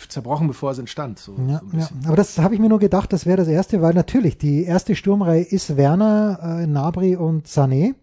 zerbrochen, 0.07 0.47
bevor 0.47 0.71
es 0.71 0.79
entstand. 0.79 1.19
So, 1.19 1.35
Ja, 1.47 1.61
so 1.71 1.77
ja. 1.77 1.89
Aber 2.07 2.15
das 2.15 2.37
habe 2.39 2.53
ich 2.55 2.59
mir 2.59 2.69
nur 2.69 2.79
gedacht, 2.79 3.13
das 3.13 3.25
wäre 3.25 3.37
das 3.37 3.47
erste, 3.47 3.81
weil 3.81 3.93
natürlich 3.93 4.37
die 4.37 4.63
erste 4.63 4.95
Sturmreihe 4.95 5.43
ist 5.43 5.77
Werner, 5.77 6.39
äh, 6.61 6.67
Nabri 6.67 7.15
und 7.15 7.47
Sané. 7.47 7.93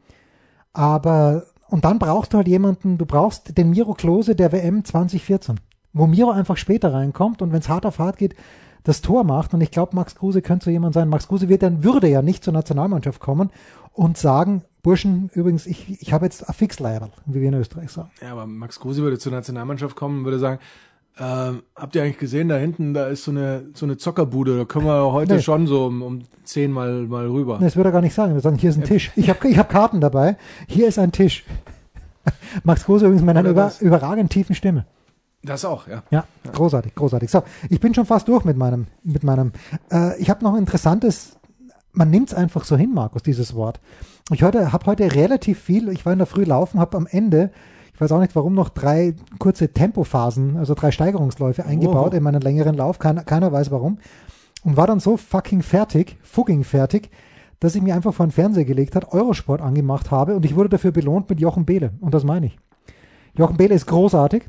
Aber, 0.72 1.44
und 1.68 1.84
dann 1.84 1.98
brauchst 1.98 2.32
du 2.32 2.36
halt 2.38 2.48
jemanden, 2.48 2.98
du 2.98 3.06
brauchst 3.06 3.56
den 3.58 3.70
Miro 3.70 3.94
Klose 3.94 4.34
der 4.36 4.52
WM 4.52 4.84
2014, 4.84 5.58
wo 5.92 6.06
Miro 6.06 6.30
einfach 6.30 6.56
später 6.56 6.92
reinkommt 6.92 7.42
und 7.42 7.52
wenn 7.52 7.60
es 7.60 7.68
hart 7.68 7.86
auf 7.86 7.98
hart 7.98 8.18
geht, 8.18 8.34
das 8.86 9.02
Tor 9.02 9.24
macht. 9.24 9.52
Und 9.54 9.60
ich 9.60 9.70
glaube, 9.70 9.96
Max 9.96 10.14
Kruse 10.14 10.42
könnte 10.42 10.66
so 10.66 10.70
jemand 10.70 10.94
sein. 10.94 11.08
Max 11.08 11.28
Kruse 11.28 11.48
wird 11.48 11.62
dann, 11.62 11.82
würde 11.84 12.08
ja 12.08 12.22
nicht 12.22 12.44
zur 12.44 12.52
Nationalmannschaft 12.52 13.20
kommen 13.20 13.50
und 13.92 14.16
sagen, 14.16 14.62
Burschen, 14.82 15.30
übrigens, 15.34 15.66
ich, 15.66 16.00
ich 16.00 16.12
habe 16.12 16.26
jetzt 16.26 16.48
ein 16.48 16.54
Fixleiberl, 16.54 17.10
wie 17.26 17.40
wir 17.40 17.48
in 17.48 17.54
Österreich 17.54 17.90
sagen. 17.90 18.10
Ja, 18.22 18.32
aber 18.32 18.46
Max 18.46 18.78
Kruse 18.78 19.02
würde 19.02 19.18
zur 19.18 19.32
Nationalmannschaft 19.32 19.96
kommen 19.96 20.20
und 20.20 20.24
würde 20.24 20.38
sagen, 20.38 20.60
ähm, 21.18 21.62
habt 21.74 21.96
ihr 21.96 22.02
eigentlich 22.02 22.18
gesehen, 22.18 22.48
da 22.48 22.56
hinten, 22.56 22.92
da 22.92 23.06
ist 23.06 23.24
so 23.24 23.30
eine, 23.30 23.64
so 23.74 23.86
eine 23.86 23.96
Zockerbude, 23.96 24.58
da 24.58 24.64
können 24.66 24.84
wir 24.84 25.12
heute 25.12 25.36
Nee. 25.36 25.42
schon 25.42 25.66
so 25.66 25.86
um, 25.86 26.02
um 26.02 26.22
zehn 26.44 26.70
mal, 26.70 27.06
mal 27.06 27.26
rüber. 27.26 27.58
Das 27.60 27.74
würde 27.74 27.88
er 27.88 27.92
gar 27.92 28.02
nicht 28.02 28.14
sagen. 28.14 28.32
Er 28.32 28.34
würde 28.34 28.42
sagen, 28.42 28.58
hier 28.58 28.70
ist 28.70 28.76
ein 28.76 28.84
Tisch. 28.84 29.10
Ich 29.16 29.30
habe 29.30 29.48
ich 29.48 29.58
hab 29.58 29.70
Karten 29.70 30.00
dabei. 30.00 30.36
Hier 30.68 30.86
ist 30.86 30.98
ein 30.98 31.12
Tisch. 31.12 31.44
Max 32.64 32.84
Kruse 32.84 33.06
übrigens 33.06 33.24
mit 33.24 33.36
einer 33.36 33.48
über, 33.48 33.72
überragend 33.80 34.30
tiefen 34.30 34.54
Stimme. 34.54 34.84
Das 35.46 35.64
auch, 35.64 35.86
ja. 35.86 36.02
Ja, 36.10 36.24
großartig, 36.52 36.94
großartig. 36.94 37.30
So, 37.30 37.42
ich 37.70 37.80
bin 37.80 37.94
schon 37.94 38.04
fast 38.04 38.26
durch 38.26 38.44
mit 38.44 38.56
meinem, 38.56 38.88
mit 39.04 39.22
meinem. 39.22 39.52
Äh, 39.92 40.20
ich 40.20 40.28
habe 40.28 40.44
noch 40.44 40.52
ein 40.52 40.58
interessantes. 40.58 41.36
Man 41.92 42.10
nimmt 42.10 42.28
es 42.28 42.34
einfach 42.34 42.64
so 42.64 42.76
hin, 42.76 42.92
Markus, 42.92 43.22
dieses 43.22 43.54
Wort. 43.54 43.80
Ich 44.32 44.42
heute 44.42 44.72
habe 44.72 44.86
heute 44.86 45.14
relativ 45.14 45.60
viel. 45.60 45.88
Ich 45.90 46.04
war 46.04 46.12
in 46.12 46.18
der 46.18 46.26
Früh 46.26 46.42
laufen, 46.42 46.80
habe 46.80 46.96
am 46.96 47.06
Ende, 47.06 47.52
ich 47.94 48.00
weiß 48.00 48.10
auch 48.12 48.18
nicht 48.18 48.34
warum, 48.34 48.54
noch 48.54 48.70
drei 48.70 49.14
kurze 49.38 49.72
Tempophasen, 49.72 50.56
also 50.56 50.74
drei 50.74 50.90
Steigerungsläufe 50.90 51.64
eingebaut 51.64 52.12
in 52.12 52.24
meinen 52.24 52.42
längeren 52.42 52.74
Lauf. 52.74 52.98
Keiner, 52.98 53.22
keiner 53.22 53.52
weiß 53.52 53.70
warum. 53.70 53.98
Und 54.64 54.76
war 54.76 54.88
dann 54.88 54.98
so 54.98 55.16
fucking 55.16 55.62
fertig, 55.62 56.18
fucking 56.22 56.64
fertig, 56.64 57.10
dass 57.60 57.76
ich 57.76 57.82
mir 57.82 57.94
einfach 57.94 58.12
vor 58.12 58.26
den 58.26 58.32
Fernseher 58.32 58.64
gelegt 58.64 58.96
hat, 58.96 59.12
Eurosport 59.12 59.62
angemacht 59.62 60.10
habe 60.10 60.34
und 60.34 60.44
ich 60.44 60.56
wurde 60.56 60.70
dafür 60.70 60.90
belohnt 60.90 61.30
mit 61.30 61.38
Jochen 61.38 61.64
Behle. 61.64 61.92
Und 62.00 62.12
das 62.14 62.24
meine 62.24 62.46
ich. 62.46 62.58
Jochen 63.34 63.56
Behle 63.56 63.74
ist 63.74 63.86
großartig. 63.86 64.42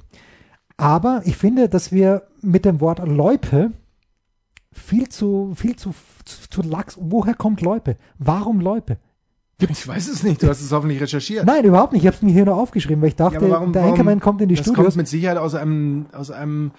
Aber 0.78 1.22
ich 1.26 1.36
finde, 1.38 1.70
dass 1.70 1.92
wir 1.92 2.24
mit 2.42 2.63
dem 2.66 2.80
Wort 2.82 3.00
Loipe 3.08 3.72
viel 4.72 5.10
zu, 5.10 5.54
viel 5.56 5.76
zu, 5.76 5.94
zu, 6.24 6.50
zu 6.50 6.62
lax. 6.62 6.98
Woher 7.02 7.34
kommt 7.34 7.62
Loipe? 7.62 7.98
Warum 8.20 8.60
Loipe? 8.62 8.98
Ich 9.70 9.88
weiß 9.88 10.08
es 10.08 10.22
nicht, 10.22 10.44
du 10.44 10.50
hast 10.50 10.62
es 10.62 10.72
hoffentlich 10.72 11.02
recherchiert. 11.02 11.44
Nein, 11.48 11.66
überhaupt 11.66 11.92
nicht. 11.94 12.04
Ich 12.04 12.08
habe 12.08 12.16
es 12.16 12.22
mir 12.22 12.32
hier 12.32 12.46
nur 12.46 12.56
aufgeschrieben, 12.58 13.02
weil 13.02 13.10
ich 13.10 13.16
dachte, 13.16 13.44
Ja, 13.44 13.50
warum- 13.50 13.74
der 13.74 13.86
Enkermann 13.86 14.20
kommt 14.20 14.40
in 14.42 14.50
die 14.50 14.56
das 14.56 14.63
Studios. 14.66 14.86
kommt 14.86 14.98
mit 14.98 15.08
Sicherheit 15.08 15.40
aus 15.40 15.56
einem, 15.56 16.06
aus 16.12 16.30
einem 16.30 16.72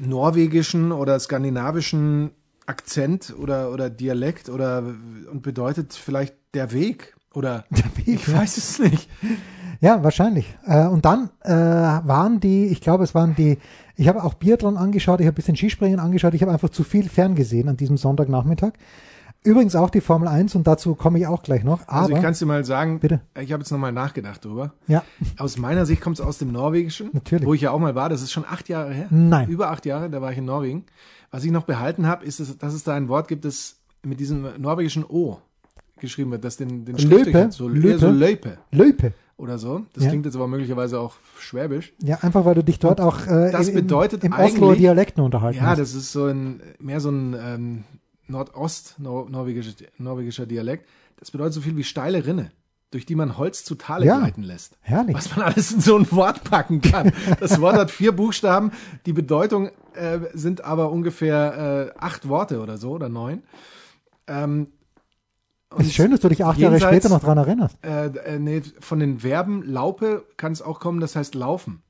norwegischen 0.00 0.90
oder 0.90 1.20
skandinavischen 1.20 2.30
Akzent 2.66 3.32
oder, 3.38 3.70
oder 3.72 3.90
Dialekt 3.90 4.48
oder 4.48 4.82
und 5.30 5.42
bedeutet 5.42 5.94
vielleicht 5.94 6.34
der 6.54 6.72
Weg 6.72 7.14
oder 7.32 7.64
Weg, 7.70 8.08
ich 8.08 8.26
ja. 8.26 8.38
weiß 8.38 8.56
es 8.56 8.78
nicht. 8.80 9.08
Ja, 9.80 10.02
wahrscheinlich. 10.02 10.56
Äh, 10.66 10.86
und 10.86 11.04
dann 11.04 11.30
äh, 11.42 11.50
waren 11.50 12.40
die, 12.40 12.66
ich 12.66 12.80
glaube, 12.80 13.04
es 13.04 13.14
waren 13.14 13.34
die, 13.34 13.58
ich 13.96 14.08
habe 14.08 14.22
auch 14.24 14.34
Biathlon 14.34 14.76
angeschaut, 14.76 15.20
ich 15.20 15.26
habe 15.26 15.34
ein 15.34 15.36
bisschen 15.36 15.56
Skispringen 15.56 16.00
angeschaut, 16.00 16.34
ich 16.34 16.42
habe 16.42 16.52
einfach 16.52 16.70
zu 16.70 16.84
viel 16.84 17.08
ferngesehen 17.08 17.68
an 17.68 17.76
diesem 17.76 17.96
Sonntagnachmittag. 17.96 18.72
Übrigens 19.44 19.76
auch 19.76 19.90
die 19.90 20.00
Formel 20.00 20.26
1 20.26 20.56
und 20.56 20.66
dazu 20.66 20.96
komme 20.96 21.20
ich 21.20 21.26
auch 21.28 21.42
gleich 21.44 21.62
noch. 21.62 21.82
Aber, 21.86 21.92
Also 22.02 22.16
ich 22.16 22.20
kann 22.22 22.32
es 22.32 22.40
dir 22.40 22.46
mal 22.46 22.64
sagen, 22.64 22.98
Bitte. 22.98 23.20
ich 23.40 23.52
habe 23.52 23.62
jetzt 23.62 23.70
nochmal 23.70 23.92
nachgedacht 23.92 24.44
drüber. 24.44 24.72
ja, 24.88 25.04
Aus 25.38 25.56
meiner 25.56 25.86
Sicht 25.86 26.00
kommt 26.00 26.18
es 26.18 26.24
aus 26.24 26.38
dem 26.38 26.50
Norwegischen, 26.50 27.10
Natürlich. 27.12 27.46
wo 27.46 27.54
ich 27.54 27.60
ja 27.60 27.70
auch 27.70 27.78
mal 27.78 27.94
war. 27.94 28.08
Das 28.08 28.22
ist 28.22 28.32
schon 28.32 28.44
acht 28.44 28.68
Jahre 28.68 28.92
her. 28.92 29.06
Nein. 29.10 29.48
Über 29.48 29.70
acht 29.70 29.86
Jahre, 29.86 30.10
da 30.10 30.20
war 30.20 30.32
ich 30.32 30.38
in 30.38 30.46
Norwegen. 30.46 30.84
Was 31.30 31.44
ich 31.44 31.52
noch 31.52 31.62
behalten 31.62 32.06
habe, 32.06 32.24
ist, 32.24 32.40
dass, 32.40 32.58
dass 32.58 32.74
es 32.74 32.82
da 32.82 32.94
ein 32.94 33.08
Wort 33.08 33.28
gibt, 33.28 33.44
das 33.44 33.76
mit 34.02 34.18
diesem 34.18 34.46
norwegischen 34.58 35.04
O 35.04 35.38
geschrieben 36.00 36.32
wird, 36.32 36.44
das 36.44 36.56
den, 36.56 36.84
den 36.84 36.96
Löpe? 36.96 37.48
So, 37.52 37.68
Löpe? 37.68 37.98
so 37.98 38.10
Löpe 38.10 38.58
Löpe. 38.72 39.12
Oder 39.36 39.58
so. 39.58 39.84
Das 39.94 40.04
Ja. 40.04 40.10
klingt 40.10 40.24
jetzt 40.24 40.34
aber 40.36 40.48
möglicherweise 40.48 40.98
auch 41.00 41.14
schwäbisch. 41.38 41.92
Ja, 42.02 42.18
einfach 42.22 42.44
weil 42.44 42.54
du 42.54 42.64
dich 42.64 42.78
dort 42.78 43.00
auch 43.00 43.26
äh, 43.26 43.50
das 43.52 43.68
im, 43.68 43.74
bedeutet 43.74 44.24
im 44.24 44.32
eigentlich- 44.32 44.54
Osloer 44.54 44.76
Dialekt 44.76 45.16
nur 45.18 45.26
unterhalten 45.26 45.58
Ja, 45.58 45.64
hast. 45.66 45.78
das 45.80 45.94
ist 45.94 46.12
so 46.12 46.24
ein, 46.26 46.60
mehr 46.78 47.00
so 47.00 47.10
ein 47.10 47.34
ähm, 47.38 47.84
Nordost-norwegischer 48.28 49.72
norwegischer 49.98 50.46
Dialekt. 50.46 50.86
Das 51.18 51.30
bedeutet 51.30 51.54
so 51.54 51.60
viel 51.60 51.76
wie 51.76 51.84
steile 51.84 52.24
Rinne, 52.26 52.50
durch 52.90 53.06
die 53.06 53.14
man 53.14 53.36
Holz 53.38 53.64
zu 53.64 53.74
Tale 53.74 54.06
Ja. 54.06 54.18
gleiten 54.18 54.42
lässt. 54.42 54.78
Herrlich. 54.80 55.14
Was 55.16 55.34
man 55.36 55.44
alles 55.46 55.72
in 55.72 55.80
so 55.80 55.96
ein 55.96 56.10
Wort 56.12 56.44
packen 56.44 56.80
kann. 56.80 57.12
Das 57.40 57.60
Wort 57.60 57.76
hat 57.76 57.90
vier 57.90 58.12
Buchstaben, 58.12 58.72
die 59.06 59.12
Bedeutung 59.12 59.70
äh, 59.94 60.18
sind 60.34 60.64
aber 60.64 60.90
ungefähr 60.90 61.92
äh, 61.94 61.98
acht 61.98 62.28
Worte 62.28 62.60
oder 62.60 62.78
so 62.78 62.90
oder 62.92 63.08
neun. 63.08 63.42
Ähm, 64.26 64.68
Es 65.78 65.86
ist 65.86 65.94
schön, 65.94 66.10
dass 66.10 66.20
du 66.20 66.28
dich 66.28 66.44
acht 66.44 66.58
Jahre 66.58 66.78
später 66.80 67.08
noch 67.08 67.20
dran 67.20 67.38
erinnerst. 67.38 67.76
äh, 67.84 68.06
äh, 68.06 68.38
nee, 68.38 68.62
von 68.80 68.98
den 69.00 69.18
Verben 69.20 69.62
Laupe 69.64 70.24
kann 70.36 70.52
es 70.52 70.62
auch 70.62 70.78
kommen, 70.80 71.00
das 71.00 71.16
heißt 71.16 71.34
laufen. 71.34 71.82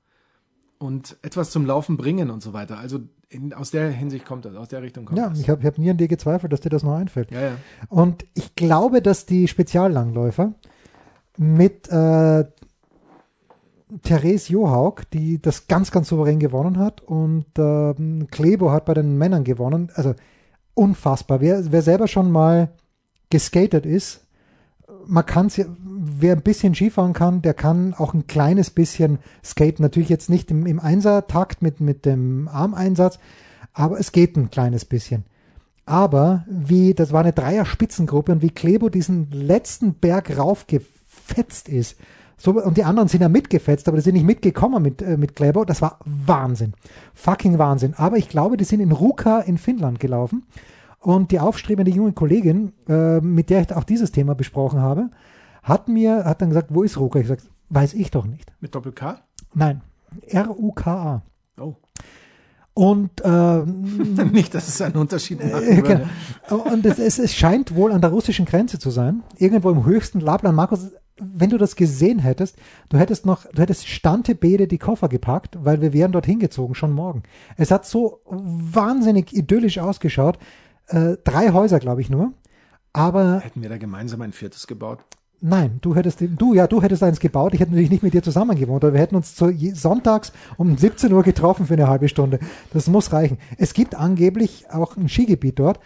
Und 0.79 1.17
etwas 1.23 1.51
zum 1.51 1.65
Laufen 1.67 1.97
bringen 1.97 2.31
und 2.31 2.43
so 2.43 2.53
weiter. 2.53 2.79
Also 2.79 3.01
in, 3.29 3.53
aus 3.55 3.71
der 3.71 3.91
Hinsicht 3.91 4.25
kommt 4.27 4.45
das, 4.45 4.55
aus 4.57 4.69
der 4.69 4.83
Richtung 4.83 5.05
kommt 5.07 5.19
Ja, 5.19 5.29
das. 5.31 5.41
ich 5.41 5.49
habe 5.49 5.63
hab 5.67 5.79
nie 5.79 5.91
an 5.91 5.97
dir 5.97 6.09
gezweifelt, 6.09 6.53
dass 6.53 6.61
dir 6.61 6.69
das 6.69 6.83
noch 6.83 6.95
einfällt. 6.95 7.31
ja, 7.31 7.41
ja. 7.41 7.57
Und 7.89 8.25
ich 8.35 8.55
glaube, 8.57 9.01
dass 9.03 9.25
die 9.27 9.49
Speziallangläufer 9.49 10.53
mit 11.39 11.89
äh, 11.91 12.45
Therese 14.03 14.53
Johaug, 14.53 15.03
die 15.13 15.41
das 15.41 15.67
ganz, 15.69 15.91
ganz 15.91 16.09
souverän 16.09 16.41
gewonnen 16.41 16.79
hat, 16.79 17.01
und 17.03 17.47
ähm, 17.59 18.27
Klebo 18.31 18.71
hat 18.73 18.85
bei 18.85 18.95
den 18.95 19.17
Männern 19.17 19.45
gewonnen. 19.45 19.91
Also 19.95 20.15
unfassbar. 20.75 21.41
Wer, 21.41 21.71
wer 21.73 21.83
selber 21.83 22.09
schon 22.09 22.31
mal 22.31 22.71
geskatet 23.31 23.87
ist, 23.87 24.21
man 25.07 25.27
kann 25.27 25.47
es, 25.47 25.61
wer 25.79 26.35
ein 26.35 26.43
bisschen 26.43 26.75
Skifahren 26.75 27.13
kann, 27.13 27.43
der 27.43 27.55
kann 27.55 27.95
auch 27.95 28.15
ein 28.15 28.27
kleines 28.27 28.71
bisschen 28.71 29.19
skaten. 29.45 29.83
Natürlich 29.83 30.09
jetzt 30.09 30.31
nicht 30.31 30.51
im, 30.51 30.67
im 30.67 30.81
Einsertakt 30.81 31.63
mit, 31.63 31.81
mit 31.81 32.05
dem 32.05 32.49
Armeinsatz, 32.49 33.19
aber 33.73 33.99
es 33.99 34.13
geht 34.13 34.37
ein 34.37 34.51
kleines 34.51 34.85
bisschen. 34.85 35.25
Aber 35.85 36.45
wie, 36.49 36.95
das 36.95 37.13
war 37.13 37.21
eine 37.21 37.33
Dreier-Spitzengruppe 37.33 38.33
und 38.33 38.43
wie 38.43 38.51
Klebo 38.51 38.89
diesen 38.89 39.31
letzten 39.31 39.95
Berg 39.95 40.37
raufgefetzt 40.37 41.69
ist. 41.69 41.97
So, 42.39 42.53
und 42.53 42.77
die 42.77 42.85
anderen 42.85 43.09
sind 43.09 43.23
ja 43.23 43.29
mitgefetzt, 43.29 43.89
aber 43.89 43.97
die 43.97 44.03
sind 44.03 44.15
nicht 44.15 44.27
mitgekommen 44.27 44.83
mit, 44.83 45.01
äh, 45.01 45.17
mit 45.17 45.37
Klebo. 45.37 45.65
Das 45.65 45.81
war 45.81 46.01
Wahnsinn. 46.05 46.75
Fucking 47.15 47.59
Wahnsinn. 47.59 47.95
Aber 47.97 48.19
ich 48.19 48.29
glaube, 48.29 48.57
die 48.57 48.65
sind 48.65 48.81
in 48.81 48.93
Ruka 48.93 49.41
in 49.41 49.59
Finnland 49.59 50.01
gelaufen. 50.01 50.45
Und 51.07 51.31
die 51.31 51.39
aufstrebende 51.39 51.93
junge 51.93 52.11
Kollegin, 52.15 52.73
äh, 52.89 53.21
mit 53.21 53.49
der 53.49 53.61
ich 53.61 53.73
auch 53.73 53.85
dieses 53.85 54.11
Thema 54.11 54.35
besprochen 54.35 54.81
habe, 54.81 55.11
hat 55.63 55.87
mir, 55.87 56.25
hat 56.25 56.43
dann 56.43 56.49
gesagt, 56.49 56.75
wo 56.75 56.83
ist 56.83 56.99
Ruka? 56.99 57.21
Ich 57.21 57.27
gesagt, 57.27 57.49
weiß 57.69 57.95
ich 57.95 58.11
doch 58.11 58.27
nicht. 58.27 58.53
Mit 58.59 58.75
Doppel-K? 58.75 59.21
Nein, 59.55 59.83
R-U-K-A. 60.27 61.23
Oh. 61.61 61.77
Und 62.75 63.21
äh, 63.25 63.63
Nicht, 64.33 64.53
dass 64.53 64.67
es 64.67 64.83
einen 64.83 64.97
Unterschied 64.97 65.39
macht. 65.49 65.63
äh, 65.63 65.81
genau. 65.81 66.07
Und 66.65 66.85
es, 66.85 66.99
es, 66.99 67.21
es 67.21 67.33
scheint 67.33 67.77
wohl 67.77 67.93
an 67.93 68.01
der 68.01 68.11
russischen 68.11 68.45
Grenze 68.45 68.81
zu 68.81 68.91
sein, 68.91 69.23
irgendwo 69.39 69.71
im 69.71 69.85
höchsten 69.85 70.19
Labland. 70.19 70.57
Markus, 70.57 70.91
wenn 71.19 71.51
du 71.51 71.57
das 71.57 71.77
gesehen 71.77 72.19
hättest, 72.19 72.57
du 72.89 72.99
hättest 72.99 73.27
noch, 73.27 73.47
du 73.53 73.63
hättest 73.63 73.87
Stante 73.87 74.35
Bede 74.35 74.67
die 74.67 74.79
Koffer 74.79 75.09
gepackt, 75.09 75.57
weil 75.63 75.81
wir 75.81 75.93
wären 75.93 76.11
dorthin 76.11 76.41
gezogen, 76.41 76.75
schon 76.75 76.91
morgen. 76.91 77.23
Es 77.57 77.71
hat 77.71 77.87
so 77.87 78.23
wahnsinnig 78.27 79.33
idyllisch 79.33 79.79
ausgeschaut. 79.79 80.37
Äh, 80.89 81.17
drei 81.25 81.53
Häuser, 81.53 81.79
glaube 81.81 82.01
ich 82.01 82.11
nur. 82.11 82.33
Aber 82.93 83.41
Hätten 83.41 83.63
wir 83.63 83.69
da 83.69 83.77
gemeinsam 83.79 84.23
ein 84.23 84.33
viertes 84.33 84.67
gebaut? 84.67 85.01
Nein, 85.43 85.79
du 85.83 85.95
hättest, 85.95 86.21
du, 86.23 86.55
ja, 86.55 86.67
du 86.67 86.83
hättest 86.83 87.03
eins 87.03 87.21
gebaut. 87.21 87.53
Ich 87.53 87.61
hätte 87.61 87.73
natürlich 87.73 87.91
nicht 87.91 88.03
mit 88.03 88.15
dir 88.15 88.23
zusammen 88.23 88.57
gewohnt, 88.59 88.83
aber 88.83 88.95
wir 88.95 89.01
hätten 89.01 89.17
uns 89.17 89.35
zu, 89.35 89.53
sonntags 89.75 90.33
um 90.57 90.79
17 90.79 91.13
Uhr 91.13 91.23
getroffen 91.23 91.67
für 91.67 91.75
eine 91.75 91.89
halbe 91.89 92.09
Stunde. 92.09 92.39
Das 92.73 92.89
muss 92.89 93.13
reichen. 93.13 93.37
Es 93.59 93.75
gibt 93.75 93.95
angeblich 93.95 94.65
auch 94.71 94.97
ein 94.97 95.11
Skigebiet 95.11 95.59
dort. 95.59 95.79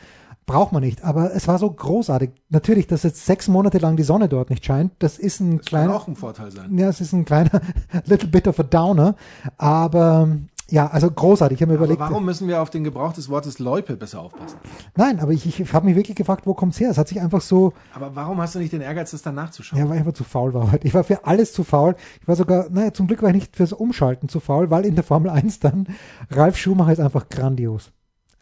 Braucht 0.46 0.72
man 0.72 0.82
nicht. 0.82 1.02
Aber 1.04 1.34
es 1.34 1.48
war 1.48 1.58
so 1.58 1.68
großartig. 1.70 2.30
Natürlich, 2.48 2.86
dass 2.86 3.02
jetzt 3.02 3.26
sechs 3.26 3.48
Monate 3.48 3.78
lang 3.78 3.96
die 3.96 4.02
Sonne 4.04 4.28
dort 4.28 4.50
nicht 4.50 4.64
scheint, 4.64 4.92
das 5.00 5.18
ist 5.18 5.40
ein 5.40 5.56
Kann 5.58 5.64
kleiner, 5.64 5.96
auch 5.96 6.06
ein 6.06 6.16
Vorteil 6.16 6.50
sein. 6.52 6.78
ja, 6.78 6.88
es 6.88 7.00
ist 7.00 7.12
ein 7.12 7.24
kleiner, 7.24 7.60
little 8.06 8.28
bit 8.28 8.46
of 8.46 8.58
a 8.60 8.62
downer. 8.62 9.16
Aber, 9.58 10.28
ja, 10.70 10.86
also 10.88 11.10
großartig. 11.10 11.58
Ich 11.58 11.62
habe 11.62 11.72
mir 11.72 11.78
Aber 11.78 11.86
überlegt. 11.86 12.00
warum 12.00 12.24
müssen 12.24 12.48
wir 12.48 12.62
auf 12.62 12.70
den 12.70 12.84
Gebrauch 12.84 13.12
des 13.12 13.28
Wortes 13.28 13.58
Loipe 13.58 13.96
besser 13.96 14.20
aufpassen? 14.20 14.58
Nein, 14.96 15.20
aber 15.20 15.32
ich, 15.32 15.46
ich 15.46 15.72
habe 15.72 15.86
mich 15.86 15.96
wirklich 15.96 16.16
gefragt, 16.16 16.46
wo 16.46 16.54
kommt's 16.54 16.80
her? 16.80 16.90
Es 16.90 16.98
hat 16.98 17.08
sich 17.08 17.20
einfach 17.20 17.40
so, 17.40 17.72
Aber 17.94 18.14
warum 18.14 18.40
hast 18.40 18.54
du 18.54 18.58
nicht 18.58 18.72
den 18.72 18.80
Ehrgeiz, 18.80 19.10
das 19.10 19.22
dann 19.22 19.34
nachzuschauen? 19.34 19.78
Ja, 19.80 19.88
weil 19.88 19.96
ich 19.96 20.00
einfach 20.00 20.14
zu 20.14 20.24
faul 20.24 20.54
war 20.54 20.72
heute. 20.72 20.86
Ich 20.86 20.94
war 20.94 21.04
für 21.04 21.24
alles 21.26 21.52
zu 21.52 21.64
faul. 21.64 21.94
Ich 22.20 22.28
war 22.28 22.36
sogar, 22.36 22.68
naja, 22.70 22.92
zum 22.92 23.06
Glück 23.06 23.22
war 23.22 23.28
ich 23.30 23.34
nicht 23.34 23.56
fürs 23.56 23.72
Umschalten 23.72 24.28
zu 24.28 24.40
faul, 24.40 24.70
weil 24.70 24.84
in 24.84 24.94
der 24.94 25.04
Formel 25.04 25.30
1 25.30 25.60
dann 25.60 25.86
Ralf 26.30 26.56
Schumacher 26.56 26.92
ist 26.92 27.00
einfach 27.00 27.28
grandios. 27.28 27.92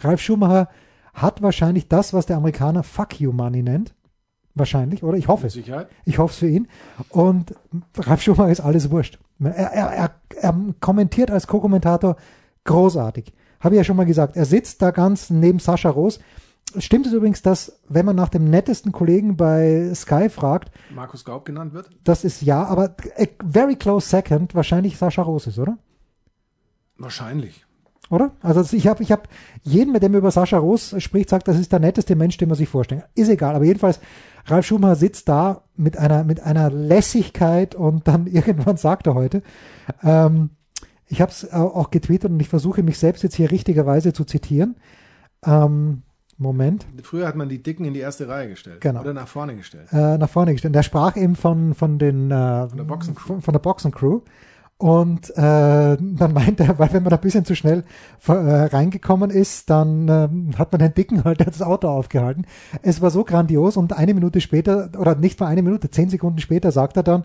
Ralf 0.00 0.20
Schumacher 0.20 0.68
hat 1.14 1.42
wahrscheinlich 1.42 1.88
das, 1.88 2.12
was 2.12 2.26
der 2.26 2.36
Amerikaner 2.36 2.82
Fuck 2.82 3.20
You 3.20 3.32
Money 3.32 3.62
nennt. 3.62 3.94
Wahrscheinlich, 4.58 5.02
oder? 5.02 5.16
Ich 5.16 5.28
hoffe 5.28 5.46
es. 5.46 5.56
Ich 5.56 6.18
hoffe 6.18 6.32
es 6.32 6.38
für 6.38 6.48
ihn. 6.48 6.68
Und 7.10 7.54
Ralf 7.96 8.22
Schumacher 8.22 8.50
ist 8.50 8.60
alles 8.60 8.90
wurscht. 8.90 9.18
Er, 9.40 9.52
er, 9.52 9.92
er, 9.92 10.10
er 10.40 10.54
kommentiert 10.80 11.30
als 11.30 11.46
Co-Kommentator 11.46 12.16
großartig. 12.64 13.32
Habe 13.60 13.74
ich 13.74 13.78
ja 13.78 13.84
schon 13.84 13.96
mal 13.96 14.06
gesagt. 14.06 14.36
Er 14.36 14.44
sitzt 14.44 14.82
da 14.82 14.90
ganz 14.90 15.30
neben 15.30 15.58
Sascha 15.58 15.90
Roos. 15.90 16.20
Stimmt 16.76 17.06
es 17.06 17.12
übrigens, 17.12 17.40
dass, 17.40 17.80
wenn 17.88 18.04
man 18.04 18.16
nach 18.16 18.28
dem 18.28 18.44
nettesten 18.44 18.92
Kollegen 18.92 19.36
bei 19.36 19.90
Sky 19.94 20.28
fragt, 20.28 20.70
Markus 20.94 21.24
Gaub 21.24 21.46
genannt 21.46 21.72
wird? 21.72 21.88
das 22.04 22.24
ist 22.24 22.42
ja, 22.42 22.62
aber 22.64 22.94
a 23.16 23.24
very 23.42 23.74
close 23.74 24.06
second 24.06 24.54
wahrscheinlich 24.54 24.98
Sascha 24.98 25.22
Roos 25.22 25.46
ist, 25.46 25.58
oder? 25.58 25.78
Wahrscheinlich. 26.98 27.64
Oder? 28.10 28.32
Also 28.40 28.76
ich 28.76 28.86
habe 28.86 29.02
ich 29.02 29.12
hab 29.12 29.28
jeden, 29.62 29.92
mit 29.92 30.02
dem 30.02 30.14
über 30.14 30.30
Sascha 30.30 30.58
Roos 30.58 30.94
spricht, 30.98 31.28
sagt, 31.28 31.46
das 31.46 31.58
ist 31.58 31.72
der 31.72 31.80
netteste 31.80 32.16
Mensch, 32.16 32.36
den 32.38 32.48
man 32.48 32.56
sich 32.56 32.68
vorstellt. 32.68 33.04
Ist 33.14 33.28
egal, 33.28 33.54
aber 33.54 33.64
jedenfalls, 33.64 34.00
Ralf 34.46 34.66
Schumacher 34.66 34.96
sitzt 34.96 35.28
da 35.28 35.62
mit 35.76 35.98
einer, 35.98 36.24
mit 36.24 36.40
einer 36.40 36.70
Lässigkeit 36.70 37.74
und 37.74 38.08
dann 38.08 38.26
irgendwann 38.28 38.76
sagt 38.76 39.06
er 39.06 39.14
heute, 39.14 39.42
ähm, 40.02 40.50
ich 41.06 41.20
habe 41.20 41.30
es 41.30 41.50
auch 41.52 41.90
getwittert 41.90 42.30
und 42.30 42.40
ich 42.40 42.48
versuche 42.48 42.82
mich 42.82 42.98
selbst 42.98 43.22
jetzt 43.22 43.34
hier 43.34 43.50
richtigerweise 43.50 44.12
zu 44.12 44.24
zitieren. 44.24 44.76
Ähm, 45.44 46.02
Moment. 46.38 46.86
Früher 47.02 47.26
hat 47.26 47.34
man 47.34 47.48
die 47.48 47.62
Dicken 47.62 47.84
in 47.84 47.94
die 47.94 48.00
erste 48.00 48.28
Reihe 48.28 48.48
gestellt. 48.48 48.80
Genau. 48.80 49.00
Oder 49.00 49.12
nach 49.12 49.26
vorne 49.26 49.56
gestellt. 49.56 49.88
äh, 49.92 50.18
nach 50.18 50.28
vorne 50.30 50.52
gestellt. 50.52 50.74
Der 50.74 50.84
sprach 50.84 51.16
eben 51.16 51.34
von, 51.34 51.74
von 51.74 51.98
den 51.98 52.30
äh, 52.30 52.68
Von 52.68 52.76
der 52.76 52.84
Boxencrew. 52.84 53.26
Von, 53.26 53.42
von 53.42 53.52
der 53.52 53.58
Boxencrew. 53.58 54.20
Und 54.78 55.30
äh, 55.30 55.96
dann 55.96 56.32
meinte 56.32 56.62
er, 56.62 56.78
weil 56.78 56.92
wenn 56.92 57.02
man 57.02 57.10
da 57.10 57.16
ein 57.16 57.22
bisschen 57.22 57.44
zu 57.44 57.56
schnell 57.56 57.82
äh, 58.28 58.32
reingekommen 58.32 59.28
ist, 59.28 59.68
dann 59.70 60.06
ähm, 60.08 60.50
hat 60.56 60.70
man 60.70 60.78
den 60.78 60.94
Dicken 60.94 61.24
halt 61.24 61.44
das 61.44 61.62
Auto 61.62 61.88
aufgehalten. 61.88 62.46
Es 62.82 63.00
war 63.00 63.10
so 63.10 63.24
grandios 63.24 63.76
und 63.76 63.92
eine 63.92 64.14
Minute 64.14 64.40
später, 64.40 64.90
oder 64.96 65.16
nicht 65.16 65.40
mal 65.40 65.48
eine 65.48 65.62
Minute, 65.62 65.90
zehn 65.90 66.08
Sekunden 66.10 66.38
später 66.38 66.70
sagt 66.70 66.96
er 66.96 67.02
dann, 67.02 67.24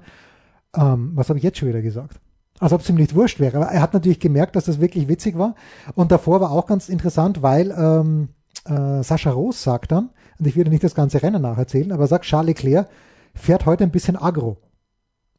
ähm, 0.76 1.12
was 1.14 1.30
habe 1.30 1.38
ich 1.38 1.44
jetzt 1.44 1.60
schon 1.60 1.70
wieder 1.70 1.84
gesagt? 1.84 2.20
Als 2.60 2.74
ob 2.74 2.82
es 2.82 2.90
ihm 2.90 2.96
nicht 2.96 3.14
wurscht 3.14 3.40
wäre. 3.40 3.58
Aber 3.58 3.68
er 3.68 3.82
hat 3.84 3.94
natürlich 3.94 4.20
gemerkt, 4.20 4.56
dass 4.56 4.66
das 4.66 4.82
wirklich 4.82 5.08
witzig 5.08 5.38
war. 5.38 5.54
Und 5.94 6.12
davor 6.12 6.42
war 6.42 6.50
auch 6.52 6.66
ganz 6.66 6.90
interessant, 6.90 7.44
weil 7.44 7.70
ähm, 7.78 8.30
äh, 8.66 9.04
Sascha 9.04 9.30
Roos 9.30 9.62
sagt 9.62 9.92
dann, 9.92 10.10
und 10.40 10.48
ich 10.48 10.56
würde 10.56 10.72
nicht 10.72 10.84
das 10.84 10.96
ganze 10.96 11.22
Rennen 11.22 11.44
nacherzählen, 11.44 11.92
aber 11.92 12.08
sagt, 12.08 12.26
Charles 12.26 12.48
Leclerc 12.48 12.88
fährt 13.36 13.68
heute 13.68 13.84
ein 13.84 13.92
bisschen 13.92 14.16
aggro. 14.16 14.58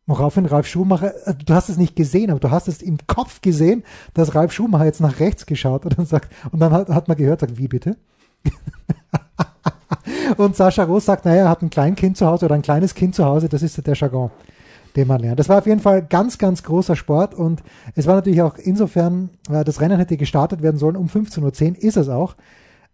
Woraufhin 0.07 0.45
Ralf 0.45 0.67
Schumacher, 0.67 1.15
äh, 1.27 1.35
du 1.35 1.55
hast 1.55 1.71
es 1.71 1.79
nicht 1.79 1.97
gesehen, 1.97 2.31
aber 2.31 2.41
du 2.41 2.51
hast 2.51 2.69
es 2.69 2.83
im 2.83 2.99
Kopf 3.07 3.41
gesehen, 3.41 3.85
dass 4.13 4.35
Ralf 4.35 4.53
Schumacher 4.53 4.85
jetzt 4.85 5.01
nach 5.01 5.19
rechts 5.19 5.47
geschaut 5.47 5.85
hat 5.85 5.99
und 5.99 6.09
sagt, 6.09 6.31
und 6.53 6.61
dann 6.61 6.73
hat, 6.73 6.89
hat 6.91 7.09
man 7.09 7.17
gehört, 7.17 7.41
sagt, 7.41 7.57
wie 7.57 7.69
bitte? 7.69 7.97
und 10.37 10.57
Sascha 10.57 10.85
Roos 10.85 11.07
sagt, 11.07 11.25
naja, 11.25 11.45
er 11.45 11.49
hat 11.49 11.63
ein 11.63 11.71
Kleinkind 11.71 12.19
zu 12.19 12.27
Hause 12.27 12.45
oder 12.45 12.55
ein 12.55 12.63
kleines 12.63 12.95
Kind 12.95 13.15
zu 13.15 13.25
Hause, 13.25 13.49
das 13.49 13.63
ist 13.63 13.87
der 13.87 13.95
Jargon, 13.95 14.31
den 14.95 15.09
man 15.09 15.21
lernt. 15.21 15.41
Das 15.41 15.49
war 15.49 15.59
auf 15.59 15.67
jeden 15.67 15.81
Fall 15.81 16.03
ganz, 16.03 16.37
ganz 16.37 16.63
großer 16.63 16.97
Sport 16.97 17.35
und 17.35 17.63
es 17.95 18.07
war 18.07 18.15
natürlich 18.15 18.43
auch 18.43 18.59
insofern, 18.59 19.31
äh, 19.49 19.65
das 19.65 19.81
Rennen 19.81 19.99
hätte 19.99 20.19
gestartet 20.19 20.61
werden 20.61 20.77
sollen 20.77 20.97
um 20.97 21.07
15.10 21.07 21.77
Uhr, 21.77 21.83
ist 21.83 21.97
es 21.97 22.11
auch. 22.11 22.37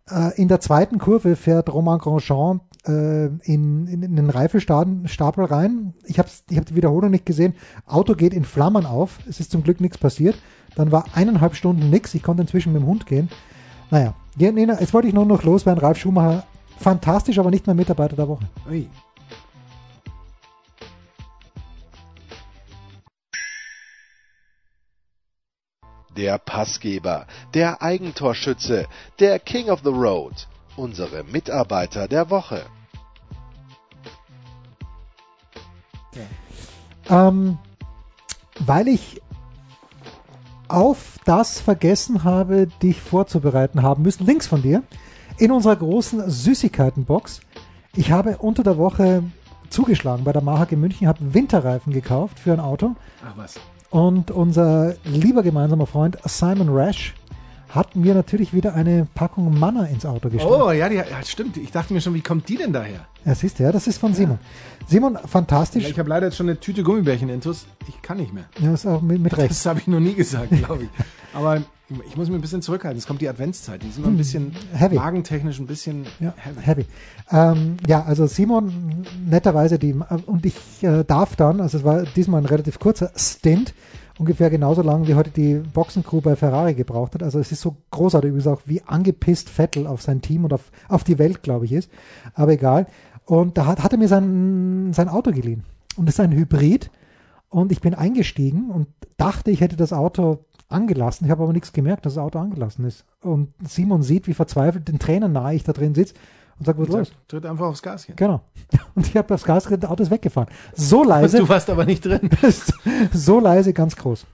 Äh, 0.09 0.41
in 0.41 0.47
der 0.47 0.61
zweiten 0.61 0.99
Kurve 0.99 1.35
fährt 1.35 1.73
Romain 1.73 1.99
Grosjean 1.99 2.61
äh, 2.87 3.27
in, 3.27 3.87
in, 3.87 4.03
in 4.03 4.17
den 4.17 4.31
Reifenstapel 4.31 5.45
rein. 5.45 5.95
Ich 6.05 6.19
habe 6.19 6.29
ich 6.49 6.57
hab 6.57 6.67
die 6.67 6.77
Wiederholung 6.77 7.11
nicht 7.11 7.27
gesehen. 7.27 7.55
Auto 7.87 8.15
geht 8.15 8.33
in 8.35 8.45
Flammen 8.45 8.87
auf. 8.87 9.19
Es 9.29 9.41
ist 9.41 9.51
zum 9.51 9.63
Glück 9.63 9.81
nichts 9.81 9.99
passiert. 9.99 10.37
Dann 10.77 10.93
war 10.93 11.05
eineinhalb 11.15 11.55
Stunden 11.55 11.91
nichts. 11.91 12.15
Ich 12.15 12.23
konnte 12.23 12.43
inzwischen 12.43 12.73
mit 12.73 12.83
dem 12.83 12.87
Hund 12.87 13.07
gehen. 13.07 13.29
Naja, 13.91 14.15
jetzt 14.37 14.95
wollte 14.95 15.09
ich 15.09 15.15
nur 15.15 15.27
noch 15.27 15.43
loswerden. 15.43 15.83
Ralf 15.83 15.99
Schumacher, 15.99 16.45
fantastisch, 16.79 17.39
aber 17.39 17.51
nicht 17.51 17.67
mehr 17.67 17.75
Mitarbeiter 17.75 18.17
der 18.17 18.29
Woche. 18.29 18.49
Ui. 18.69 18.89
Der 26.17 26.39
Passgeber, 26.39 27.27
der 27.55 27.83
Eigentorschütze, 27.83 28.87
der 29.21 29.39
King 29.39 29.71
of 29.71 29.81
the 29.85 29.91
Road, 29.91 30.49
unsere 30.77 31.25
Mitarbeiter 31.25 32.09
der 32.09 32.31
Woche. 32.31 32.65
Ähm, 37.09 37.59
weil 38.61 38.89
ich 38.89 39.21
auf 40.69 41.19
das 41.25 41.61
vergessen 41.61 42.23
habe, 42.23 42.69
dich 42.83 43.01
vorzubereiten 43.01 43.83
haben 43.83 44.03
müssen, 44.03 44.25
links 44.27 44.47
von 44.47 44.63
dir, 44.63 44.85
in 45.39 45.51
unserer 45.51 45.77
großen 45.77 46.31
Süßigkeitenbox. 46.31 47.41
Ich 47.97 48.13
habe 48.13 48.39
unter 48.39 48.63
der 48.63 48.79
Woche 48.79 49.25
zugeschlagen 49.69 50.25
bei 50.25 50.33
der 50.33 50.43
Mahag 50.43 50.71
in 50.73 50.81
München, 50.81 51.09
habe 51.09 51.35
Winterreifen 51.35 51.93
gekauft 51.93 52.39
für 52.39 52.53
ein 52.53 52.61
Auto 52.61 52.95
Ach 53.25 53.37
was. 53.37 53.55
und 53.91 54.31
unser 54.31 54.95
lieber 55.05 55.43
gemeinsamer 55.43 55.87
Freund 55.87 56.19
Simon 56.25 56.69
Rash 56.69 57.15
hat 57.71 57.95
mir 57.97 58.15
natürlich 58.15 58.53
wieder 58.53 58.75
eine 58.75 59.07
Packung 59.15 59.59
Manna 59.59 59.85
ins 59.87 60.05
Auto 60.05 60.29
gestellt. 60.29 60.53
Oh, 60.53 60.71
ja, 60.73 60.89
die, 60.89 60.97
ja, 60.97 61.05
stimmt. 61.25 61.57
Ich 61.57 61.71
dachte 61.71 61.93
mir 61.95 62.01
schon, 62.01 62.15
wie 62.15 62.21
kommt 62.21 62.49
die 62.49 62.57
denn 62.57 62.73
daher? 62.73 63.07
Ja, 63.25 63.35
siehst 63.35 63.59
du, 63.59 63.63
ja, 63.63 63.71
das 63.73 63.87
ist 63.87 63.99
von 63.99 64.13
Simon. 64.13 64.39
Simon, 64.89 65.17
fantastisch. 65.25 65.89
Ich 65.89 65.99
habe 65.99 66.09
leider 66.09 66.27
jetzt 66.27 66.37
schon 66.37 66.49
eine 66.49 66.59
Tüte 66.59 66.83
Gummibärchen 66.83 67.29
intus. 67.29 67.67
Ich 67.89 68.03
kann 68.03 68.17
nicht 68.17 68.33
mehr. 68.35 68.45
Ja, 68.61 68.73
ist 68.75 68.87
auch 68.87 69.03
mit, 69.03 69.21
mit 69.21 69.37
Recht. 69.37 69.51
Das 69.51 69.65
habe 69.67 69.79
ich 69.79 69.87
noch 69.87 70.01
nie 70.01 70.15
gesagt, 70.15 70.51
glaube 70.51 70.85
ich. 70.85 70.89
Aber 71.33 71.63
ich 72.09 72.17
muss 72.17 72.29
mich 72.29 72.39
ein 72.39 72.41
bisschen 72.41 72.63
zurückhalten. 72.63 72.99
Es 72.99 73.07
kommt 73.07 73.21
die 73.21 73.29
Adventszeit. 73.29 73.83
Die 73.83 73.89
ist 73.89 73.99
immer 73.99 74.09
ein 74.09 74.17
bisschen 74.17 74.53
heavy. 74.73 74.97
magentechnisch 74.97 75.59
ein 75.61 75.67
bisschen 75.67 76.07
Ja, 76.19 76.35
heavy. 76.37 76.61
heavy. 76.63 76.87
Ähm, 77.31 77.77
ja, 77.87 78.03
also 78.03 78.27
Simon, 78.27 79.07
netterweise 79.29 79.79
die, 79.79 79.95
und 80.27 80.45
ich 80.45 80.57
äh, 80.83 81.05
darf 81.05 81.37
dann, 81.37 81.61
also 81.61 81.79
es 81.79 81.85
war 81.85 82.03
diesmal 82.03 82.43
ein 82.43 82.47
relativ 82.47 82.81
kurzer 82.81 83.13
Stint, 83.17 83.75
ungefähr 84.21 84.51
genauso 84.51 84.83
lang 84.83 85.09
wie 85.09 85.15
heute 85.15 85.31
die 85.31 85.55
Boxencrew 85.55 86.21
bei 86.21 86.37
Ferrari 86.37 86.75
gebraucht 86.75 87.15
hat. 87.15 87.23
Also 87.23 87.39
es 87.39 87.53
ist 87.53 87.63
so 87.63 87.77
großartig, 87.91 88.29
übrigens 88.29 88.47
auch 88.47 88.61
wie 88.67 88.83
angepisst 88.83 89.49
Vettel 89.49 89.87
auf 89.87 90.03
sein 90.03 90.21
Team 90.21 90.45
und 90.45 90.53
auf, 90.53 90.71
auf 90.89 91.05
die 91.05 91.19
Welt, 91.19 91.43
glaube 91.43 91.65
ich, 91.65 91.73
ist. 91.73 91.91
Aber 92.35 92.53
egal. 92.53 92.87
Und 93.25 93.57
da 93.57 93.65
hat, 93.65 93.83
hat 93.83 93.93
er 93.93 93.99
mir 93.99 94.09
sein, 94.09 94.93
sein 94.93 95.09
Auto 95.09 95.33
geliehen. 95.33 95.65
Und 95.97 96.07
es 96.07 96.17
ist 96.17 96.21
ein 96.21 96.33
Hybrid. 96.33 96.91
Und 97.49 97.73
ich 97.73 97.81
bin 97.81 97.95
eingestiegen 97.95 98.71
und 98.71 98.89
dachte, 99.17 99.51
ich 99.51 99.63
hätte 99.63 99.77
das 99.77 99.93
Auto 99.93 100.45
angelassen. 100.69 101.25
Ich 101.25 101.31
habe 101.31 101.43
aber 101.43 101.53
nichts 101.53 101.73
gemerkt, 101.73 102.05
dass 102.05 102.15
das 102.15 102.23
Auto 102.23 102.39
angelassen 102.39 102.85
ist. 102.85 103.07
Und 103.23 103.49
Simon 103.67 104.03
sieht, 104.03 104.29
wie 104.29 104.35
verzweifelt 104.35 104.87
den 104.87 104.99
Tränen 104.99 105.33
nahe 105.33 105.55
ich 105.55 105.65
da 105.65 105.73
drin 105.73 105.95
sitze 105.95 106.15
und 106.61 106.67
sagt, 106.67 106.79
was 106.79 106.89
ist 106.89 106.95
los? 106.95 107.09
Sag, 107.09 107.29
Tritt 107.29 107.47
einfach 107.47 107.67
aufs 107.67 107.83
Gaschen. 107.83 108.15
Genau. 108.17 108.43
Und 108.95 109.07
ich 109.07 109.17
habe 109.17 109.33
aufs 109.33 109.45
Gas 109.45 109.65
das 109.65 109.85
Auto 109.91 110.03
ist 110.03 110.11
weggefahren. 110.11 110.51
So 110.75 111.03
leise, 111.03 111.39
Du 111.39 111.49
warst 111.49 111.71
aber 111.71 111.87
nicht 111.87 112.05
drin. 112.05 112.29
so 113.13 113.41
leise, 113.41 113.73
ganz 113.73 113.97
groß. 113.97 114.27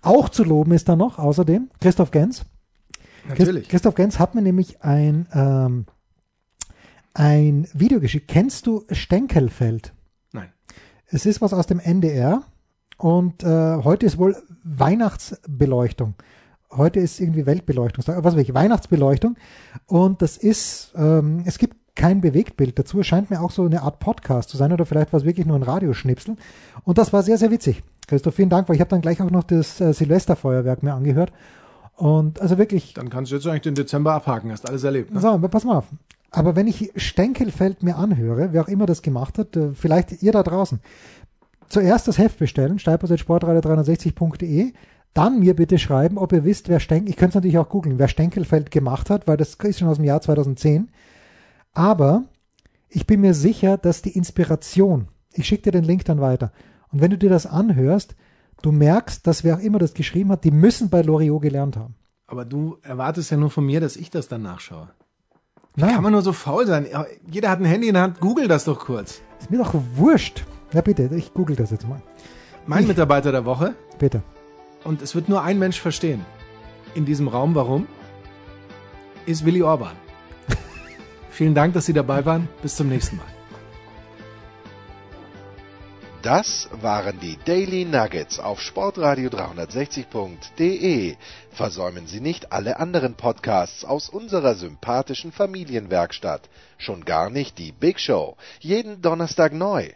Auch 0.00 0.30
zu 0.30 0.44
loben 0.44 0.72
ist 0.72 0.88
da 0.88 0.96
noch, 0.96 1.18
außerdem, 1.18 1.70
Christoph 1.80 2.10
Gens. 2.10 2.46
Natürlich. 3.28 3.68
Christoph 3.68 3.94
Gens 3.94 4.18
hat 4.18 4.34
mir 4.34 4.40
nämlich 4.40 4.82
ein, 4.82 5.28
ähm, 5.34 5.84
ein 7.12 7.68
Video 7.74 8.00
geschickt. 8.00 8.28
Kennst 8.28 8.66
du 8.66 8.84
Stenkelfeld? 8.90 9.92
Nein. 10.32 10.50
Es 11.06 11.26
ist 11.26 11.42
was 11.42 11.52
aus 11.52 11.66
dem 11.66 11.80
NDR 11.80 12.44
und 12.96 13.42
äh, 13.42 13.76
heute 13.84 14.06
ist 14.06 14.16
wohl 14.16 14.36
Weihnachtsbeleuchtung. 14.62 16.14
Heute 16.76 17.00
ist 17.00 17.20
irgendwie 17.20 17.46
Weltbeleuchtungstag, 17.46 18.22
was 18.22 18.34
weiß 18.34 18.42
ich, 18.42 18.54
Weihnachtsbeleuchtung. 18.54 19.36
Und 19.86 20.22
das 20.22 20.36
ist, 20.36 20.92
ähm, 20.96 21.42
es 21.44 21.58
gibt 21.58 21.76
kein 21.94 22.20
Bewegtbild 22.20 22.78
dazu. 22.78 23.00
Es 23.00 23.06
scheint 23.06 23.30
mir 23.30 23.40
auch 23.40 23.50
so 23.50 23.64
eine 23.64 23.82
Art 23.82 24.00
Podcast 24.00 24.50
zu 24.50 24.56
sein 24.56 24.72
oder 24.72 24.84
vielleicht 24.84 25.12
war 25.12 25.20
es 25.20 25.26
wirklich 25.26 25.46
nur 25.46 25.56
ein 25.56 25.62
Radioschnipsel. 25.62 26.36
Und 26.84 26.98
das 26.98 27.12
war 27.12 27.22
sehr, 27.22 27.38
sehr 27.38 27.50
witzig. 27.50 27.82
Christoph, 28.06 28.34
vielen 28.34 28.50
Dank, 28.50 28.68
weil 28.68 28.76
ich 28.76 28.80
habe 28.80 28.90
dann 28.90 29.00
gleich 29.00 29.22
auch 29.22 29.30
noch 29.30 29.44
das 29.44 29.80
äh, 29.80 29.92
Silvesterfeuerwerk 29.92 30.82
mir 30.82 30.94
angehört. 30.94 31.32
Und 31.96 32.40
also 32.40 32.58
wirklich. 32.58 32.94
Dann 32.94 33.10
kannst 33.10 33.30
du 33.30 33.36
jetzt 33.36 33.46
eigentlich 33.46 33.62
den 33.62 33.76
Dezember 33.76 34.12
abhaken, 34.14 34.50
hast 34.50 34.68
alles 34.68 34.82
erlebt. 34.84 35.14
Ne? 35.14 35.20
So, 35.20 35.28
aber 35.28 35.48
pass 35.48 35.64
mal 35.64 35.78
auf. 35.78 35.86
Aber 36.30 36.56
wenn 36.56 36.66
ich 36.66 36.90
Stenkelfeld 36.96 37.84
mir 37.84 37.96
anhöre, 37.96 38.52
wer 38.52 38.62
auch 38.62 38.68
immer 38.68 38.86
das 38.86 39.02
gemacht 39.02 39.38
hat, 39.38 39.56
äh, 39.56 39.72
vielleicht 39.74 40.22
ihr 40.22 40.32
da 40.32 40.42
draußen, 40.42 40.80
zuerst 41.68 42.08
das 42.08 42.18
Heft 42.18 42.38
bestellen, 42.38 42.80
steilpass.sportradio360.de, 42.80 44.72
dann 45.14 45.38
mir 45.38 45.54
bitte 45.54 45.78
schreiben, 45.78 46.18
ob 46.18 46.32
ihr 46.32 46.44
wisst, 46.44 46.68
wer 46.68 46.80
Stenkel, 46.80 47.08
ich 47.10 47.16
könnte 47.16 47.30
es 47.30 47.34
natürlich 47.36 47.58
auch 47.58 47.68
googeln, 47.68 47.98
wer 47.98 48.08
Stenkelfeld 48.08 48.70
gemacht 48.70 49.10
hat, 49.10 49.26
weil 49.26 49.36
das 49.36 49.54
ist 49.54 49.78
schon 49.78 49.88
aus 49.88 49.96
dem 49.96 50.04
Jahr 50.04 50.20
2010. 50.20 50.88
Aber 51.72 52.24
ich 52.88 53.06
bin 53.06 53.20
mir 53.20 53.34
sicher, 53.34 53.76
dass 53.78 54.02
die 54.02 54.16
Inspiration, 54.16 55.08
ich 55.32 55.46
schicke 55.46 55.62
dir 55.62 55.72
den 55.72 55.84
Link 55.84 56.04
dann 56.04 56.20
weiter, 56.20 56.52
und 56.92 57.00
wenn 57.00 57.10
du 57.10 57.18
dir 57.18 57.30
das 57.30 57.46
anhörst, 57.46 58.14
du 58.62 58.70
merkst, 58.72 59.26
dass 59.26 59.44
wer 59.44 59.56
auch 59.56 59.60
immer 59.60 59.78
das 59.78 59.94
geschrieben 59.94 60.30
hat, 60.30 60.44
die 60.44 60.50
müssen 60.50 60.90
bei 60.90 61.02
Loriot 61.02 61.42
gelernt 61.42 61.76
haben. 61.76 61.94
Aber 62.26 62.44
du 62.44 62.78
erwartest 62.82 63.30
ja 63.30 63.36
nur 63.36 63.50
von 63.50 63.66
mir, 63.66 63.80
dass 63.80 63.96
ich 63.96 64.10
das 64.10 64.28
dann 64.28 64.42
nachschaue. 64.42 64.90
Wie 65.74 65.80
Nein. 65.82 65.94
kann 65.94 66.02
man 66.04 66.12
nur 66.12 66.22
so 66.22 66.32
faul 66.32 66.66
sein? 66.66 66.86
Jeder 67.28 67.50
hat 67.50 67.58
ein 67.58 67.64
Handy 67.64 67.88
in 67.88 67.94
der 67.94 68.04
Hand, 68.04 68.20
google 68.20 68.46
das 68.48 68.64
doch 68.64 68.78
kurz. 68.78 69.20
Ist 69.40 69.50
mir 69.50 69.58
doch 69.58 69.74
wurscht. 69.96 70.44
Ja, 70.72 70.80
bitte, 70.80 71.10
ich 71.14 71.34
google 71.34 71.56
das 71.56 71.70
jetzt 71.72 71.86
mal. 71.88 72.00
Mein 72.66 72.82
Ich- 72.82 72.88
Mitarbeiter 72.88 73.32
der 73.32 73.44
Woche 73.44 73.74
Bitte. 73.98 74.22
Und 74.84 75.02
es 75.02 75.14
wird 75.14 75.28
nur 75.28 75.42
ein 75.42 75.58
Mensch 75.58 75.80
verstehen. 75.80 76.24
In 76.94 77.04
diesem 77.04 77.28
Raum, 77.28 77.54
warum? 77.54 77.88
Ist 79.26 79.44
Willy 79.44 79.62
Orban. 79.62 79.96
Vielen 81.30 81.54
Dank, 81.54 81.74
dass 81.74 81.86
Sie 81.86 81.92
dabei 81.92 82.24
waren. 82.24 82.48
Bis 82.62 82.76
zum 82.76 82.88
nächsten 82.88 83.16
Mal. 83.16 83.26
Das 86.24 86.70
waren 86.80 87.20
die 87.20 87.36
Daily 87.44 87.84
Nuggets 87.84 88.38
auf 88.38 88.58
Sportradio 88.58 89.28
360.de. 89.28 91.16
Versäumen 91.50 92.06
Sie 92.06 92.20
nicht 92.20 92.50
alle 92.50 92.78
anderen 92.78 93.14
Podcasts 93.14 93.84
aus 93.84 94.08
unserer 94.08 94.54
sympathischen 94.54 95.32
Familienwerkstatt. 95.32 96.48
Schon 96.78 97.04
gar 97.04 97.28
nicht 97.28 97.58
die 97.58 97.72
Big 97.72 98.00
Show. 98.00 98.38
Jeden 98.60 99.02
Donnerstag 99.02 99.52
neu. 99.52 99.90